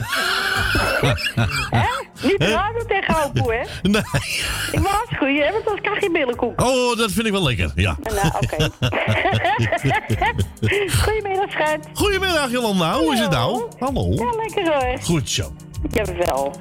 Hè? 1.70 1.88
Niet 2.22 2.38
praten 2.38 2.88
tegen 2.88 3.32
hè? 3.34 3.66
Nee. 3.90 4.02
Ik 4.72 4.80
was 4.80 5.18
goed, 5.18 5.28
hè? 5.28 5.52
Want 5.52 5.66
anders 5.66 5.82
krijg 5.82 6.02
je 6.02 6.12
billenkoek. 6.12 6.62
Oh, 6.62 6.98
dat 6.98 7.12
vind 7.12 7.26
ik 7.26 7.32
wel 7.32 7.44
lekker, 7.44 7.72
ja. 7.76 7.98
Nou, 8.02 8.32
oké. 8.42 8.70
Jolanda. 12.62 12.94
Hoe 12.98 13.14
is 13.14 13.20
het 13.20 13.32
nou? 13.32 13.64
Hallo. 13.80 14.12
Ja, 14.14 14.30
lekker 14.38 14.74
hoor. 14.74 14.98
Goed 15.04 15.30
zo. 15.30 15.52
Jawel. 15.92 16.54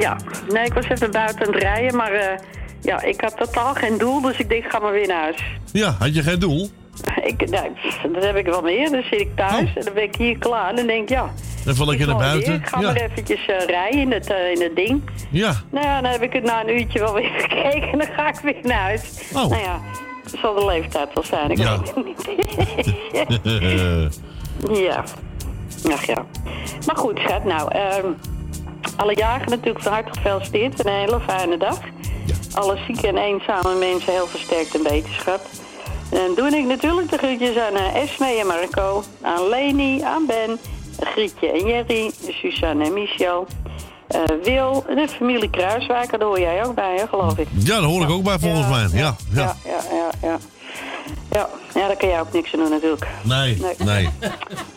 Ja, 0.00 0.16
nee, 0.48 0.64
ik 0.64 0.72
was 0.72 0.88
even 0.88 1.10
buiten 1.10 1.46
aan 1.46 1.52
het 1.52 1.62
rijden, 1.62 1.96
maar 1.96 2.12
eh, 2.12 2.38
ja, 2.82 3.02
ik 3.02 3.20
had 3.20 3.36
totaal 3.36 3.74
geen 3.74 3.98
doel, 3.98 4.20
dus 4.20 4.38
ik 4.38 4.48
denk, 4.48 4.64
ga 4.70 4.78
maar 4.78 4.92
weer 4.92 5.06
naar 5.06 5.20
huis. 5.22 5.44
Ja, 5.72 5.96
had 5.98 6.14
je 6.14 6.22
geen 6.22 6.38
doel? 6.38 6.68
Ik, 7.24 7.50
nou, 7.50 7.68
dat 8.12 8.24
heb 8.24 8.36
ik 8.36 8.46
wel 8.46 8.62
meer. 8.62 8.90
Dan 8.90 9.02
zit 9.02 9.20
ik 9.20 9.36
thuis 9.36 9.72
en 9.74 9.84
dan 9.84 9.94
ben 9.94 10.02
ik 10.02 10.16
hier 10.16 10.38
klaar 10.38 10.68
en 10.70 10.76
dan 10.76 10.86
denk 10.86 11.02
ik, 11.02 11.08
ja, 11.08 11.30
Even 11.66 11.86
lekker 11.86 12.06
naar 12.06 12.16
mooi 12.16 12.26
weer. 12.28 12.34
buiten. 12.44 12.54
Ik 12.54 12.66
ga 12.68 12.80
Ja. 12.80 12.86
maar 12.92 12.96
eventjes 13.02 13.46
eh, 13.46 13.66
rijden 13.66 14.00
in 14.00 14.12
het, 14.12 14.30
eh, 14.30 14.50
in 14.52 14.62
het 14.62 14.76
ding. 14.76 15.02
Ja. 15.30 15.52
Nou 15.70 15.86
ja, 15.86 16.00
dan 16.00 16.10
heb 16.12 16.22
ik 16.22 16.32
het 16.32 16.44
na 16.44 16.60
een 16.60 16.80
uurtje 16.80 16.98
wel 16.98 17.14
weer 17.14 17.30
gekeken 17.40 17.88
en 17.92 17.98
dan 17.98 18.08
ga 18.16 18.28
ik 18.28 18.38
weer 18.42 18.56
naar 18.62 18.80
huis. 18.80 19.02
Oh. 19.34 19.48
Nou 19.50 19.62
ja, 19.62 19.80
het 20.24 20.36
zal 20.40 20.54
de 20.54 20.64
leeftijd 20.64 21.08
wel 21.14 21.24
zijn, 21.24 21.50
ik 21.50 21.58
Ja. 21.58 21.78
weet 21.80 21.94
het 21.94 22.04
niet. 22.04 22.24
ja, 24.72 25.04
ach 25.90 26.04
ja. 26.06 26.24
Maar 26.86 26.96
goed, 26.96 27.18
schat, 27.18 27.44
nou, 27.44 27.70
ehm, 27.72 28.06
alle 28.96 29.16
jaren 29.16 29.50
natuurlijk 29.50 29.84
van 29.84 29.92
harte 29.92 30.12
gefeliciteerd 30.12 30.80
en 30.80 30.92
een 30.92 30.98
hele 30.98 31.20
fijne 31.20 31.56
dag. 31.56 31.78
Alle 32.54 32.78
zieke 32.86 33.08
en 33.08 33.16
eenzame 33.16 33.74
mensen 33.78 34.12
heel 34.12 34.26
versterkt 34.26 34.74
en 34.74 34.82
wetenschap. 34.82 35.40
En 36.10 36.18
dan 36.18 36.34
doe 36.34 36.58
ik 36.58 36.66
natuurlijk 36.66 37.10
de 37.10 37.18
groetjes 37.18 37.56
aan 37.58 37.74
eh, 37.74 38.02
Esme 38.02 38.26
en 38.26 38.46
Marco, 38.46 39.02
aan 39.22 39.48
Leni, 39.48 40.02
aan 40.02 40.26
Ben, 40.26 40.58
Grietje 41.00 41.50
en 41.50 41.66
Jerry, 41.66 42.10
Suzanne 42.28 42.84
en 42.84 42.92
Michel, 42.92 43.46
eh, 44.06 44.20
Wil, 44.42 44.84
de 44.88 45.08
familie 45.08 45.50
Kruiswaker, 45.50 46.18
daar 46.18 46.28
hoor 46.28 46.40
jij 46.40 46.64
ook 46.64 46.74
bij, 46.74 46.94
hè, 46.96 47.06
geloof 47.06 47.38
ik. 47.38 47.48
Ja, 47.52 47.80
daar 47.80 47.88
hoor 47.88 48.02
ik 48.02 48.10
ook 48.10 48.22
bij 48.22 48.38
volgens 48.38 48.68
mij. 48.68 49.00
Ja, 49.00 49.16
ja. 49.32 49.56
Ja, 49.64 49.80
ja, 49.90 50.10
ja, 50.22 50.38
ja. 51.30 51.48
Ja, 51.74 51.86
daar 51.86 51.96
kan 51.96 52.08
jij 52.08 52.20
ook 52.20 52.32
niks 52.32 52.54
aan 52.54 52.60
doen 52.60 52.70
natuurlijk. 52.70 53.06
Nee, 53.22 53.62
nee. 53.78 54.08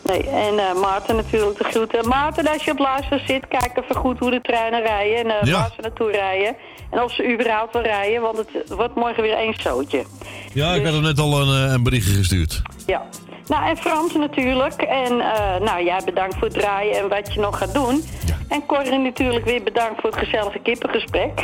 Nee, 0.04 0.22
en 0.28 0.58
eh, 0.58 0.80
Maarten 0.80 1.16
natuurlijk 1.16 1.58
de 1.58 1.64
groeten. 1.64 2.08
Maarten, 2.08 2.48
als 2.48 2.64
je 2.64 2.70
op 2.70 2.78
luister 2.78 3.22
zit, 3.26 3.48
kijk 3.48 3.70
even 3.82 3.94
goed 3.96 4.18
hoe 4.18 4.30
de 4.30 4.40
treinen 4.40 4.82
rijden 4.82 5.16
en 5.18 5.40
eh, 5.40 5.46
Ja. 5.46 5.58
waar 5.58 5.72
ze 5.76 5.80
naartoe 5.80 6.10
rijden. 6.10 6.56
En 6.90 7.02
of 7.02 7.12
ze 7.12 7.32
überhaupt 7.32 7.72
wel 7.72 7.82
rijden, 7.82 8.20
want 8.22 8.36
het 8.36 8.48
wordt 8.68 8.94
morgen 8.94 9.22
weer 9.22 9.36
één 9.36 9.54
zootje. 9.60 10.04
Ja, 10.52 10.72
ik 10.74 10.84
had 10.84 10.92
hem 10.92 11.02
net 11.02 11.18
al 11.18 11.40
een, 11.40 11.66
eh, 11.66 11.72
een 11.72 11.82
berichtje 11.82 12.14
gestuurd. 12.14 12.62
Ja. 12.86 13.02
Nou, 13.46 13.68
en 13.68 13.76
Frans 13.76 14.14
natuurlijk. 14.14 14.82
En 14.82 15.16
nou, 15.64 15.84
jij 15.84 16.00
bedankt 16.04 16.34
voor 16.34 16.48
het 16.48 16.58
draaien 16.58 16.96
en 16.98 17.08
wat 17.08 17.32
je 17.34 17.40
nog 17.40 17.58
gaat 17.58 17.74
doen. 17.74 18.04
En 18.48 18.66
Corrie 18.66 18.98
natuurlijk 18.98 19.44
weer 19.44 19.62
bedankt 19.62 20.00
voor 20.00 20.10
het 20.10 20.18
gezellige 20.18 20.58
kippengesprek. 20.58 21.40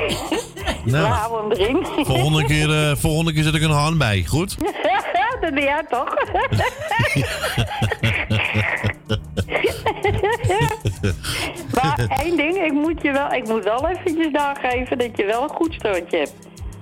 We 0.84 0.90
Nou, 0.90 1.06
houden 1.20 1.50
hem 1.58 1.60
erin. 1.60 1.86
volgende 2.06 2.44
keer, 2.44 2.96
volgende 3.06 3.32
keer 3.32 3.42
zet 3.42 3.54
ik 3.54 3.62
een 3.62 3.70
haan 3.70 3.98
bij, 3.98 4.24
goed? 4.28 4.56
jij 5.52 5.84
toch? 5.88 6.14
maar 11.74 12.06
één 12.22 12.36
ding, 12.36 12.56
ik 12.56 12.72
moet, 12.72 13.02
je 13.02 13.12
wel, 13.12 13.32
ik 13.32 13.48
moet 13.48 13.64
wel 13.64 13.88
eventjes 13.88 14.30
nageven 14.30 14.98
dat 14.98 15.16
je 15.16 15.24
wel 15.24 15.42
een 15.42 15.48
goed 15.48 15.74
strootje 15.74 16.16
hebt. 16.16 16.32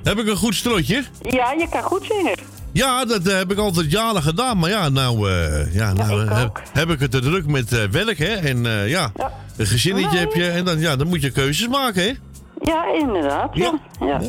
Heb 0.02 0.18
ik 0.18 0.26
een 0.26 0.36
goed 0.36 0.54
strootje? 0.54 1.02
Ja, 1.20 1.52
je 1.52 1.68
kan 1.70 1.82
goed 1.82 2.04
zingen. 2.04 2.34
Ja, 2.72 3.04
dat 3.04 3.26
eh, 3.26 3.36
heb 3.36 3.50
ik 3.50 3.58
altijd 3.58 3.90
jaren 3.90 4.22
gedaan. 4.22 4.58
Maar 4.58 4.70
ja, 4.70 4.88
nou, 4.88 5.30
eh, 5.30 5.74
ja, 5.74 5.92
nou 5.92 6.26
eh, 6.26 6.38
heb, 6.38 6.62
heb 6.72 6.90
ik 6.90 7.00
het 7.00 7.10
te 7.10 7.20
druk 7.20 7.46
met 7.46 7.72
eh, 7.72 7.84
werk, 7.84 8.18
hè. 8.18 8.34
En 8.34 8.88
ja, 8.88 9.12
een 9.56 9.66
gezinnetje 9.66 10.18
heb 10.18 10.32
je. 10.32 10.48
En 10.48 10.64
dan, 10.64 10.78
ja, 10.78 10.96
dan 10.96 11.06
moet 11.06 11.22
je 11.22 11.30
keuzes 11.30 11.68
maken, 11.68 12.02
hè. 12.02 12.12
Ja, 12.60 12.84
inderdaad. 13.00 13.50
Ja. 13.56 13.80
ja. 14.00 14.20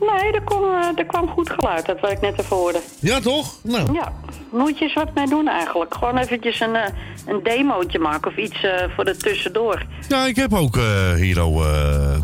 Nee, 0.00 0.32
er 0.32 0.42
kwam, 0.42 0.62
eh, 0.64 0.98
er 0.98 1.04
kwam 1.04 1.28
goed 1.28 1.50
geluid, 1.50 1.86
dat 1.86 2.00
wat 2.00 2.10
ik 2.10 2.20
net 2.20 2.38
even 2.40 2.56
hoorde. 2.56 2.80
Ja, 3.00 3.20
toch? 3.20 3.54
Nou. 3.62 3.92
Ja, 3.92 4.12
moet 4.50 4.78
je 4.78 4.84
eens 4.84 4.94
wat 4.94 5.14
mee 5.14 5.26
doen 5.28 5.48
eigenlijk. 5.48 5.94
Gewoon 5.94 6.18
eventjes 6.18 6.60
een, 6.60 6.74
eh, 6.76 6.88
een 7.26 7.40
demootje 7.42 7.98
maken 7.98 8.30
of 8.30 8.36
iets 8.36 8.62
eh, 8.64 8.84
voor 8.94 9.04
de 9.04 9.16
tussendoor. 9.16 9.82
Ja, 10.08 10.26
ik 10.26 10.36
heb 10.36 10.54
ook 10.54 10.76
hier 11.16 11.40
al 11.40 11.50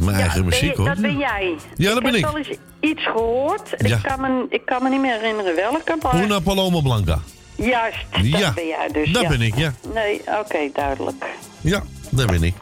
mijn 0.01 0.17
eigen 0.17 0.45
muziek, 0.45 0.71
je- 0.71 0.77
hoor. 0.77 0.87
Dat 0.89 0.99
ben 1.01 1.17
jij. 1.19 1.57
Ja, 1.77 1.93
dat 1.95 2.03
ben 2.03 2.07
heb 2.15 2.21
ik. 2.21 2.25
wel 2.27 2.37
eens 2.39 2.51
iets 2.81 3.03
gehoord. 3.07 3.75
Ja. 3.77 3.97
Ik, 3.97 4.03
kan 4.03 4.21
me, 4.21 4.47
ik 4.49 4.65
kan 4.65 4.83
me 4.83 4.89
niet 4.89 5.01
meer 5.01 5.19
herinneren 5.21 5.55
welke, 5.55 5.97
maar... 6.03 6.23
Una 6.23 6.39
Paloma 6.41 6.81
Blanca. 6.81 7.19
Juist, 7.57 7.97
Ja, 8.23 8.39
dat 8.41 8.55
ben 8.55 8.67
jij 8.67 8.89
dus. 8.93 9.13
dat 9.13 9.23
ja. 9.23 9.29
ben 9.29 9.41
ik, 9.43 9.57
ja. 9.57 9.73
Nee, 9.95 10.21
oké, 10.41 10.59
duidelijk. 10.75 11.25
Ja, 11.61 11.83
dat 12.11 12.27
ben 12.27 12.43
ik. 12.43 12.55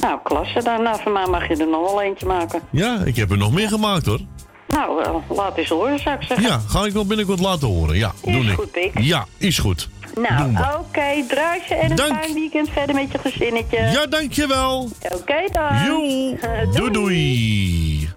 Nou, 0.00 0.18
klasse. 0.22 0.62
Dan 0.62 0.82
nou, 0.82 1.00
voor 1.02 1.12
mij 1.12 1.26
mag 1.26 1.48
je 1.48 1.56
er 1.56 1.68
nog 1.68 1.90
wel 1.90 2.02
eentje 2.02 2.26
maken. 2.26 2.60
Ja, 2.70 3.00
ik 3.04 3.16
heb 3.16 3.30
er 3.30 3.36
nog 3.38 3.52
meer 3.52 3.68
gemaakt, 3.68 4.06
hoor. 4.06 4.20
Nou, 4.68 5.20
laat 5.28 5.56
eens 5.56 5.68
horen, 5.68 5.98
zou 5.98 6.16
ik 6.16 6.22
zeggen. 6.22 6.46
Ja, 6.46 6.60
ga 6.66 6.84
ik 6.84 6.92
wel 6.92 7.06
binnenkort 7.06 7.40
laten 7.40 7.68
horen. 7.68 7.96
Ja, 7.96 8.12
Is 8.22 8.32
doe 8.32 8.44
ik. 8.44 8.54
goed, 8.54 8.70
Pik. 8.70 8.98
Ja, 9.00 9.26
is 9.38 9.58
goed. 9.58 9.88
Nou, 10.14 10.50
oké, 10.78 11.24
druisje 11.28 11.74
en 11.74 11.90
een 11.90 11.98
fijn 11.98 12.34
weekend 12.34 12.68
verder 12.70 12.94
met 12.94 13.12
je 13.12 13.18
gezinnetje. 13.18 13.76
Ja, 13.76 14.06
dankjewel. 14.06 14.88
Oké 15.12 15.44
dan. 15.52 15.84
Jo, 15.84 16.36
doei 16.72 16.90
doei. 16.90 18.08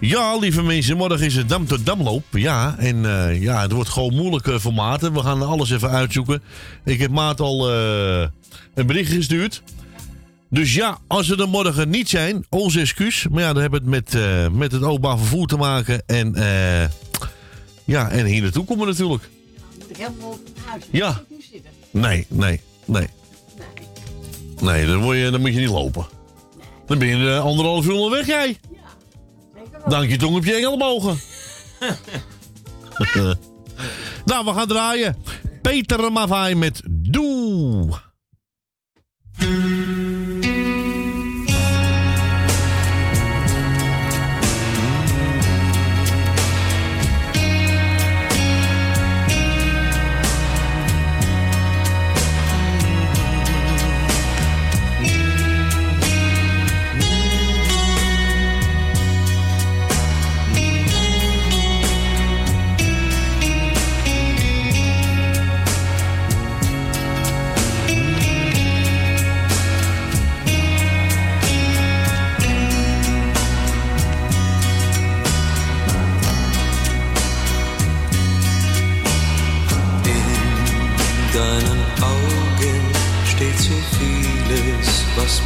Ja, 0.00 0.36
lieve 0.36 0.62
mensen, 0.62 0.96
morgen 0.96 1.26
is 1.26 1.34
het 1.34 1.48
Dam 1.48 1.66
tot 1.66 1.86
Damloop. 1.86 2.24
Ja, 2.30 2.74
en 2.78 3.04
eh, 3.04 3.42
ja, 3.42 3.60
het 3.60 3.72
wordt 3.72 3.88
gewoon 3.88 4.14
moeilijk 4.14 4.46
eh, 4.46 4.54
voor 4.54 4.72
Maarten. 4.74 5.12
We 5.12 5.20
gaan 5.20 5.42
alles 5.42 5.70
even 5.70 5.90
uitzoeken. 5.90 6.42
Ik 6.84 7.00
heb 7.00 7.10
Maat 7.10 7.40
al 7.40 7.70
eh, 7.72 8.26
een 8.74 8.86
bericht 8.86 9.12
gestuurd. 9.12 9.62
Dus 10.52 10.74
ja, 10.74 10.98
als 11.06 11.28
we 11.28 11.36
er 11.36 11.48
morgen 11.48 11.88
niet 11.88 12.08
zijn, 12.08 12.46
ons 12.48 12.76
excuus. 12.76 13.26
Maar 13.30 13.42
ja, 13.42 13.52
dan 13.52 13.62
hebben 13.62 13.84
we 13.84 13.96
het 13.96 14.12
met, 14.12 14.22
eh, 14.22 14.48
met 14.48 14.72
het 14.72 14.82
openbaar 14.82 15.18
vervoer 15.18 15.46
te 15.46 15.56
maken. 15.56 16.02
En 16.06 16.34
eh, 16.34 16.88
ja, 17.84 18.10
en 18.10 18.24
hier 18.26 18.42
naartoe 18.42 18.64
komen 18.64 18.86
natuurlijk. 18.86 19.28
Helemaal 19.96 20.38
huis. 20.64 20.84
Ja. 20.90 21.22
Nee, 21.90 22.26
nee, 22.28 22.60
nee. 22.84 23.08
Nee, 24.60 24.86
dan, 24.86 25.02
word 25.02 25.18
je, 25.18 25.30
dan 25.30 25.40
moet 25.40 25.54
je 25.54 25.60
niet 25.60 25.68
lopen. 25.68 26.06
Dan 26.86 26.98
ben 26.98 27.08
je 27.08 27.30
eh, 27.30 27.44
anderhalf 27.44 27.86
uur 27.86 27.92
onderweg, 27.92 28.26
jij. 28.26 28.58
Dank 29.88 30.10
je 30.10 30.16
tong 30.16 30.36
op 30.36 30.44
je 30.44 30.54
engelmogen. 30.54 31.18
nou, 34.24 34.44
we 34.44 34.52
gaan 34.54 34.68
draaien. 34.68 35.16
Peter 35.62 36.12
Mavai 36.12 36.54
met 36.54 36.82
Doe. 36.86 38.00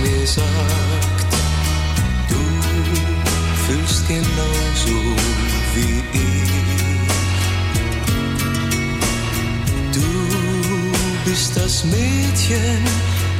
Vieles, 0.07 0.17
was 0.17 0.17
mir 0.17 0.27
sagt, 0.27 1.33
du 2.29 2.43
fühlst 3.67 4.09
genauso 4.09 4.99
wie 5.75 6.03
ich. 6.13 6.51
Du 9.93 11.31
bist 11.31 11.57
das 11.57 11.85
Mädchen, 11.85 12.85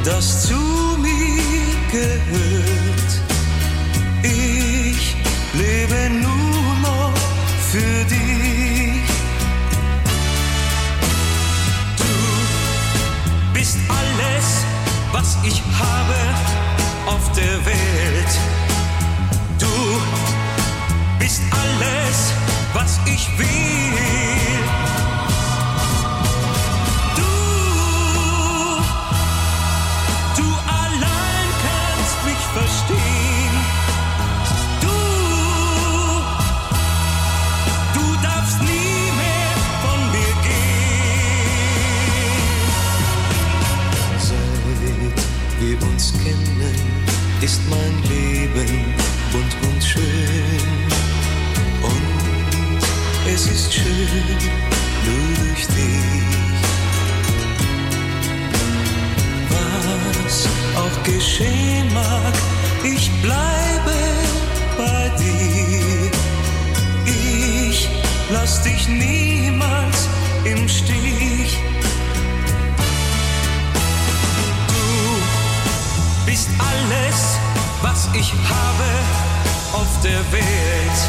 das 0.03 0.47
zu 0.47 0.55
mir 1.01 1.75
gehört. 1.91 3.11
Ich 4.23 5.15
lebe 5.53 6.09
nur 6.21 6.75
noch 6.81 7.13
für 7.71 8.05
dich. 8.05 8.27
bist 13.53 13.77
alles, 13.89 14.65
was 15.11 15.37
ich 15.43 15.61
habe 15.79 16.56
der 17.37 17.65
Welt. 17.65 18.33
Du 19.59 19.67
bist 21.19 21.41
alles, 21.51 22.33
was 22.73 22.99
ich 23.05 23.27
will. 23.37 24.46
Ist 47.47 47.61
mein 47.69 47.95
Leben 48.09 48.93
bunt 49.31 49.55
und 49.67 49.81
schön. 49.81 50.69
Und 51.81 52.83
es 53.33 53.47
ist 53.47 53.73
schön, 53.73 54.37
nur 55.05 55.27
durch 55.39 55.65
dich. 55.67 56.59
Was 59.53 60.49
auch 60.81 61.03
geschehen 61.03 61.87
mag, 61.93 62.33
ich 62.83 63.09
bleibe 63.21 63.97
bei 64.77 65.09
dir. 65.17 66.11
Ich 67.05 67.89
lass 68.29 68.61
dich 68.61 68.89
niemals 68.89 70.09
im 70.43 70.67
Stich. 70.67 71.66
Bist 76.37 76.49
alles, 76.59 77.39
was 77.81 78.09
ich 78.13 78.31
habe 78.31 78.89
auf 79.73 79.87
der 80.03 80.19
Welt. 80.31 80.99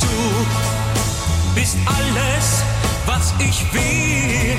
Du 0.00 1.54
bist 1.54 1.76
alles, 1.84 2.62
was 3.04 3.34
ich 3.38 3.70
will. 3.74 4.56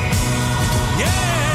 Yeah. 0.99 1.48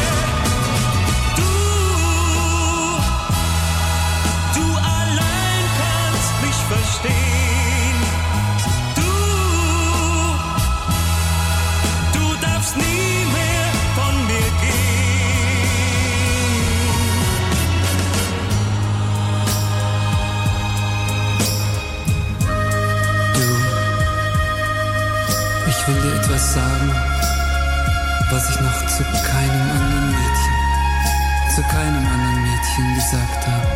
keinem 31.75 32.07
anderen 32.07 32.43
Mädchen 32.43 32.95
gesagt 32.95 33.47
habe, 33.49 33.67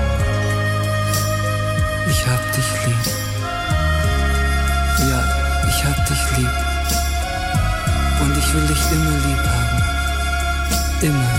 ich 2.09 2.27
hab 2.29 2.53
dich 2.53 2.71
lieb. 2.87 3.07
Ja, 5.11 5.21
ich 5.69 5.85
hab 5.85 6.07
dich 6.07 6.23
lieb. 6.37 6.55
Und 8.23 8.37
ich 8.37 8.55
will 8.55 8.67
dich 8.69 8.93
immer 8.93 9.17
lieb 9.27 9.45
haben. 9.55 9.83
Immer. 11.03 11.38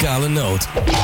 Muzikale 0.00 0.28
Noot. 0.28 0.99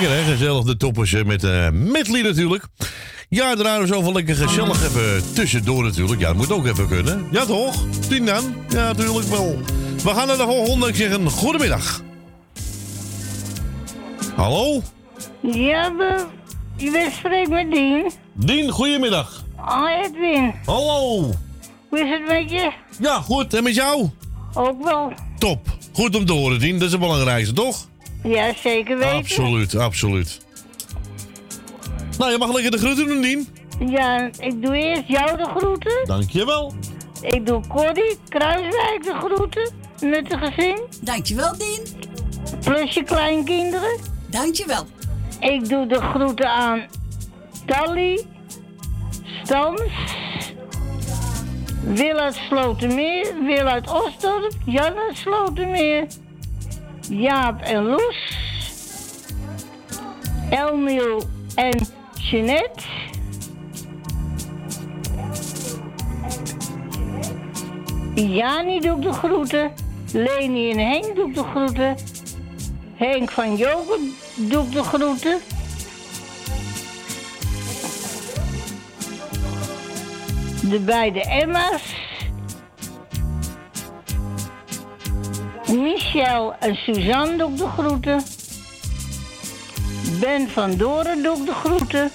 Lekker 0.00 0.16
hè, 0.16 0.30
gezellig 0.30 0.64
de 0.64 0.76
toppers 0.76 1.22
met 1.24 1.44
eh 1.44 1.70
medley 1.70 2.22
natuurlijk. 2.22 2.64
Ja, 3.28 3.56
we 3.56 3.86
zoveel 3.86 4.12
lekker 4.12 4.34
gezellig 4.34 4.84
even 4.84 5.34
tussendoor 5.34 5.84
natuurlijk. 5.84 6.20
Ja, 6.20 6.26
dat 6.26 6.36
moet 6.36 6.52
ook 6.52 6.66
even 6.66 6.88
kunnen. 6.88 7.28
Ja 7.30 7.44
toch? 7.44 7.74
Tien 8.08 8.26
dan? 8.26 8.44
Ja, 8.68 8.92
natuurlijk 8.92 9.26
wel. 9.26 9.58
We 10.02 10.10
gaan 10.10 10.26
naar 10.26 10.36
de 10.36 10.42
volgende. 10.42 10.88
Ik 10.88 10.94
zeg 10.94 11.10
een 11.10 11.30
goedemiddag. 11.30 12.02
Hallo? 14.36 14.82
Ja, 15.40 15.94
we, 15.96 16.26
je 16.76 17.10
spreekt 17.18 17.50
met 17.50 17.70
Dien. 17.70 18.10
Dien, 18.32 18.70
goedemiddag. 18.70 19.44
Oh, 19.56 19.90
Edwin. 20.04 20.54
Hallo. 20.64 21.30
Hoe 21.88 22.00
is 22.00 22.10
het 22.10 22.26
met 22.26 22.50
je? 22.50 22.72
Ja, 23.00 23.20
goed. 23.20 23.54
En 23.54 23.62
met 23.62 23.74
jou? 23.74 24.08
Ook 24.54 24.84
wel. 24.84 25.12
Top. 25.38 25.68
Goed 25.92 26.16
om 26.16 26.26
te 26.26 26.32
horen, 26.32 26.58
Dien. 26.58 26.74
Dat 26.78 26.86
is 26.86 26.92
het 26.92 27.00
belangrijkste, 27.00 27.54
toch? 27.54 27.87
Ja, 28.28 28.52
zeker 28.62 28.98
weten. 28.98 29.16
Absoluut, 29.16 29.74
absoluut. 29.74 30.40
Nou, 32.18 32.30
je 32.32 32.38
mag 32.38 32.52
lekker 32.52 32.70
de 32.70 32.78
groeten 32.78 33.06
doen, 33.06 33.20
Dien. 33.20 33.48
Ja, 33.86 34.30
ik 34.38 34.62
doe 34.62 34.76
eerst 34.76 35.02
jou 35.06 35.36
de 35.36 35.44
groeten. 35.56 36.04
Dankjewel. 36.04 36.74
Ik 37.20 37.46
doe 37.46 37.66
Corrie 37.68 38.18
Kruiswijk 38.28 39.02
de 39.02 39.14
groeten. 39.14 39.72
Met 40.00 40.30
de 40.30 40.38
gezin. 40.38 40.80
Dankjewel, 41.00 41.56
Dien. 41.58 41.80
Plus 42.64 42.94
je 42.94 43.02
kleinkinderen. 43.02 43.98
Dankjewel. 44.26 44.86
Ik 45.40 45.68
doe 45.68 45.86
de 45.86 46.00
groeten 46.00 46.50
aan 46.50 46.86
Tally, 47.66 48.24
Stans, 49.42 49.80
Wil 51.84 52.16
uit 52.18 52.34
Slotermeer, 52.34 53.34
Wil 53.44 53.66
uit 53.66 53.90
Osdorp, 53.90 54.52
Jan 54.64 54.96
uit 54.96 55.16
Slotermeer, 55.16 56.06
Jaap 57.08 57.60
en 57.60 57.84
Loes, 57.84 58.36
Elmiel 60.50 61.22
en 61.54 61.78
Jeanette. 62.14 62.82
Jani 68.14 68.80
doe 68.80 68.96
ik 68.96 69.02
de 69.02 69.12
groeten. 69.12 69.72
Leni 70.12 70.70
en 70.70 70.78
Henk 70.78 71.16
doe 71.16 71.28
ik 71.28 71.34
de 71.34 71.42
groeten. 71.42 71.96
Henk 72.94 73.30
van 73.30 73.56
Joken 73.56 74.14
doe 74.36 74.64
ik 74.64 74.72
de 74.72 74.82
groeten. 74.82 75.38
De 80.62 80.80
beide 80.80 81.24
Emma's. 81.24 82.07
Michel 85.72 86.54
en 86.60 86.74
Suzanne 86.74 87.36
doe 87.36 87.50
ik 87.50 87.56
de 87.56 87.68
groeten. 87.68 88.22
Ben 90.20 90.48
van 90.48 90.76
Doren 90.76 91.22
doe 91.22 91.36
ik 91.36 91.46
de 91.46 91.52
groeten. 91.52 92.10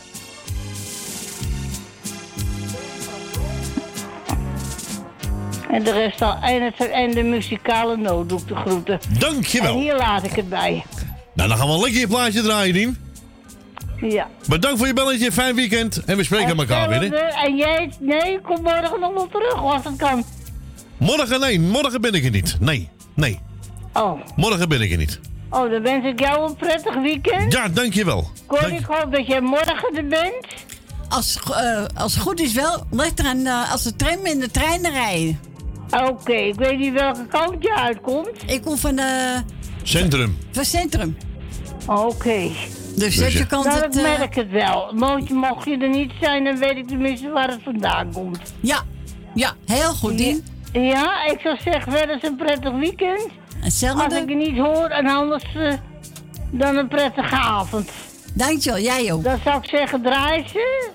En 5.69 5.83
de 5.83 5.91
rest 5.91 6.21
al, 6.21 6.35
en, 6.41 6.61
het, 6.61 6.89
en 6.89 7.11
de 7.11 7.23
muzikale 7.23 7.97
noot 7.97 8.29
doe 8.29 8.39
ik 8.39 8.47
de 8.47 8.55
groeten. 8.55 8.99
Dankjewel. 9.19 9.73
En 9.73 9.79
hier 9.79 9.95
laat 9.95 10.23
ik 10.23 10.31
het 10.31 10.49
bij. 10.49 10.85
Nou, 11.33 11.49
dan 11.49 11.57
gaan 11.57 11.67
we 11.67 11.73
een 11.73 11.79
lekker 11.79 11.99
je 11.99 12.07
plaatje 12.07 12.41
draaien, 12.41 12.73
Dien. 12.73 12.97
Ja. 14.01 14.27
Bedankt 14.47 14.77
voor 14.77 14.87
je 14.87 14.93
belletje, 14.93 15.31
fijn 15.31 15.55
weekend. 15.55 16.03
En 16.05 16.17
we 16.17 16.23
spreken 16.23 16.57
elkaar 16.57 16.89
weer, 16.89 17.01
hè? 17.01 17.15
En 17.17 17.55
jij, 17.55 17.91
nee, 17.99 18.39
kom 18.41 18.61
morgen 18.61 18.99
nog 18.99 19.13
wel 19.13 19.27
terug 19.27 19.55
als 19.55 19.83
het 19.83 19.95
kan. 19.95 20.23
Morgen, 20.97 21.39
nee, 21.39 21.59
morgen 21.59 22.01
ben 22.01 22.13
ik 22.13 22.25
er 22.25 22.31
niet. 22.31 22.57
Nee, 22.59 22.89
nee. 23.13 23.39
Oh. 23.93 24.19
Morgen 24.35 24.69
ben 24.69 24.81
ik 24.81 24.91
er 24.91 24.97
niet. 24.97 25.19
Oh, 25.49 25.71
dan 25.71 25.81
wens 25.81 26.05
ik 26.05 26.19
jou 26.19 26.49
een 26.49 26.55
prettig 26.55 26.95
weekend. 26.95 27.53
Ja, 27.53 27.67
dankjewel. 27.67 28.31
Cor, 28.47 28.71
ik 28.71 28.85
hoop 28.85 29.11
dat 29.11 29.27
jij 29.27 29.41
morgen 29.41 29.95
er 29.95 30.07
bent. 30.07 30.45
Als, 31.09 31.39
eh, 31.55 31.85
als 31.95 32.13
het 32.13 32.23
goed 32.23 32.39
is 32.39 32.53
wel, 32.53 32.83
ligt 32.91 33.19
eraan 33.19 33.37
uh, 33.37 33.71
als 33.71 33.83
de 33.83 33.95
tram 33.95 34.25
en 34.25 34.39
de 34.39 34.51
treinen 34.51 34.91
rijden. 34.91 35.39
Oké, 35.91 36.33
ik 36.33 36.55
weet 36.55 36.79
niet 36.79 36.93
welke 36.93 37.25
kant 37.25 37.63
je 37.63 37.75
uitkomt. 37.75 38.29
Ik 38.45 38.61
kom 38.61 38.77
van 38.77 38.95
de... 38.95 39.41
Centrum. 39.83 40.37
Van 40.51 40.65
Centrum. 40.65 41.17
Oké. 41.85 42.49
Dus 42.95 43.15
zet 43.15 43.31
je 43.31 43.47
kant 43.47 43.65
Nou, 43.65 43.81
het... 43.81 43.95
ik 43.95 44.03
eh, 44.03 44.17
merk 44.17 44.35
het 44.35 44.49
wel. 44.49 44.91
Mocht 44.95 45.27
je, 45.27 45.33
mocht 45.33 45.65
je 45.65 45.77
er 45.77 45.89
niet 45.89 46.11
zijn, 46.21 46.43
dan 46.43 46.57
weet 46.57 46.77
ik 46.77 46.87
tenminste 46.87 47.29
waar 47.29 47.49
het 47.49 47.59
vandaan 47.63 48.11
komt. 48.13 48.53
Ja, 48.59 48.83
ja, 49.33 49.53
heel 49.65 49.93
goed, 49.93 50.17
Dien. 50.17 50.43
Ja, 50.73 51.25
ik 51.25 51.39
zou 51.39 51.57
zeggen, 51.63 51.91
verder 51.91 52.15
is 52.15 52.23
een 52.23 52.35
prettig 52.35 52.71
weekend. 52.71 53.27
Hetzelfde. 53.59 54.03
Als 54.03 54.13
ik 54.13 54.29
je 54.29 54.35
niet 54.35 54.57
hoor, 54.57 54.87
en 54.87 55.07
anders 55.07 55.43
eh, 55.55 55.73
dan 56.51 56.75
een 56.77 56.87
prettige 56.87 57.35
avond. 57.35 57.89
Dankjewel, 58.33 58.79
jij 58.79 59.11
ook. 59.11 59.23
Dan 59.23 59.39
zou 59.43 59.57
ik 59.57 59.69
zeggen, 59.69 60.01
draai 60.01 60.47
ze. 60.47 60.91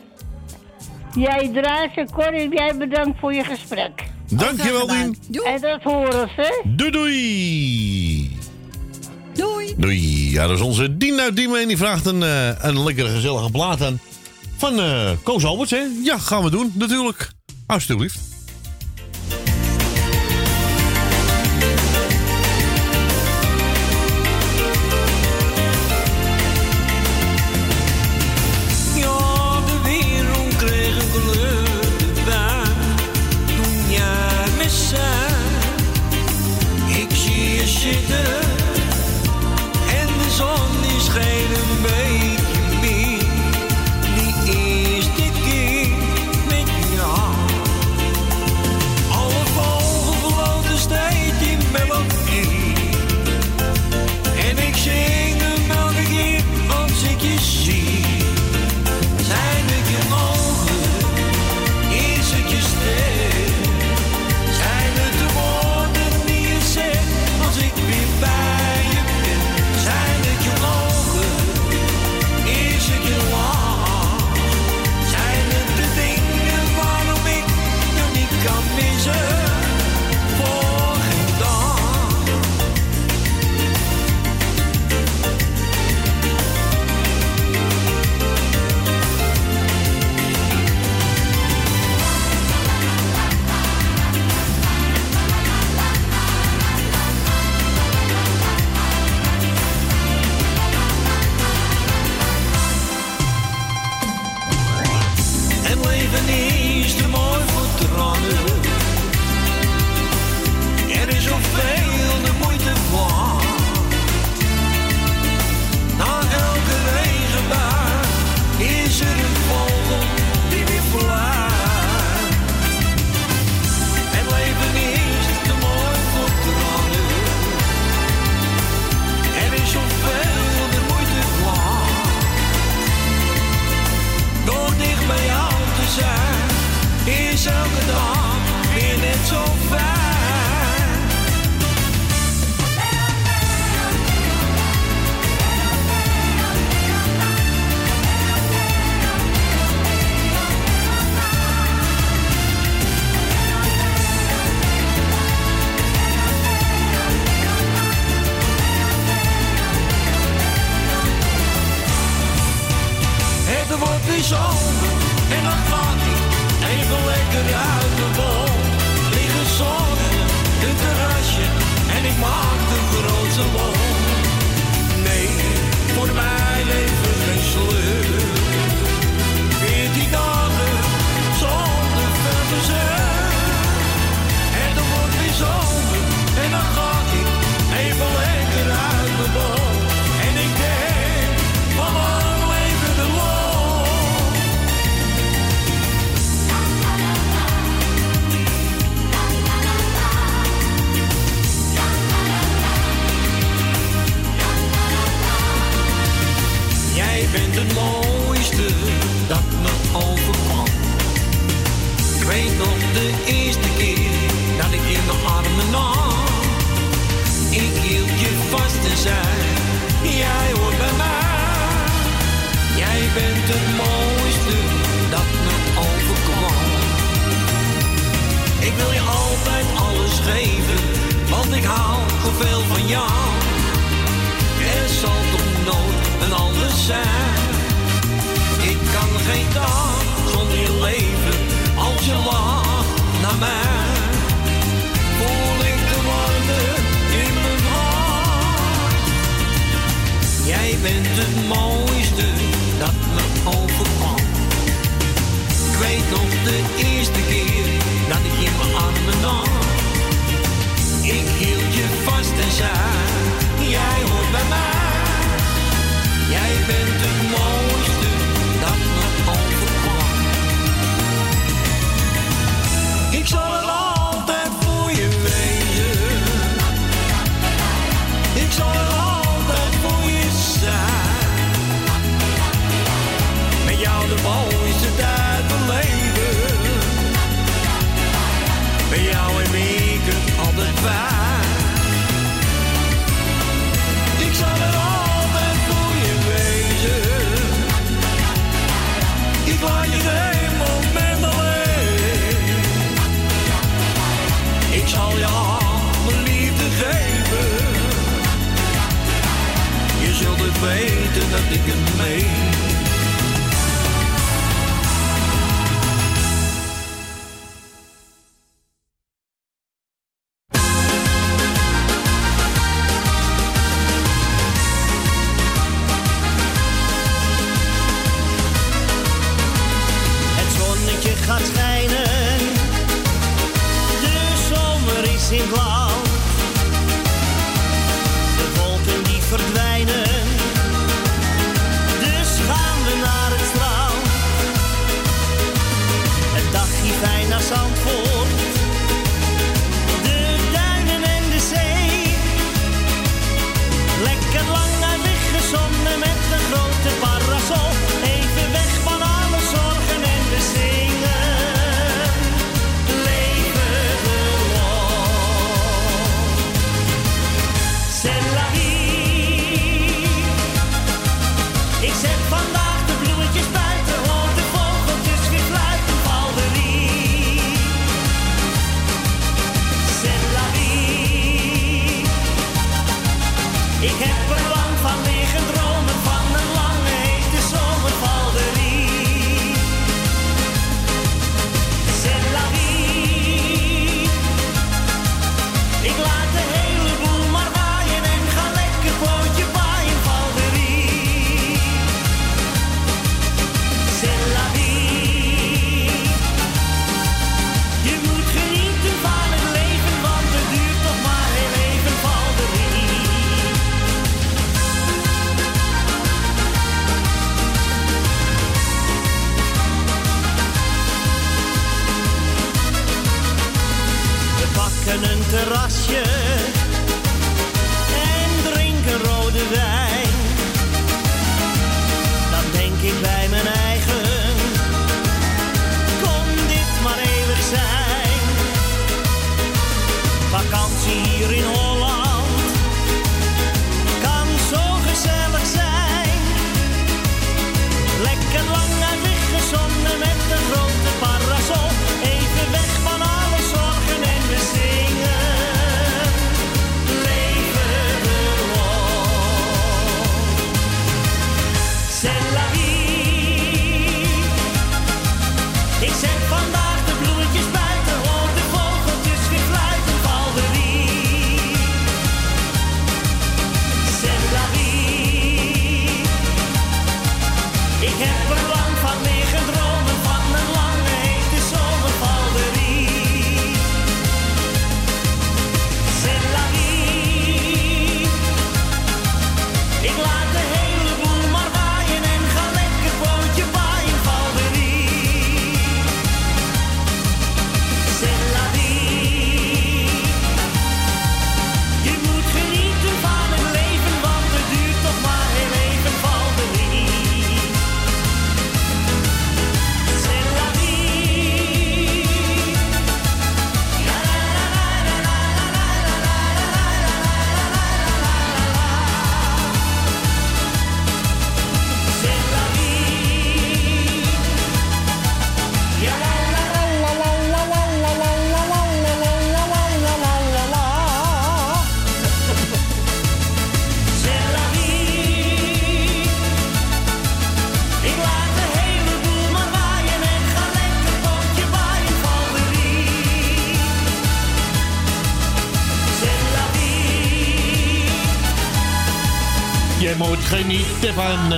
Jij 1.14 1.50
draait 1.52 1.90
ze, 1.94 2.06
Corrie, 2.12 2.48
jij 2.54 2.76
bedankt 2.76 3.18
voor 3.18 3.34
je 3.34 3.44
gesprek. 3.44 4.04
Dankjewel, 4.28 4.86
Dien. 4.86 5.18
En 5.44 5.60
dat 5.60 5.82
horen 5.82 6.28
ze. 6.36 6.62
Doei 6.64 6.90
doei. 6.90 8.36
Doei. 9.34 9.74
Doei. 9.76 10.30
Ja, 10.30 10.46
dat 10.46 10.56
is 10.56 10.64
onze 10.64 10.96
Dien 10.96 11.20
uit 11.20 11.36
Diemen. 11.36 11.60
En 11.60 11.68
die 11.68 11.76
vraagt 11.76 12.06
een, 12.06 12.22
eh, 12.22 12.64
een 12.64 12.82
lekkere 12.82 13.08
gezellige 13.08 13.50
plaat 13.50 13.82
aan. 13.82 14.00
Van 14.56 14.78
eh 14.80 15.10
Koos 15.22 15.44
Alberts, 15.44 15.70
hè? 15.70 15.82
Ja, 16.02 16.18
gaan 16.18 16.42
we 16.42 16.50
doen, 16.50 16.72
natuurlijk. 16.74 17.28
Alsjeblieft. 17.66 18.27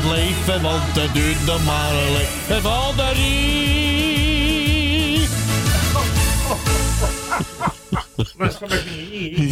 het 0.00 0.10
leven, 0.12 0.62
want 0.62 0.82
het 0.82 1.14
duurt 1.14 1.46
nog 1.46 1.64
maar 1.64 1.92
een 1.92 2.12
leven. 2.12 2.62
Valerie! 2.62 3.68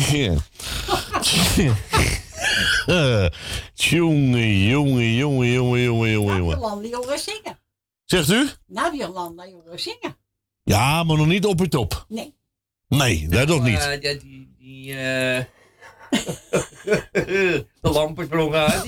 Ja. 2.87 3.31
Jonge, 3.75 4.69
jongen, 4.69 5.15
jongen, 5.15 5.15
jonge, 5.15 5.83
jonge, 5.83 5.83
jonge. 5.83 6.11
jongen, 6.11 6.37
jongen. 6.37 6.59
Jolanda, 6.89 7.17
zingen. 7.17 7.59
Zegt 8.05 8.31
u? 8.31 8.49
Nou, 8.67 8.97
Jolanda, 8.97 9.47
jongen, 9.47 9.81
zingen. 9.81 10.17
Ja, 10.63 11.05
maar 11.05 11.17
nog 11.17 11.27
niet 11.27 11.47
op 11.47 11.59
het 11.59 11.71
top. 11.71 12.05
Nee. 12.09 12.35
Nee, 12.89 13.29
dat 13.29 13.49
nog 13.49 13.63
niet. 13.63 13.99
lampen 17.99 18.53
uit. 18.55 18.85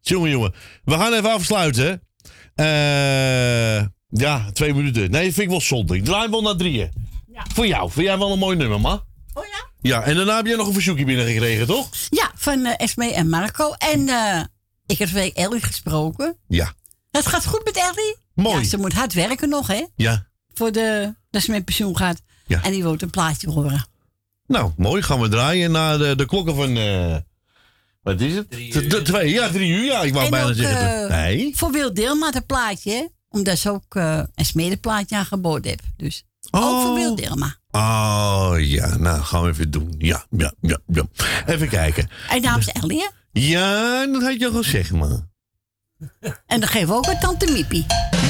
jongen, 0.00 0.30
jongen. 0.30 0.54
We 0.84 0.92
gaan 0.92 1.12
even 1.12 1.32
afsluiten. 1.32 2.02
Eh, 2.54 3.86
ja, 4.08 4.50
twee 4.52 4.74
minuten. 4.74 5.10
Nee, 5.10 5.22
vind 5.22 5.38
ik 5.38 5.48
wel 5.48 5.60
zonde. 5.60 5.96
Ik 5.96 6.04
draai 6.04 6.30
wel 6.30 6.42
naar 6.42 6.56
drieën. 6.56 6.92
Ja. 7.32 7.44
Voor 7.54 7.66
jou. 7.66 7.90
Vind 7.90 8.06
jij 8.06 8.18
wel 8.18 8.32
een 8.32 8.38
mooi 8.38 8.56
nummer, 8.56 8.80
ma? 8.80 8.92
Oh 9.32 9.44
ja? 9.44 9.70
Ja, 9.80 10.02
en 10.02 10.16
daarna 10.16 10.36
heb 10.36 10.46
je 10.46 10.56
nog 10.56 10.66
een 10.66 10.72
verzoekje 10.72 11.04
binnengekregen, 11.04 11.66
toch? 11.66 11.88
Ja, 12.10 12.30
van 12.34 12.58
uh, 12.58 12.72
Esme 12.76 13.12
en 13.12 13.28
Marco. 13.28 13.72
En 13.72 14.08
eh, 14.08 14.42
ik 14.86 14.98
heb 14.98 15.08
twee 15.08 15.32
Ellie 15.32 15.60
gesproken. 15.60 16.36
Ja. 16.48 16.72
Het 17.10 17.26
gaat 17.26 17.46
goed 17.46 17.64
met 17.64 17.76
Ellie. 17.76 18.16
Mooi. 18.34 18.62
Ja, 18.62 18.68
ze 18.68 18.76
moet 18.78 18.92
hard 18.92 19.12
werken 19.12 19.48
nog, 19.48 19.66
hè? 19.66 19.86
Ja. 19.96 20.26
Voor 20.54 20.72
de, 20.72 21.14
dat 21.30 21.42
ze 21.42 21.50
met 21.50 21.64
pensioen 21.64 21.96
gaat. 21.96 22.20
Ja. 22.46 22.62
En 22.62 22.70
die 22.70 22.82
wil 22.82 22.94
een 22.98 23.10
plaatje 23.10 23.50
horen. 23.50 23.86
Nou, 24.52 24.70
mooi. 24.76 25.02
Gaan 25.02 25.20
we 25.20 25.28
draaien 25.28 25.70
naar 25.70 25.98
de, 25.98 26.16
de 26.16 26.26
klokken 26.26 26.54
van... 26.54 26.76
Eh, 26.76 27.16
wat 28.02 28.20
is 28.20 28.34
het? 28.34 28.50
De, 28.90 29.02
twee, 29.02 29.30
ja, 29.30 29.48
drie 29.48 29.70
uur. 29.70 29.84
Ja, 29.84 30.02
ik 30.02 30.12
wou 30.12 30.24
en 30.24 30.30
bijna 30.30 30.52
zeggen... 30.52 31.02
Eh, 31.02 31.10
nee. 31.10 31.52
Voor 31.56 31.70
Wil 31.70 31.94
Dilma 31.94 32.30
het 32.30 32.46
plaatje, 32.46 32.92
hè? 32.92 33.06
Omdat 33.28 33.58
ze 33.58 33.70
ook 33.70 33.94
eh, 33.94 34.22
een 34.34 34.44
smedenplaatje 34.44 35.16
aangeboden 35.16 35.70
heeft. 35.70 35.84
Dus 35.96 36.24
ook 36.50 36.82
voor 36.82 36.94
Wil 36.94 37.10
oh. 37.10 37.16
Dilma. 37.16 37.56
Oh, 37.70 38.54
ja. 38.58 38.96
Nou, 38.96 39.22
gaan 39.22 39.42
we 39.42 39.48
even 39.48 39.70
doen. 39.70 39.94
Ja, 39.98 40.24
ja, 40.30 40.52
ja, 40.60 40.78
ja. 40.86 41.04
Even 41.46 41.68
kijken. 41.68 42.10
En 42.28 42.42
dames 42.42 42.66
is 42.66 42.82
Ellie. 42.82 43.08
Ja, 43.32 44.06
dat 44.06 44.22
had 44.22 44.40
je 44.40 44.46
al 44.46 44.62
gezegd, 44.62 44.90
man. 44.90 45.30
En 46.46 46.60
dan 46.60 46.68
geven 46.68 46.88
we 46.88 46.94
ook 46.94 47.06
een 47.06 47.18
tante 47.20 47.52
Mipi. 47.52 47.86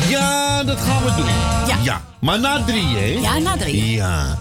Ja, 0.08 0.64
dat 0.64 0.80
gaan 0.80 1.04
we 1.04 1.14
doen. 1.16 1.26
Ja. 1.68 1.82
ja. 1.82 2.04
Maar 2.20 2.40
na 2.40 2.64
drie, 2.64 2.86
hè? 2.86 3.04
Ja, 3.04 3.38
na 3.38 3.56
drie. 3.56 3.90
Ja. 3.90 4.38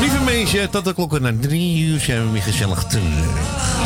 Lieve 0.00 0.24
mensen, 0.24 0.70
tot 0.70 0.84
de 0.84 0.94
klokken 0.94 1.22
na 1.22 1.32
drie 1.40 1.86
uur 1.86 2.00
zijn 2.00 2.26
we 2.26 2.32
weer 2.32 2.42
gezellig 2.42 2.84
terug. 2.84 3.79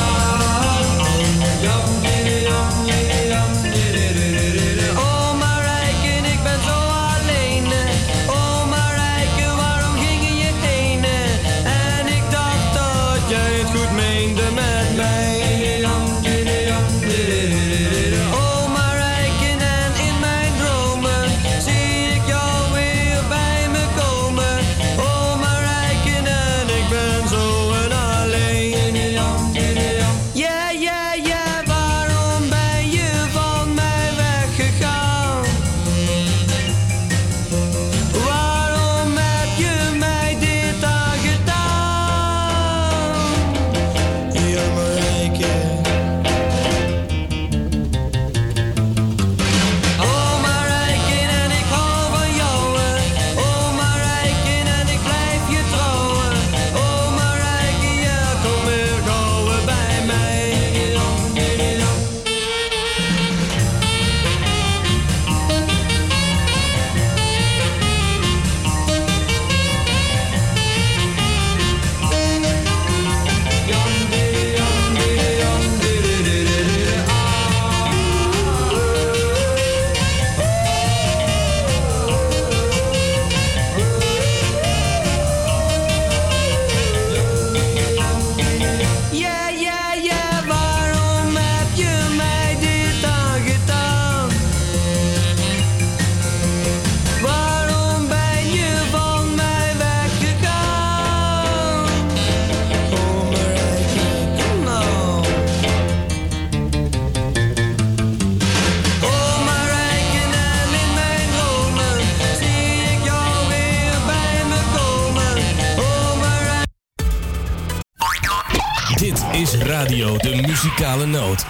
De 119.84 120.40
Muzikale 120.46 121.06
Noot. 121.06 121.44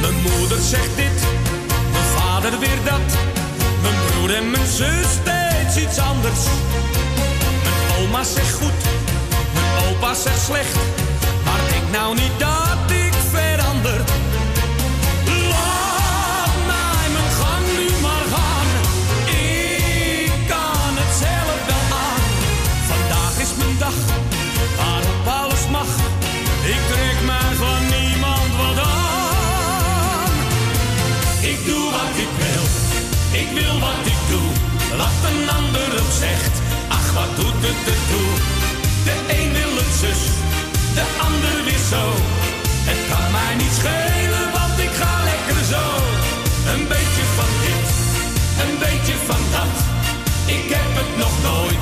Mijn 0.00 0.14
moeder 0.22 0.58
zegt 0.60 0.96
dit, 0.96 1.10
mijn 1.92 2.04
vader 2.16 2.58
weer 2.58 2.68
dat. 2.84 3.00
Mijn 3.82 3.94
broer 4.06 4.34
en 4.34 4.50
mijn 4.50 4.66
zus 4.66 5.06
steeds 5.22 5.76
iets 5.76 5.98
anders. 5.98 6.40
Mijn 7.62 8.06
oma 8.08 8.24
zegt 8.24 8.52
goed, 8.52 8.72
mijn 9.54 9.84
opa 9.88 10.14
zegt 10.14 10.44
slecht. 10.44 10.65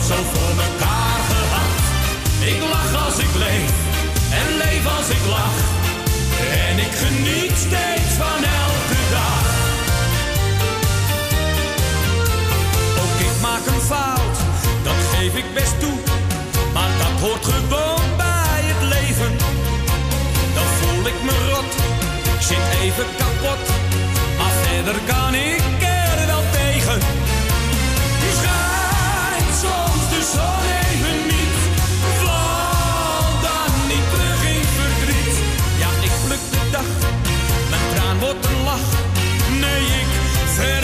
Zo 0.08 0.15
voor 0.15 0.55
mekaar 0.55 1.20
gehad. 1.31 1.73
Ik 2.41 2.60
lach 2.73 3.05
als 3.05 3.18
ik 3.18 3.34
leef 3.34 3.73
en 4.41 4.57
leef 4.57 4.84
als 4.99 5.08
ik 5.08 5.24
lach. 5.28 5.60
En 6.68 6.78
ik 6.78 6.92
geniet 7.05 7.57
steeds 7.66 8.12
van 8.23 8.41
elke 8.65 9.00
dag. 9.16 9.44
Ook 13.02 13.16
ik 13.28 13.36
maak 13.42 13.66
een 13.66 13.84
fout, 13.92 14.36
dat 14.83 15.00
geef 15.12 15.34
ik 15.36 15.55
best 15.55 15.81
toe. 15.81 15.99
Maar 16.74 16.91
dat 16.99 17.20
hoort 17.20 17.44
gewoon 17.44 18.08
bij 18.16 18.60
het 18.70 18.83
leven. 18.94 19.33
Dan 20.57 20.68
voel 20.78 21.07
ik 21.12 21.18
me 21.26 21.36
rot, 21.50 21.73
ik 22.34 22.42
zit 22.50 22.66
even 22.83 23.07
kapot. 23.18 23.62
Maar 24.39 24.55
verder 24.65 24.97
kan 25.07 25.34
ik 25.34 25.83
er 25.83 26.26
wel 26.26 26.44
tegen. 26.52 27.23
Dag, 36.74 36.84
mijn 37.70 37.82
traan 37.94 38.18
wordt 38.18 38.46
een 38.46 38.62
lach. 38.64 38.88
Nee, 39.60 39.82
ik 40.00 40.06
verander 40.54 40.83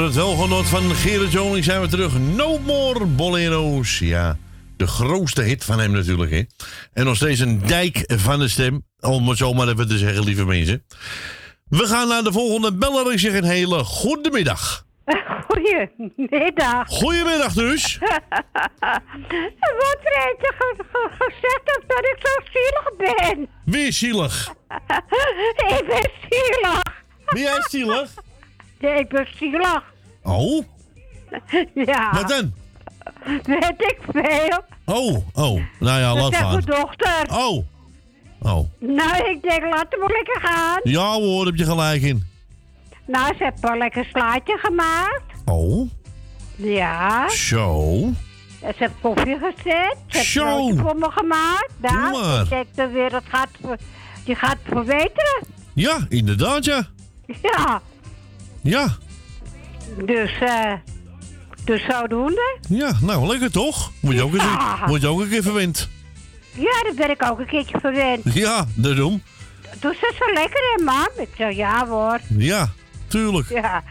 het 0.00 0.14
welgenot 0.14 0.68
van 0.68 0.94
Gerard 0.94 1.32
Joling 1.32 1.64
zijn 1.64 1.80
we 1.80 1.88
terug. 1.88 2.18
No 2.18 2.58
More 2.58 3.04
Bolero's. 3.06 3.98
Ja, 3.98 4.36
de 4.76 4.86
grootste 4.86 5.42
hit 5.42 5.64
van 5.64 5.78
hem 5.78 5.92
natuurlijk. 5.92 6.30
Hè. 6.30 6.42
En 6.92 7.04
nog 7.04 7.16
steeds 7.16 7.40
een 7.40 7.60
dijk 7.66 8.02
van 8.06 8.38
de 8.38 8.48
stem. 8.48 8.84
Om 9.00 9.28
het 9.28 9.38
zo 9.38 9.52
maar 9.52 9.68
even 9.68 9.88
te 9.88 9.98
zeggen, 9.98 10.24
lieve 10.24 10.44
mensen. 10.44 10.84
We 11.68 11.86
gaan 11.86 12.08
naar 12.08 12.22
de 12.22 12.32
volgende 12.32 12.72
beller. 12.74 13.12
Ik 13.12 13.18
zeg 13.18 13.34
een 13.34 13.44
hele 13.44 13.84
goede 13.84 14.30
middag. 14.30 14.84
Goedemiddag. 15.48 16.88
Goedemiddag 16.88 17.52
dus. 17.52 17.98
Wat 17.98 18.10
heeft 20.00 20.40
je 20.40 20.52
ge- 20.58 20.84
ge- 20.92 21.10
gezegd 21.18 21.80
dat 21.86 21.98
ik 21.98 22.16
zo 22.18 22.42
zielig 22.52 22.90
ben? 22.96 23.48
Wie 23.64 23.86
is 23.86 23.98
zielig? 23.98 24.48
ik 25.78 25.84
ben 25.86 26.10
zielig. 26.30 26.82
Wie 27.26 27.42
jij 27.42 27.62
zielig? 27.68 28.10
Nee, 28.80 28.98
ik 28.98 29.08
ben 29.08 29.26
zielig. 29.36 29.82
Oh, 30.22 30.64
Ja. 31.90 32.10
wat 32.12 32.28
dan? 32.28 32.52
Weet 33.42 33.74
ik 33.76 33.98
veel. 34.12 34.60
Oh, 34.84 35.16
oh. 35.32 35.60
Nou 35.80 36.00
ja, 36.00 36.14
dat 36.14 36.22
laat 36.22 36.34
gaan. 36.36 36.52
mijn 36.52 36.64
dochter. 36.64 37.26
Oh. 37.30 37.64
Oh. 38.42 38.68
Nou, 38.78 39.30
ik 39.30 39.42
denk, 39.42 39.62
laat 39.62 39.86
hem 39.90 40.00
lekker 40.00 40.40
gaan. 40.42 40.80
Ja 40.82 41.12
hoor, 41.12 41.46
heb 41.46 41.54
je 41.56 41.64
gelijk 41.64 42.02
in. 42.02 42.26
Nou, 43.06 43.34
ze 43.36 43.44
heeft 43.44 43.60
wel 43.60 43.76
lekker 43.76 44.04
slaatje 44.04 44.58
gemaakt. 44.58 45.22
Oh, 45.44 45.90
Ja. 46.56 47.28
zo. 47.28 47.98
Ze 48.60 48.72
heeft 48.76 48.92
koffie 49.00 49.38
gezet. 49.38 49.96
Ze 50.06 50.16
heeft 50.16 50.26
Zo. 50.30 50.74
voor 50.76 50.96
me 50.96 51.10
gemaakt. 51.10 51.70
Nou, 51.80 52.12
maar. 52.22 52.60
ik 52.60 52.66
denk 52.74 52.92
weer, 52.92 53.10
dat 53.10 53.22
gaat, 53.28 53.48
die 54.24 54.34
gaat 54.34 54.56
verbeteren. 54.64 55.42
Ja, 55.74 55.98
inderdaad 56.08 56.64
ja. 56.64 56.86
Ja. 57.26 57.82
Ja, 58.62 58.96
Dus, 60.04 60.30
eh... 60.40 60.72
dus 61.64 61.84
zodoende. 61.88 62.58
ja. 62.68 62.92
Nou, 63.00 63.26
lekker 63.26 63.50
toch? 63.50 63.92
Moet 64.00 64.14
je 64.14 64.22
ook, 64.22 64.32
eens, 64.32 64.42
Ja. 64.42 64.86
word 64.86 65.00
je 65.00 65.06
ook 65.08 65.20
een 65.20 65.28
keer 65.28 65.42
verwend. 65.42 65.88
Ja, 66.52 66.82
dat 66.82 66.94
ben 66.96 67.10
ik 67.10 67.22
ook 67.24 67.38
een 67.38 67.46
keertje 67.46 67.78
verwend. 67.80 68.34
Ja, 68.34 68.66
daarom. 68.74 69.22
Dus 69.80 69.80
dat 70.00 70.12
is 70.12 70.18
wel 70.18 70.32
lekker, 70.34 70.60
hè, 70.76 70.82
mam? 70.84 71.08
Ik 71.16 71.28
zeg, 71.36 71.54
ja 71.56 71.86
hoor. 71.86 72.18
Ja, 72.36 72.68
tuurlijk. 73.06 73.48
Ja. 73.48 73.82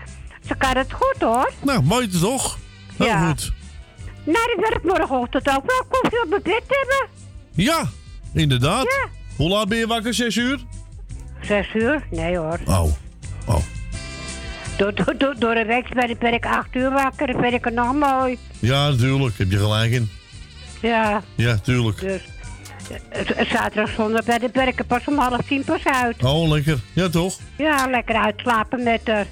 Ze 0.47 0.55
kan 0.55 0.77
het 0.77 0.93
goed, 0.93 1.15
hoor. 1.19 1.51
Nou, 1.63 1.83
mooi 1.83 2.07
toch? 2.07 2.57
Heel 2.97 3.07
Ja. 3.07 3.27
goed. 3.27 3.51
Nou, 4.23 4.47
dan 4.55 4.65
wil 4.65 4.77
ik 4.77 4.83
morgenochtend 4.83 5.47
ook 5.49 5.63
wel 5.65 5.83
koffie 5.89 6.23
op 6.23 6.29
mijn 6.29 6.41
bed 6.41 6.63
hebben. 6.67 7.07
Ja, 7.51 7.89
inderdaad. 8.33 8.83
Ja. 8.83 9.07
Hoe 9.35 9.49
laat 9.49 9.67
ben 9.67 9.77
je 9.77 9.87
wakker? 9.87 10.13
Zes 10.13 10.35
uur? 10.35 10.59
Zes 11.41 11.67
uur? 11.73 12.07
Nee, 12.11 12.37
hoor. 12.37 12.59
Oh. 12.65 12.91
Oh. 13.45 13.55
Door, 14.79 14.93
door, 14.95 15.17
door, 15.17 15.35
door 15.39 15.53
de 15.55 15.65
week 15.65 15.93
ben 15.93 16.09
ik, 16.09 16.19
ben 16.19 16.33
ik 16.33 16.45
acht 16.45 16.75
uur 16.75 16.91
wakker. 16.91 17.27
Dan 17.27 17.41
vind 17.41 17.53
ik 17.53 17.65
het 17.65 17.73
nog 17.73 17.93
mooi. 17.93 18.37
Ja, 18.59 18.89
natuurlijk. 18.89 19.37
Heb 19.37 19.51
je 19.51 19.57
gelijk 19.57 19.91
in. 19.91 20.09
Ja, 20.81 21.21
Ja, 21.35 21.57
tuurlijk. 21.57 21.99
dus... 21.99 22.21
eh, 23.09 23.39
eh, 23.39 23.49
Zaterdag, 23.51 23.89
zondag 23.95 24.23
ben 24.25 24.43
ik- 24.43 24.51
ben 24.51 24.67
ik 24.67 24.79
er 24.79 24.85
pas 24.85 25.05
om 25.07 25.17
half 25.17 25.41
tien 25.47 25.63
pas 25.63 25.83
uit. 25.83 26.23
Oh, 26.23 26.49
lekker. 26.49 26.79
Ja, 26.93 27.09
toch? 27.09 27.37
Ja, 27.57 27.87
lekker 27.89 28.15
uitslapen 28.15 28.83
met 28.83 29.01
haar. 29.07 29.25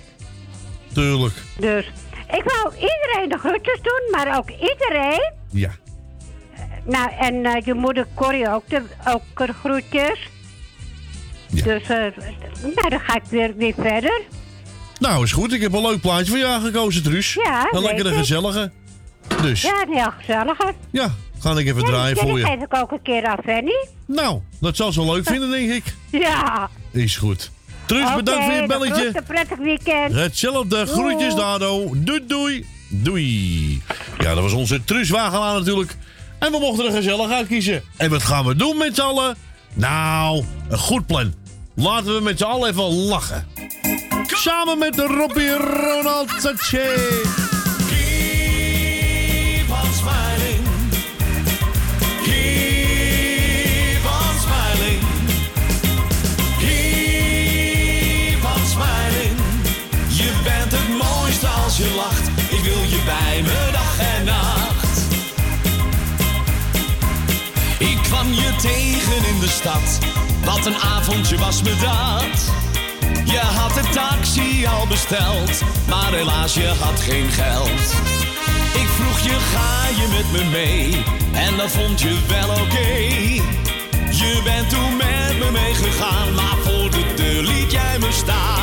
Tuurlijk. 0.93 1.33
Dus 1.59 1.85
ik 2.31 2.43
wou 2.43 2.73
iedereen 2.75 3.29
de 3.29 3.37
groetjes 3.37 3.79
doen, 3.81 4.01
maar 4.11 4.37
ook 4.37 4.49
iedereen. 4.49 5.31
Ja. 5.51 5.69
Nou, 6.83 7.11
en 7.19 7.45
eh, 7.45 7.65
je 7.65 7.73
moeder 7.73 8.07
Corrie 8.13 8.49
ook 8.53 8.69
de, 8.69 8.81
ook 9.07 9.47
de 9.47 9.53
groetjes. 9.53 10.29
Dus, 11.51 11.81
eh, 11.81 11.97
nou, 12.75 12.89
dan 12.89 12.99
ga 12.99 13.15
ik 13.15 13.23
weer, 13.29 13.55
weer 13.55 13.73
verder. 13.77 14.21
Nou, 14.99 15.23
is 15.23 15.31
goed. 15.31 15.53
Ik 15.53 15.61
heb 15.61 15.73
een 15.73 15.81
leuk 15.81 16.01
plaatje 16.01 16.25
voor 16.25 16.37
jou 16.37 16.61
gekozen, 16.61 17.03
Truus. 17.03 17.33
Ja, 17.33 17.67
Een 17.71 17.81
lekkere 17.81 18.09
ik. 18.09 18.15
gezellige. 18.17 18.71
Dus, 19.41 19.61
ja, 19.61 19.85
Ja, 19.89 19.93
heel 20.01 20.11
gezelliger. 20.17 20.73
ga 21.39 21.51
ik 21.57 21.67
even 21.67 21.83
draaien 21.83 22.15
ja, 22.15 22.21
voor 22.21 22.39
je. 22.39 22.45
geef 22.45 22.61
ik 22.61 22.75
ook 22.75 22.91
een 22.91 23.01
keer 23.01 23.25
aan 23.25 23.37
Fanny. 23.45 23.87
Nou, 24.05 24.39
dat 24.59 24.75
zal 24.75 24.91
ze 24.91 25.03
wel 25.05 25.13
leuk 25.13 25.27
vinden, 25.27 25.49
denk 25.51 25.71
ik. 25.71 25.83
Ja. 26.11 26.69
Is 26.91 27.17
goed. 27.17 27.51
Truus, 27.85 28.05
Oké, 28.07 28.15
bedankt 28.15 28.43
voor 28.45 28.53
je 28.53 28.65
belletje. 28.65 28.93
groeten, 29.01 29.23
prettig 29.23 29.57
weekend. 29.57 30.13
Hetzelfde. 30.13 30.85
Groetjes. 30.85 31.35
Dado. 31.35 31.89
Doei, 31.95 32.25
doei. 32.27 32.65
Doei. 32.89 33.81
Ja, 34.19 34.33
dat 34.33 34.43
was 34.43 34.53
onze 34.53 34.83
Truus 34.83 35.09
Wagelaar 35.09 35.53
natuurlijk. 35.53 35.95
En 36.39 36.51
we 36.51 36.59
mochten 36.59 36.85
er 36.85 36.91
gezellig 36.91 37.31
uitkiezen. 37.31 37.83
En 37.97 38.09
wat 38.09 38.23
gaan 38.23 38.45
we 38.45 38.55
doen 38.55 38.77
met 38.77 38.95
z'n 38.95 39.01
allen? 39.01 39.35
Nou, 39.73 40.43
een 40.69 40.77
goed 40.77 41.05
plan. 41.07 41.33
Laten 41.75 42.15
we 42.15 42.21
met 42.21 42.37
z'n 42.37 42.43
allen 42.43 42.69
even 42.69 42.83
lachen. 42.93 43.47
Samen 44.35 44.77
met 44.77 44.99
Robbie 44.99 45.57
Ronald 45.57 46.29
Saché. 46.29 46.95
Keep 47.89 49.69
on 49.69 49.93
smiling. 49.93 50.63
Keep 52.23 54.05
on 54.05 54.33
smiling. 54.43 55.01
Keep 56.59 58.43
on 58.43 58.65
smiling. 58.65 59.39
Je 60.07 60.31
bent 60.43 60.71
het 60.71 60.89
mooiste 60.89 61.47
als 61.47 61.77
je 61.77 61.93
lacht. 61.95 62.27
Ik 62.27 62.63
wil 62.63 62.83
je 62.83 62.99
bij 63.05 63.41
me 63.41 63.69
dag 63.71 63.99
en 63.99 64.23
nacht. 64.25 64.99
Ik 67.79 67.97
kwam 68.03 68.33
je 68.33 68.55
tegen 68.61 69.29
in 69.33 69.39
de 69.39 69.49
stad. 69.49 69.99
Wat 70.45 70.65
een 70.65 70.77
avondje 70.77 71.37
was 71.37 71.61
me 71.61 71.75
dat. 71.81 72.55
Je 73.25 73.39
had 73.39 73.73
de 73.73 73.89
taxi 73.93 74.65
al 74.65 74.87
besteld, 74.87 75.61
maar 75.89 76.11
helaas 76.11 76.53
je 76.53 76.67
had 76.67 76.99
geen 76.99 77.29
geld. 77.31 77.93
Ik 78.73 78.87
vroeg 78.87 79.19
je, 79.19 79.37
ga 79.53 79.87
je 80.01 80.07
met 80.17 80.31
me 80.31 80.49
mee? 80.49 81.03
En 81.33 81.57
dat 81.57 81.71
vond 81.71 82.01
je 82.01 82.17
wel 82.27 82.49
oké. 82.49 82.87
Je 84.11 84.41
bent 84.43 84.69
toen 84.69 84.97
met 84.97 85.39
me 85.39 85.51
meegegaan, 85.51 86.33
maar 86.33 86.57
voor 86.63 86.89
de 86.91 87.13
deur 87.15 87.43
liet 87.43 87.71
jij 87.71 87.99
me 87.99 88.11
staan. 88.11 88.56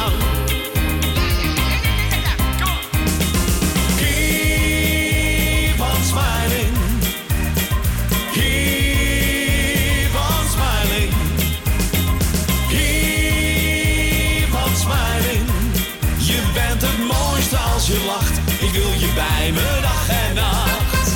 Bij 19.14 19.52
me 19.52 19.78
dag 19.82 20.08
en 20.08 20.34
nacht. 20.34 21.10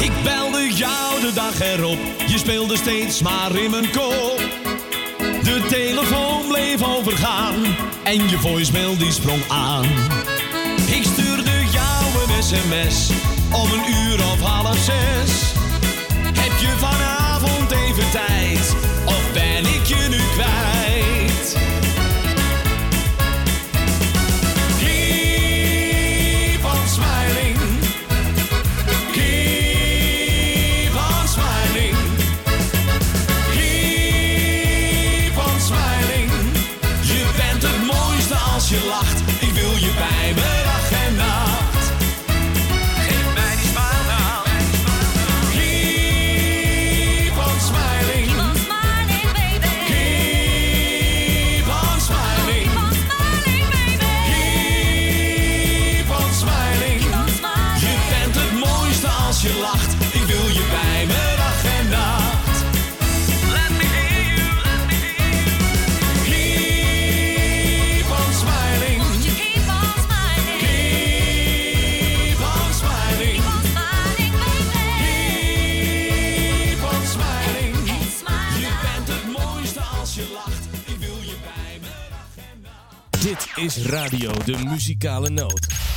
Ik 0.00 0.12
belde 0.22 0.72
jou 0.74 1.20
de 1.20 1.32
dag 1.34 1.60
erop. 1.60 1.98
Je 2.26 2.38
speelde 2.38 2.76
steeds 2.76 3.22
maar 3.22 3.56
in 3.56 3.70
mijn 3.70 3.90
kop. 3.90 4.40
De 5.18 5.66
telefoon 5.68 6.46
bleef 6.48 6.82
overgaan 6.82 7.54
en 8.04 8.28
je 8.28 8.38
voicemail 8.38 8.96
die 8.98 9.12
sprong 9.12 9.42
aan. 9.48 9.84
Ik 10.86 11.02
stuurde 11.02 11.64
jou 11.70 12.04
een 12.36 12.42
sms 12.42 13.10
om 13.52 13.70
een 13.72 13.84
uur 13.90 14.18
of 14.32 14.40
half 14.40 14.76
zes. 14.76 15.52
Heb 16.22 16.58
je 16.60 16.74
vanavond 16.78 17.27
is 83.64 83.86
Radio 83.86 84.32
de 84.44 84.56
Muzikale 84.64 85.28
Noot. 85.30 85.87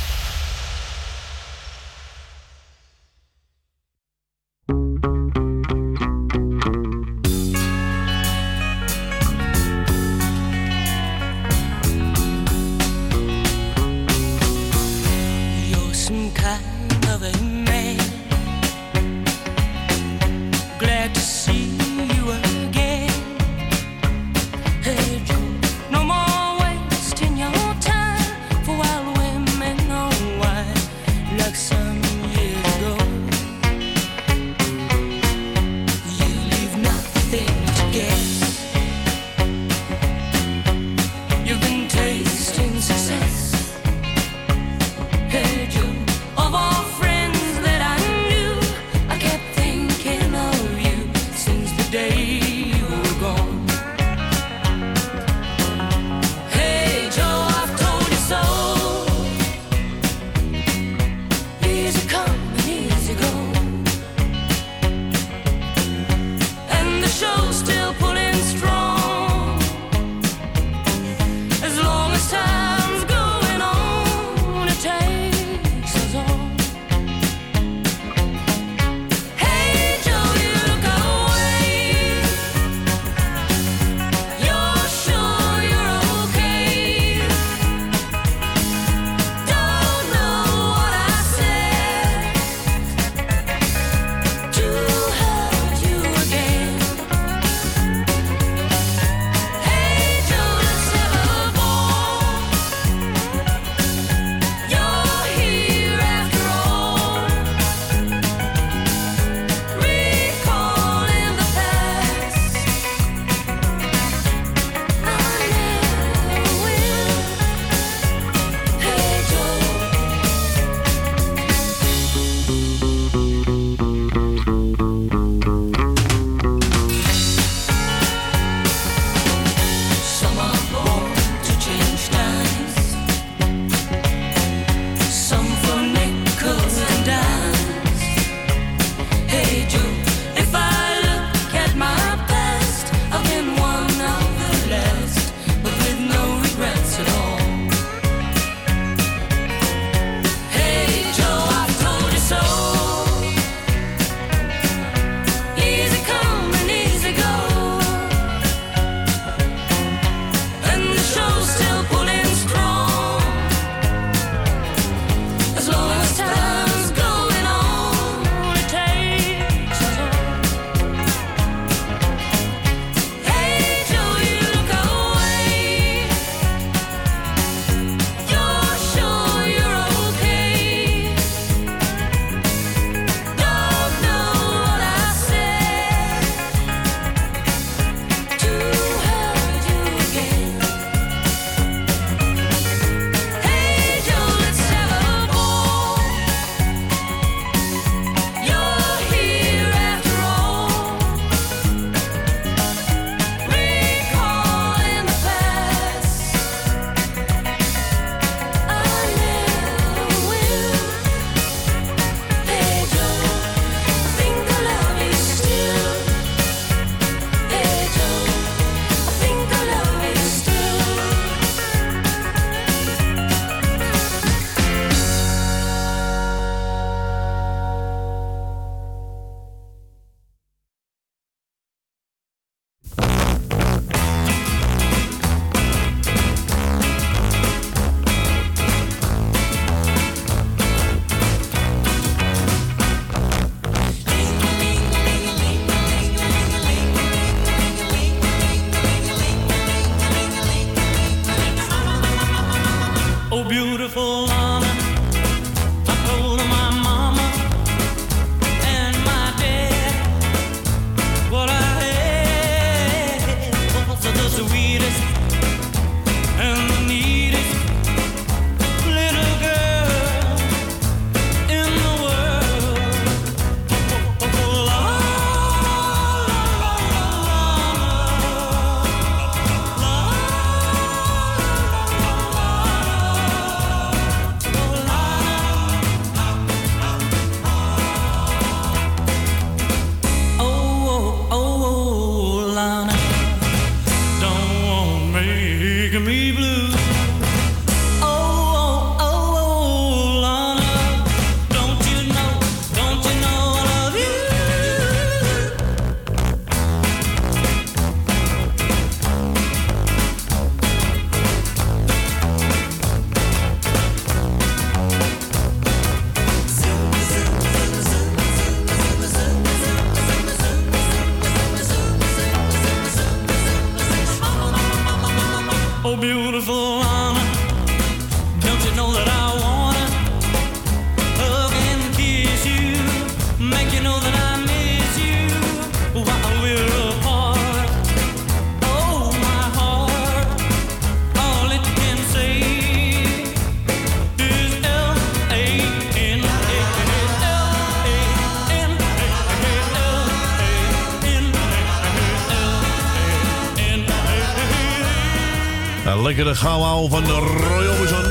Lekkere 356.24 356.48
gauw 356.48 356.88
van 356.88 357.04
Roy 357.06 357.66
Orbison. 357.66 358.04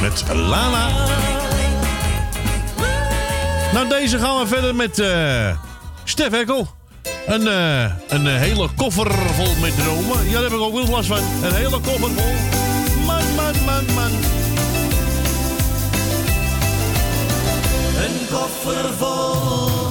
Met 0.00 0.24
Lana. 0.34 0.88
Nou, 3.72 3.88
deze 3.88 4.18
gaan 4.18 4.38
we 4.38 4.46
verder 4.46 4.74
met 4.74 4.98
eh 4.98 5.56
Stef 6.04 6.32
Ekkel. 6.32 6.68
Een, 7.26 7.48
eh, 7.48 7.84
een 8.08 8.26
hele 8.26 8.68
koffer 8.76 9.12
vol 9.12 9.54
met 9.60 9.76
dromen. 9.76 10.24
Ja, 10.24 10.32
daar 10.32 10.42
heb 10.42 10.52
ik 10.52 10.60
ook 10.60 10.72
wel 10.72 10.88
last 10.88 11.08
van. 11.08 11.18
Een 11.42 11.54
hele 11.54 11.80
koffer 11.80 12.10
vol. 12.10 12.34
Man, 13.06 13.34
man, 13.36 13.54
man, 13.64 13.94
man. 13.94 14.12
Een 18.04 18.26
koffer 18.30 18.94
vol 18.98 19.81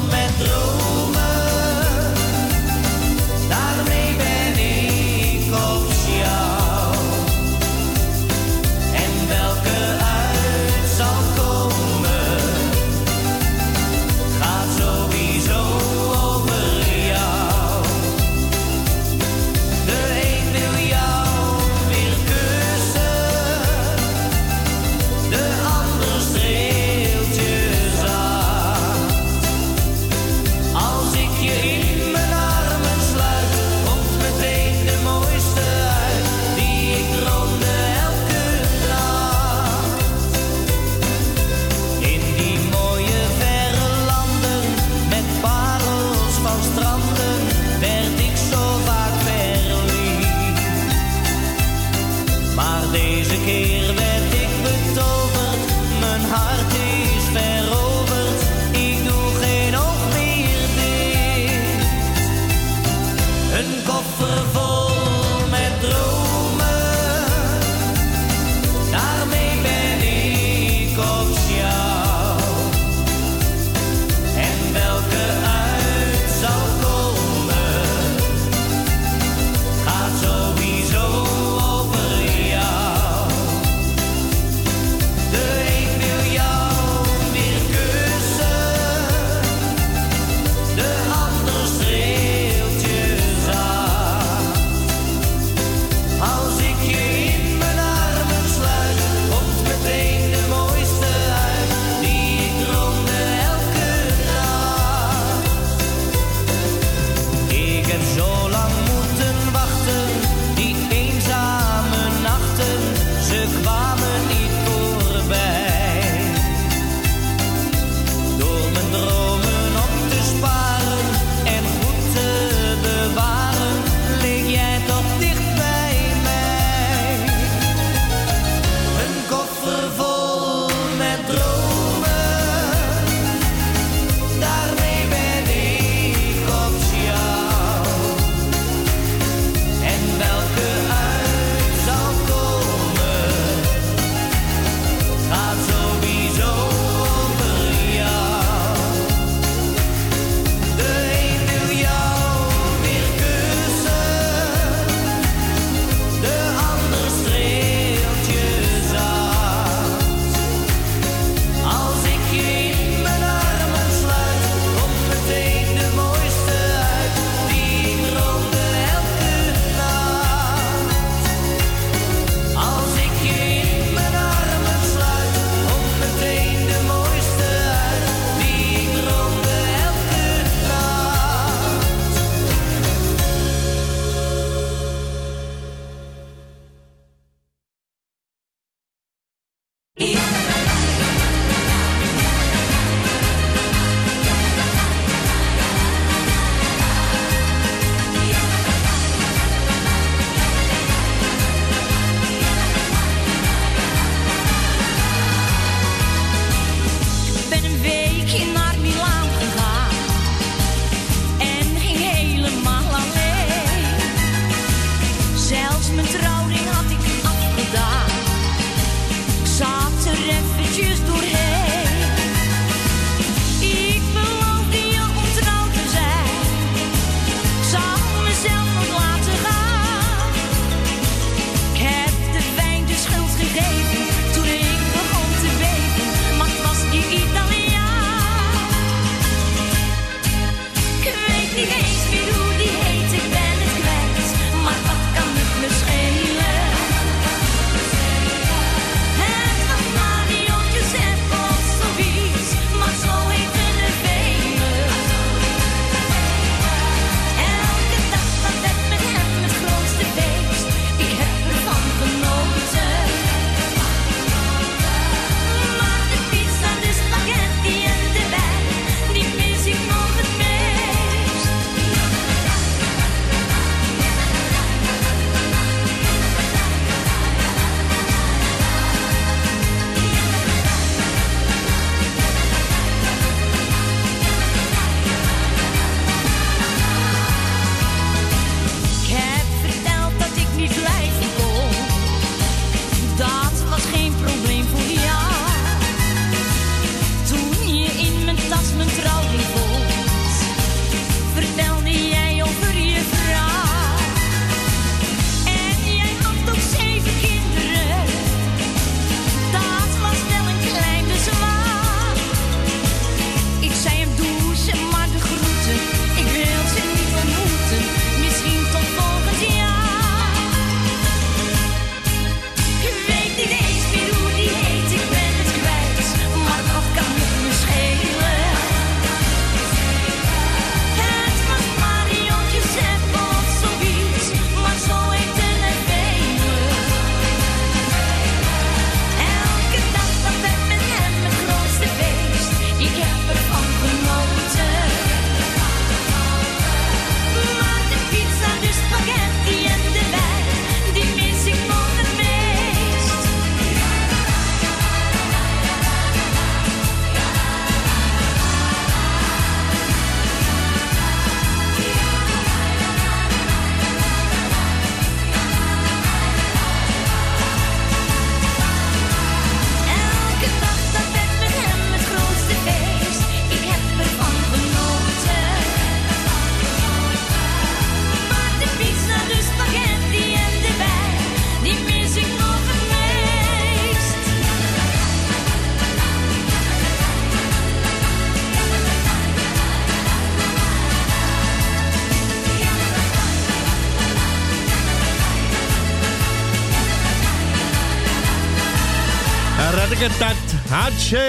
Hatsé. 401.02 401.26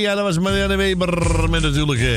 Ja, 0.00 0.14
dat 0.14 0.24
was 0.24 0.38
Marianne 0.38 0.76
Weber 0.76 1.50
met 1.50 1.62
natuurlijk 1.62 2.00
eh, 2.00 2.16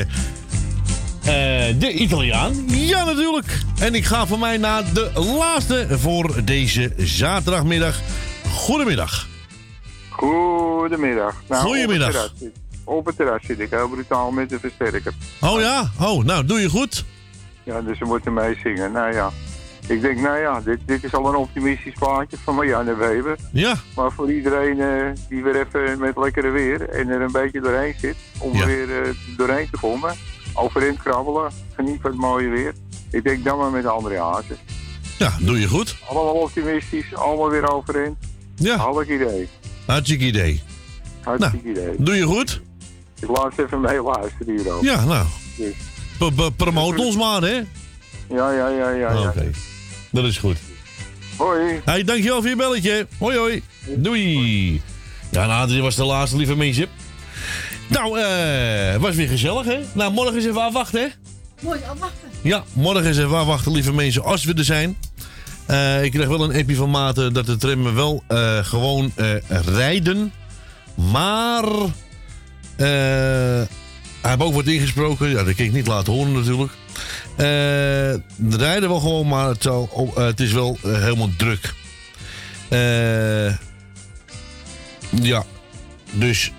eh, 1.68 1.80
de 1.80 1.92
Italiaan. 1.92 2.64
Ja, 2.66 3.04
natuurlijk. 3.04 3.58
En 3.80 3.94
ik 3.94 4.04
ga 4.04 4.26
voor 4.26 4.38
mij 4.38 4.56
naar 4.56 4.92
de 4.92 5.10
laatste 5.38 5.86
voor 5.90 6.44
deze 6.44 6.92
zaterdagmiddag. 6.96 8.00
Goedemiddag. 8.52 9.26
Goedemiddag. 10.08 11.42
Nou, 11.48 11.62
Goedemiddag. 11.62 12.32
Op 12.84 13.06
het, 13.06 13.16
terras 13.16 13.42
zit, 13.46 13.60
ik 13.60 13.70
heel 13.70 13.88
brutaal 13.88 14.30
met 14.30 14.48
de 14.48 14.58
versterker. 14.58 15.12
Oh 15.40 15.60
ja? 15.60 15.90
Oh, 16.00 16.24
nou, 16.24 16.44
doe 16.44 16.60
je 16.60 16.68
goed. 16.68 17.04
Ja, 17.62 17.80
dus 17.80 17.98
ze 17.98 18.04
moeten 18.04 18.32
mee 18.32 18.58
zingen. 18.62 18.92
Nou 18.92 19.14
ja, 19.14 19.30
ik 19.90 20.00
denk, 20.00 20.20
nou 20.20 20.38
ja, 20.38 20.60
dit, 20.60 20.78
dit 20.86 21.04
is 21.04 21.14
al 21.14 21.28
een 21.28 21.34
optimistisch 21.36 21.94
plaatje 21.98 22.36
van 22.44 22.54
Marianne 22.54 22.94
Weber. 22.96 23.36
Ja. 23.52 23.74
Maar 23.94 24.12
voor 24.12 24.32
iedereen 24.32 24.80
eh, 24.80 25.10
die 25.28 25.42
weer 25.42 25.66
even 25.66 25.98
met 25.98 26.16
lekkere 26.16 26.50
weer 26.50 26.88
en 26.88 27.08
er 27.08 27.20
een 27.20 27.32
beetje 27.32 27.60
doorheen 27.60 27.94
zit, 27.98 28.16
om 28.38 28.52
Ja. 28.54 28.60
er 28.60 28.66
weer 28.66 29.02
eh, 29.02 29.08
doorheen 29.36 29.68
te 29.70 29.78
komen, 29.80 30.14
overeind 30.54 31.02
krabbelen, 31.02 31.50
geniet 31.74 32.00
van 32.00 32.10
het 32.10 32.20
mooie 32.20 32.48
weer. 32.48 32.72
Ik 33.10 33.24
denk 33.24 33.44
dan 33.44 33.58
maar 33.58 33.70
met 33.70 33.82
de 33.82 33.88
andere 33.88 34.18
hazen. 34.18 34.56
Ja, 35.18 35.32
doe 35.40 35.60
je 35.60 35.68
goed. 35.68 35.96
Allemaal 36.08 36.34
optimistisch, 36.34 37.14
allemaal 37.14 37.50
weer 37.50 37.72
overeind. 37.72 38.16
Ja. 38.56 38.76
Hallig 38.76 39.08
idee. 39.08 39.48
Hartstikke 39.86 40.24
idee. 40.24 40.62
Hartstikke 41.20 41.68
idee. 41.70 41.94
Doe 41.98 42.16
je 42.16 42.24
goed. 42.24 42.60
Ik 43.20 43.28
laat 43.28 43.58
even 43.58 43.80
mee 43.80 44.02
luisteren 44.02 44.56
hierover. 44.56 44.84
Ja, 44.84 45.04
nou. 45.04 45.26
Dus, 45.56 45.74
Promoot 46.56 46.98
ons 46.98 47.16
maar, 47.16 47.42
hè? 47.42 47.54
ja, 48.28 48.50
ja, 48.52 48.68
ja, 48.68 48.90
ja. 48.90 49.12
ja. 49.12 49.28
Oké. 49.28 49.50
Dat 50.10 50.24
is 50.24 50.38
goed. 50.38 50.56
Hoi. 51.36 51.80
Hey, 51.84 52.04
dankjewel 52.04 52.40
voor 52.40 52.48
je 52.48 52.56
belletje. 52.56 53.06
Hoi, 53.18 53.36
hoi. 53.38 53.62
Doei. 53.96 54.82
Ja, 55.30 55.46
nou, 55.46 55.68
dit 55.68 55.80
was 55.80 55.94
de 55.96 56.04
laatste, 56.04 56.36
lieve 56.36 56.56
mensen. 56.56 56.86
Nou, 57.88 58.20
eh, 58.20 58.96
was 58.96 59.14
weer 59.14 59.28
gezellig, 59.28 59.66
hè? 59.66 59.78
Nou, 59.92 60.12
morgen 60.12 60.36
is 60.36 60.46
even 60.46 60.62
afwachten, 60.62 61.00
hè? 61.00 61.08
Mooi 61.60 61.80
afwachten. 61.90 62.28
Ja, 62.42 62.64
morgen 62.72 63.04
is 63.04 63.18
even 63.18 63.36
afwachten, 63.38 63.72
lieve 63.72 63.92
mensen, 63.92 64.24
als 64.24 64.44
we 64.44 64.54
er 64.54 64.64
zijn. 64.64 64.96
Eh, 65.66 66.04
ik 66.04 66.10
kreeg 66.10 66.26
wel 66.26 66.44
een 66.44 66.60
appie 66.60 66.76
van 66.76 66.90
Maarten 66.90 67.32
dat 67.32 67.46
de 67.46 67.56
trammen 67.56 67.94
wel 67.94 68.22
eh, 68.26 68.58
gewoon 68.64 69.12
eh, 69.14 69.34
rijden. 69.64 70.32
Maar... 70.94 71.64
eh 72.76 73.62
hij 74.20 74.30
heeft 74.30 74.42
ook 74.42 74.54
wat 74.54 74.66
ingesproken. 74.66 75.28
Ja, 75.28 75.44
dat 75.44 75.54
kan 75.54 75.64
ik 75.64 75.72
niet 75.72 75.86
laten 75.86 76.12
horen 76.12 76.32
natuurlijk. 76.32 76.72
Eh 77.36 77.46
de 78.36 78.56
rijden 78.56 78.88
wel 78.88 79.00
gewoon, 79.00 79.28
maar 79.28 79.48
het, 79.48 79.62
zal, 79.62 79.88
oh, 79.92 80.16
eh, 80.16 80.24
het 80.24 80.40
is 80.40 80.52
wel 80.52 80.78
eh, 80.84 80.92
helemaal 80.92 81.30
druk. 81.36 81.74
Ja, 85.22 85.44
dus... 86.12 86.52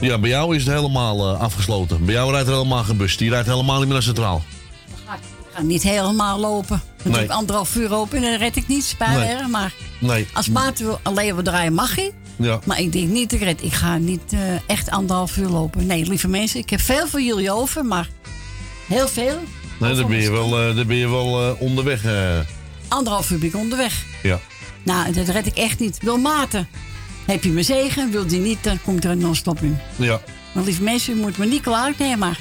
ja, 0.00 0.18
bij 0.18 0.30
jou 0.30 0.56
is 0.56 0.64
het 0.64 0.74
helemaal 0.74 1.36
afgesloten. 1.36 2.04
Bij 2.04 2.14
jou 2.14 2.30
rijdt 2.32 2.48
er 2.48 2.54
helemaal 2.54 2.84
geen 2.84 2.96
bus. 2.96 3.16
Die 3.16 3.30
rijdt 3.30 3.46
helemaal 3.46 3.76
niet 3.76 3.84
meer 3.84 3.92
naar 3.94 4.02
Centraal. 4.02 4.42
Ik 4.94 5.62
ga 5.62 5.62
niet 5.62 5.82
helemaal 5.82 6.38
lopen. 6.40 6.82
Dan 6.96 7.12
Nee. 7.12 7.12
doe 7.12 7.22
ik 7.22 7.30
anderhalf 7.30 7.76
uur 7.76 7.94
open 7.94 8.16
en 8.16 8.22
dan 8.22 8.38
red 8.38 8.56
ik 8.56 8.68
niet. 8.68 8.84
Spijt 8.84 9.38
Nee. 9.38 9.46
maar 9.48 9.72
Nee. 10.00 10.26
als 10.32 10.48
maat 10.48 10.78
wil 10.78 11.00
alleen 11.02 11.34
wat 11.34 11.44
draaien 11.44 11.72
mag 11.72 11.96
je. 11.96 12.12
Ja. 12.36 12.58
Maar 12.64 12.80
ik 12.80 12.92
denk 12.92 13.08
niet, 13.08 13.32
ik 13.32 13.40
red. 13.42 13.62
Ik 13.62 13.72
ga 13.72 13.96
niet 13.98 14.32
eh, 14.32 14.40
echt 14.66 14.90
anderhalf 14.90 15.36
uur 15.36 15.48
lopen. 15.48 15.86
Nee, 15.86 16.06
lieve 16.08 16.28
mensen, 16.28 16.60
ik 16.60 16.70
heb 16.70 16.80
veel 16.80 17.06
voor 17.06 17.22
jullie 17.22 17.52
over, 17.52 17.84
maar 17.84 18.08
heel 18.86 19.08
veel. 19.08 19.38
Nee, 19.80 19.94
dan 19.94 20.08
ben 20.08 20.20
je 20.22 20.30
wel, 20.30 20.60
eh, 20.68 20.76
dan 20.76 20.86
ben 20.86 20.96
je 20.96 21.08
wel 21.08 21.42
eh, 21.42 21.60
onderweg. 21.60 22.02
Anderhalf 22.88 23.30
uur 23.30 23.38
ben 23.38 23.48
ik 23.48 23.56
onderweg. 23.56 24.04
ja. 24.22 24.40
Nou, 24.82 25.12
dat 25.12 25.28
red 25.28 25.46
ik 25.46 25.56
echt 25.56 25.78
niet. 25.78 25.98
Wil 26.02 26.18
maten. 26.18 26.68
Heb 27.26 27.44
je 27.44 27.50
mijn 27.50 27.64
zegen, 27.64 28.10
wil 28.10 28.26
die 28.26 28.40
niet, 28.40 28.64
dan 28.64 28.82
komt 28.82 29.04
er 29.04 29.10
een 29.10 29.18
non-stop 29.18 29.60
in. 29.62 29.78
Ja. 29.96 30.20
Maar 30.54 30.64
lieve 30.64 30.82
mensen, 30.82 31.16
u 31.16 31.20
moet 31.20 31.38
me 31.38 31.46
niet 31.46 31.62
kwalijk 31.62 31.98
nemen, 31.98 32.18
maar 32.18 32.38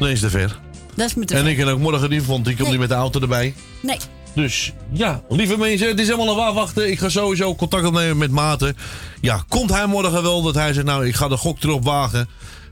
Nee, 0.00 0.12
is 0.12 0.20
te 0.20 0.30
ver. 0.30 0.60
dat 0.94 1.06
is 1.06 1.14
me 1.14 1.24
te 1.24 1.34
En 1.34 1.40
ver. 1.42 1.50
ik 1.50 1.56
kan 1.58 1.68
ook 1.68 1.78
morgen 1.78 2.10
niet, 2.10 2.26
want 2.26 2.48
ik 2.48 2.56
kom 2.56 2.70
niet 2.70 2.78
met 2.78 2.88
de 2.88 2.94
auto 2.94 3.20
erbij. 3.20 3.54
Nee, 3.80 3.96
Dus 4.36 4.72
ja, 4.92 5.22
lieve 5.28 5.56
mensen, 5.58 5.88
het 5.88 6.00
is 6.00 6.06
helemaal 6.06 6.38
een 6.38 6.44
afwachten. 6.44 6.90
Ik 6.90 6.98
ga 6.98 7.08
sowieso 7.08 7.54
contact 7.54 7.86
opnemen 7.86 8.16
met 8.16 8.30
Maarten. 8.30 8.76
Ja, 9.20 9.44
komt 9.48 9.70
hij 9.70 9.86
morgen 9.86 10.22
wel 10.22 10.42
dat 10.42 10.54
hij 10.54 10.72
zegt, 10.72 10.86
nou, 10.86 11.06
ik 11.06 11.14
ga 11.14 11.28
de 11.28 11.36
gok 11.36 11.62
erop 11.62 11.84
wagen. 11.84 12.28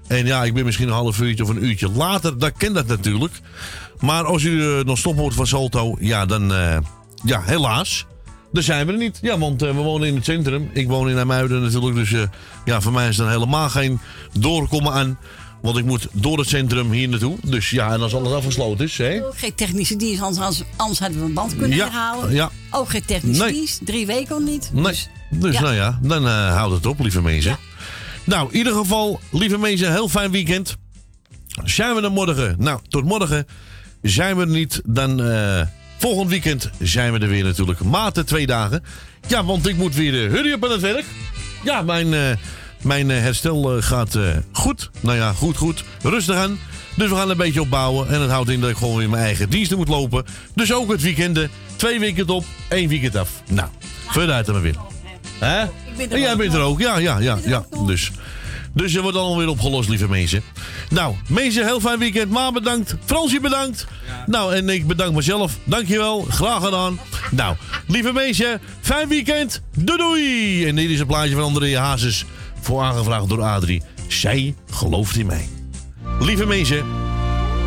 En 0.06 0.26
ja, 0.26 0.44
ik 0.44 0.54
ben 0.54 0.64
misschien 0.64 0.88
een 0.88 0.94
half 0.94 1.20
uurtje 1.20 1.44
of 1.44 1.48
een 1.48 1.64
uurtje 1.64 1.90
later. 1.90 2.38
Dat 2.38 2.52
ken 2.56 2.72
dat 2.72 2.86
natuurlijk. 2.86 3.40
Maar 4.00 4.24
als 4.24 4.42
u 4.42 4.62
eh, 4.62 4.84
nog 4.84 4.98
stop 4.98 5.32
van 5.32 5.46
Salto, 5.46 5.96
ja, 6.00 6.26
dan, 6.26 6.54
eh, 6.54 6.76
ja, 7.24 7.42
helaas. 7.42 8.06
Dan 8.52 8.62
zijn 8.62 8.86
we 8.86 8.92
er 8.92 8.98
niet. 8.98 9.18
Ja, 9.22 9.38
want 9.38 9.62
eh, 9.62 9.68
we 9.68 9.80
wonen 9.80 10.08
in 10.08 10.14
het 10.14 10.24
centrum. 10.24 10.70
Ik 10.72 10.88
woon 10.88 11.10
in 11.10 11.18
Amuiden 11.18 11.62
natuurlijk. 11.62 11.96
Dus 11.96 12.28
ja, 12.64 12.80
voor 12.80 12.92
mij 12.92 13.08
is 13.08 13.18
er 13.18 13.30
helemaal 13.30 13.68
geen 13.68 14.00
doorkomen 14.38 14.92
aan. 14.92 15.18
Want 15.64 15.76
ik 15.76 15.84
moet 15.84 16.06
door 16.12 16.38
het 16.38 16.48
centrum 16.48 16.90
hier 16.90 17.08
naartoe. 17.08 17.36
Dus 17.44 17.70
ja, 17.70 17.92
en 17.92 18.00
als 18.00 18.14
alles 18.14 18.32
afgesloten 18.32 18.84
is, 18.84 18.98
hè? 18.98 19.20
geen 19.34 19.54
technische 19.54 19.96
dienst, 19.96 20.22
anders, 20.22 20.62
anders, 20.76 20.98
hadden 20.98 21.18
we 21.18 21.24
een 21.24 21.34
band 21.34 21.56
kunnen 21.56 21.76
Ja, 21.76 21.84
herhalen. 21.84 22.32
ja. 22.32 22.50
Ook 22.70 22.90
geen 22.90 23.04
technische 23.04 23.42
Nee. 23.42 23.52
dienst, 23.52 23.80
drie 23.86 24.06
weken 24.06 24.34
al 24.34 24.40
niet. 24.40 24.70
Nee. 24.72 24.98
Dus 25.30 25.54
ja. 25.54 25.60
nou 25.60 25.74
ja, 25.74 25.98
dan 26.02 26.26
eh 26.26 26.56
houdt 26.56 26.74
het 26.74 26.86
op, 26.86 27.00
lieve 27.00 27.22
mensen. 27.22 27.56
Nou, 28.24 28.48
in 28.50 28.56
ieder 28.56 28.72
geval, 28.72 29.20
lieve 29.30 29.58
mensen, 29.58 29.92
heel 29.92 30.08
fijn 30.08 30.30
weekend. 30.30 30.76
Zijn 31.64 31.94
we 31.94 32.02
er 32.02 32.12
morgen? 32.12 32.56
Nou, 32.58 32.80
tot 32.88 33.04
morgen. 33.04 33.46
Zijn 34.02 34.36
we 34.36 34.42
er 34.42 34.48
niet, 34.48 34.80
dan 34.86 35.22
eh, 35.22 35.60
volgend 35.98 36.30
weekend 36.30 36.70
zijn 36.80 37.12
we 37.12 37.18
er 37.18 37.28
weer 37.28 37.44
natuurlijk. 37.44 37.80
Maten 37.84 38.26
twee 38.26 38.46
dagen. 38.46 38.82
Ja, 39.28 39.44
want 39.44 39.66
ik 39.68 39.76
moet 39.76 39.94
weer 39.94 40.24
uh, 40.24 40.30
hurry 40.32 40.50
up 40.52 40.64
aan 40.64 40.70
het 40.70 40.80
werk. 40.80 41.04
Ja, 41.64 41.82
mijn, 41.82 42.38
mijn 42.84 43.10
eh, 43.10 43.18
herstel 43.20 43.76
eh, 43.76 43.82
gaat 43.82 44.14
eh, 44.14 44.28
goed. 44.52 44.90
Nou 45.00 45.16
ja, 45.16 45.32
goed, 45.32 45.56
goed. 45.56 45.84
Rustig 46.02 46.36
aan. 46.36 46.58
Dus 46.96 47.08
we 47.08 47.16
gaan 47.16 47.30
een 47.30 47.36
beetje 47.36 47.60
opbouwen. 47.60 48.08
En 48.08 48.18
dat 48.18 48.30
houdt 48.30 48.50
in 48.50 48.60
dat 48.60 48.70
ik 48.70 48.76
gewoon 48.76 48.96
weer 48.96 49.10
mijn 49.10 49.24
eigen 49.24 49.50
diensten 49.50 49.76
moet 49.76 49.88
lopen. 49.88 50.24
Dus 50.54 50.72
ook 50.72 50.90
het 50.90 51.02
weekenden. 51.02 51.50
Twee 51.76 52.00
weekend 52.00 52.30
op, 52.30 52.44
één 52.68 52.88
weekend 52.88 53.16
af. 53.16 53.30
Nou, 53.50 53.68
verder 54.08 54.34
uit 54.34 54.46
er 54.46 54.52
maar 54.52 54.62
weer. 54.62 54.76
Hè? 55.38 55.66
ben 55.96 56.06
er 56.06 56.12
En 56.12 56.20
jij 56.20 56.36
bent 56.36 56.54
er 56.54 56.60
ook, 56.60 56.80
ja, 56.80 56.98
ja, 56.98 57.18
ja. 57.18 57.38
ja. 57.44 57.66
Dus, 57.86 58.10
dus 58.72 58.92
het 58.92 59.02
wordt 59.02 59.16
allemaal 59.16 59.38
weer 59.38 59.48
opgelost, 59.48 59.88
lieve 59.88 60.08
mensen. 60.08 60.42
Nou, 60.90 61.14
mensen, 61.28 61.64
heel 61.64 61.80
fijn 61.80 61.98
weekend. 61.98 62.30
Ma 62.30 62.52
bedankt. 62.52 62.96
Fransje 63.04 63.40
bedankt. 63.40 63.86
Nou, 64.26 64.54
en 64.54 64.68
ik 64.68 64.86
bedank 64.86 65.14
mezelf. 65.14 65.56
Dankjewel. 65.64 66.26
Graag 66.30 66.64
gedaan. 66.64 66.98
Nou, 67.30 67.56
lieve 67.86 68.12
mensen, 68.12 68.60
fijn 68.80 69.08
weekend. 69.08 69.62
Doei 69.76 69.98
doei. 69.98 70.66
En 70.66 70.76
dit 70.76 70.90
is 70.90 71.00
een 71.00 71.06
plaatje 71.06 71.34
van 71.34 71.42
André 71.42 71.78
Hazes. 71.78 72.24
Voor 72.64 72.82
aangevraagd 72.82 73.28
door 73.28 73.42
Adrie. 73.42 73.82
Zij 74.08 74.54
gelooft 74.70 75.16
in 75.16 75.26
mij. 75.26 75.48
Lieve 76.20 76.46
mensen, 76.46 76.84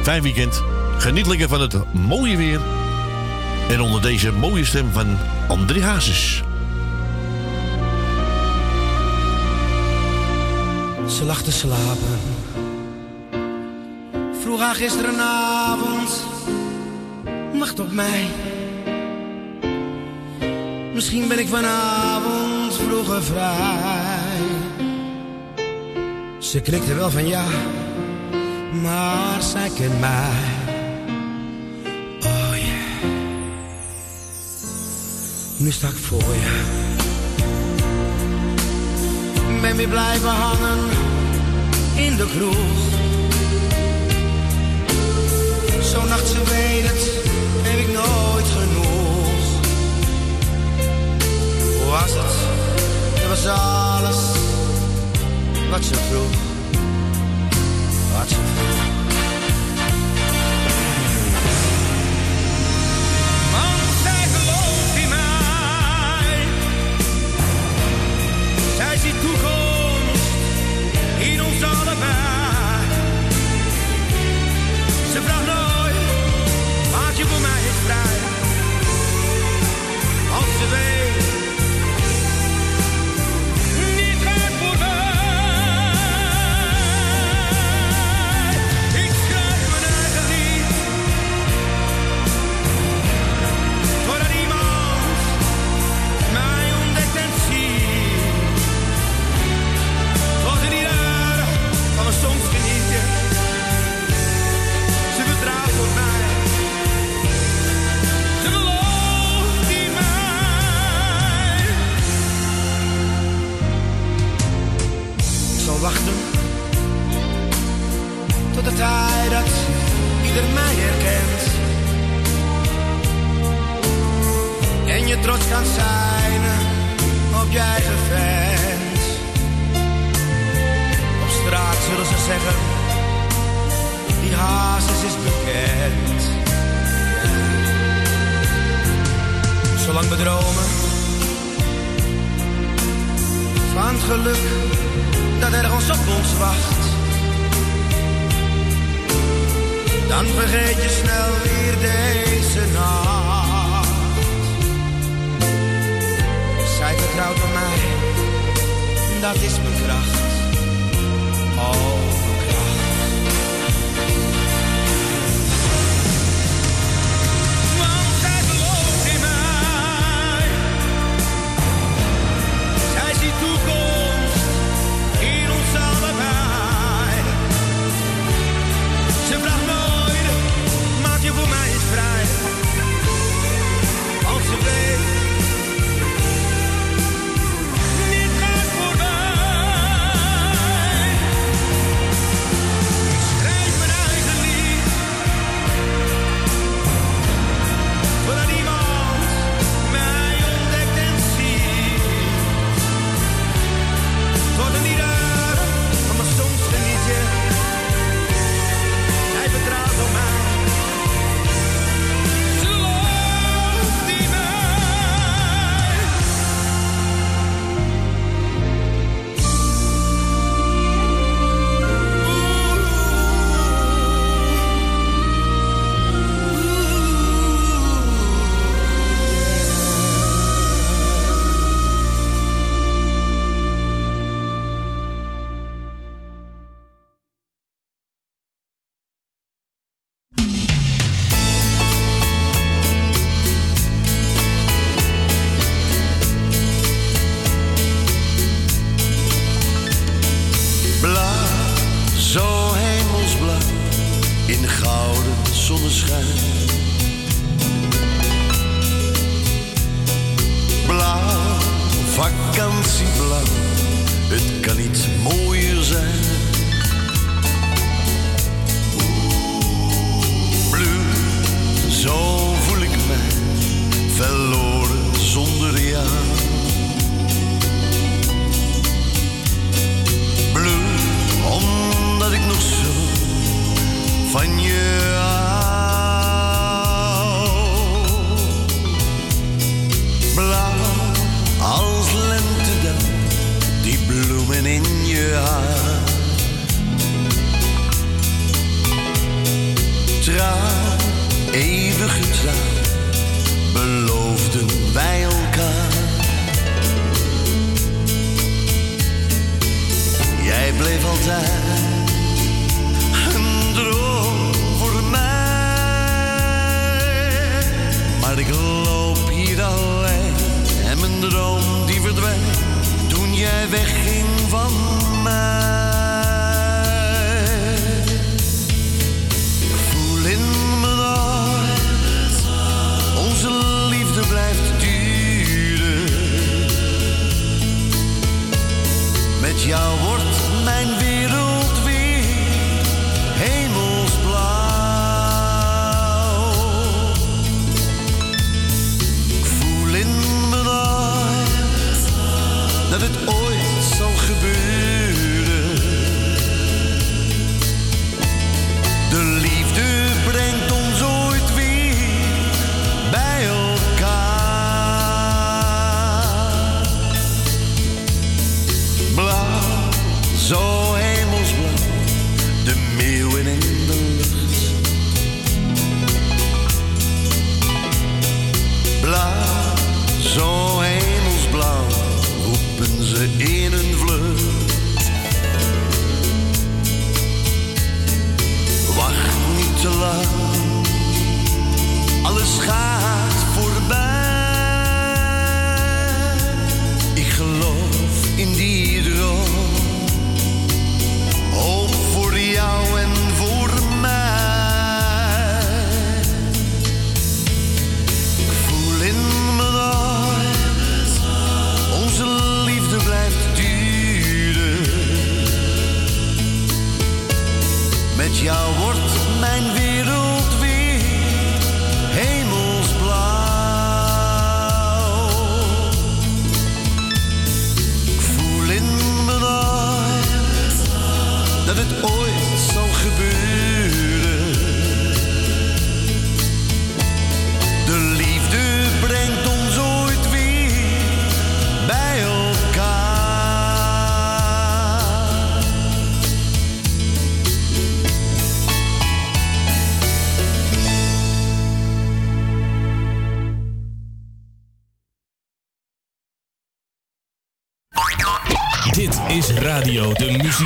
fijn 0.02 0.22
weekend. 0.22 0.64
Geniet 0.98 1.28
lekker 1.28 1.48
van 1.48 1.62
het 1.62 1.94
mooie 1.94 2.38
weer. 2.38 2.60
En 3.70 3.82
onder 3.82 4.02
deze 4.02 4.32
mooie 4.32 4.66
stem 4.66 4.92
van 4.92 5.18
André 5.48 5.84
Hazes. 5.84 6.44
Ze 11.08 11.24
lag 11.26 11.42
te 11.42 11.52
slapen. 11.52 12.20
Vroeg 14.42 14.60
haar 14.60 14.76
gisterenavond. 14.76 16.24
Wacht 17.54 17.80
op 17.80 17.92
mij. 17.92 18.28
Misschien 20.94 21.28
ben 21.28 21.40
ik 21.40 21.48
vanavond 21.48 22.76
vroeger 22.76 23.24
vrij. 23.24 24.27
Ze 26.40 26.62
knikte 26.62 26.94
wel 26.94 27.10
van 27.10 27.28
ja, 27.28 27.46
maar 28.82 29.42
zij 29.42 29.70
kent 29.76 30.00
mij. 30.00 30.30
Oh 32.24 32.58
ja. 32.58 33.08
Nu 35.58 35.72
sta 35.72 35.88
ik 35.88 35.96
voor 35.96 36.20
je. 36.34 36.62
Ben 39.62 39.76
weer 39.76 39.88
blijven 39.88 40.30
hangen 40.30 40.80
in 41.96 42.16
de 42.16 42.26
kroeg. 42.38 42.56
Zo'n 45.82 46.08
nacht, 46.08 46.28
ze 46.28 46.44
weet 46.44 46.88
het, 46.88 47.12
heb 47.62 47.80
ik 47.80 47.94
nooit 47.94 48.48
genoeg. 48.58 49.28
Hoe 51.78 51.92
was 51.92 52.14
het? 52.14 52.36
Het 53.14 53.28
was 53.28 53.48
alles 53.48 54.37
wat 55.78 55.86
ze 55.86 56.47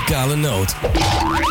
Muzikale 0.02 0.36
Noot. 0.36 1.51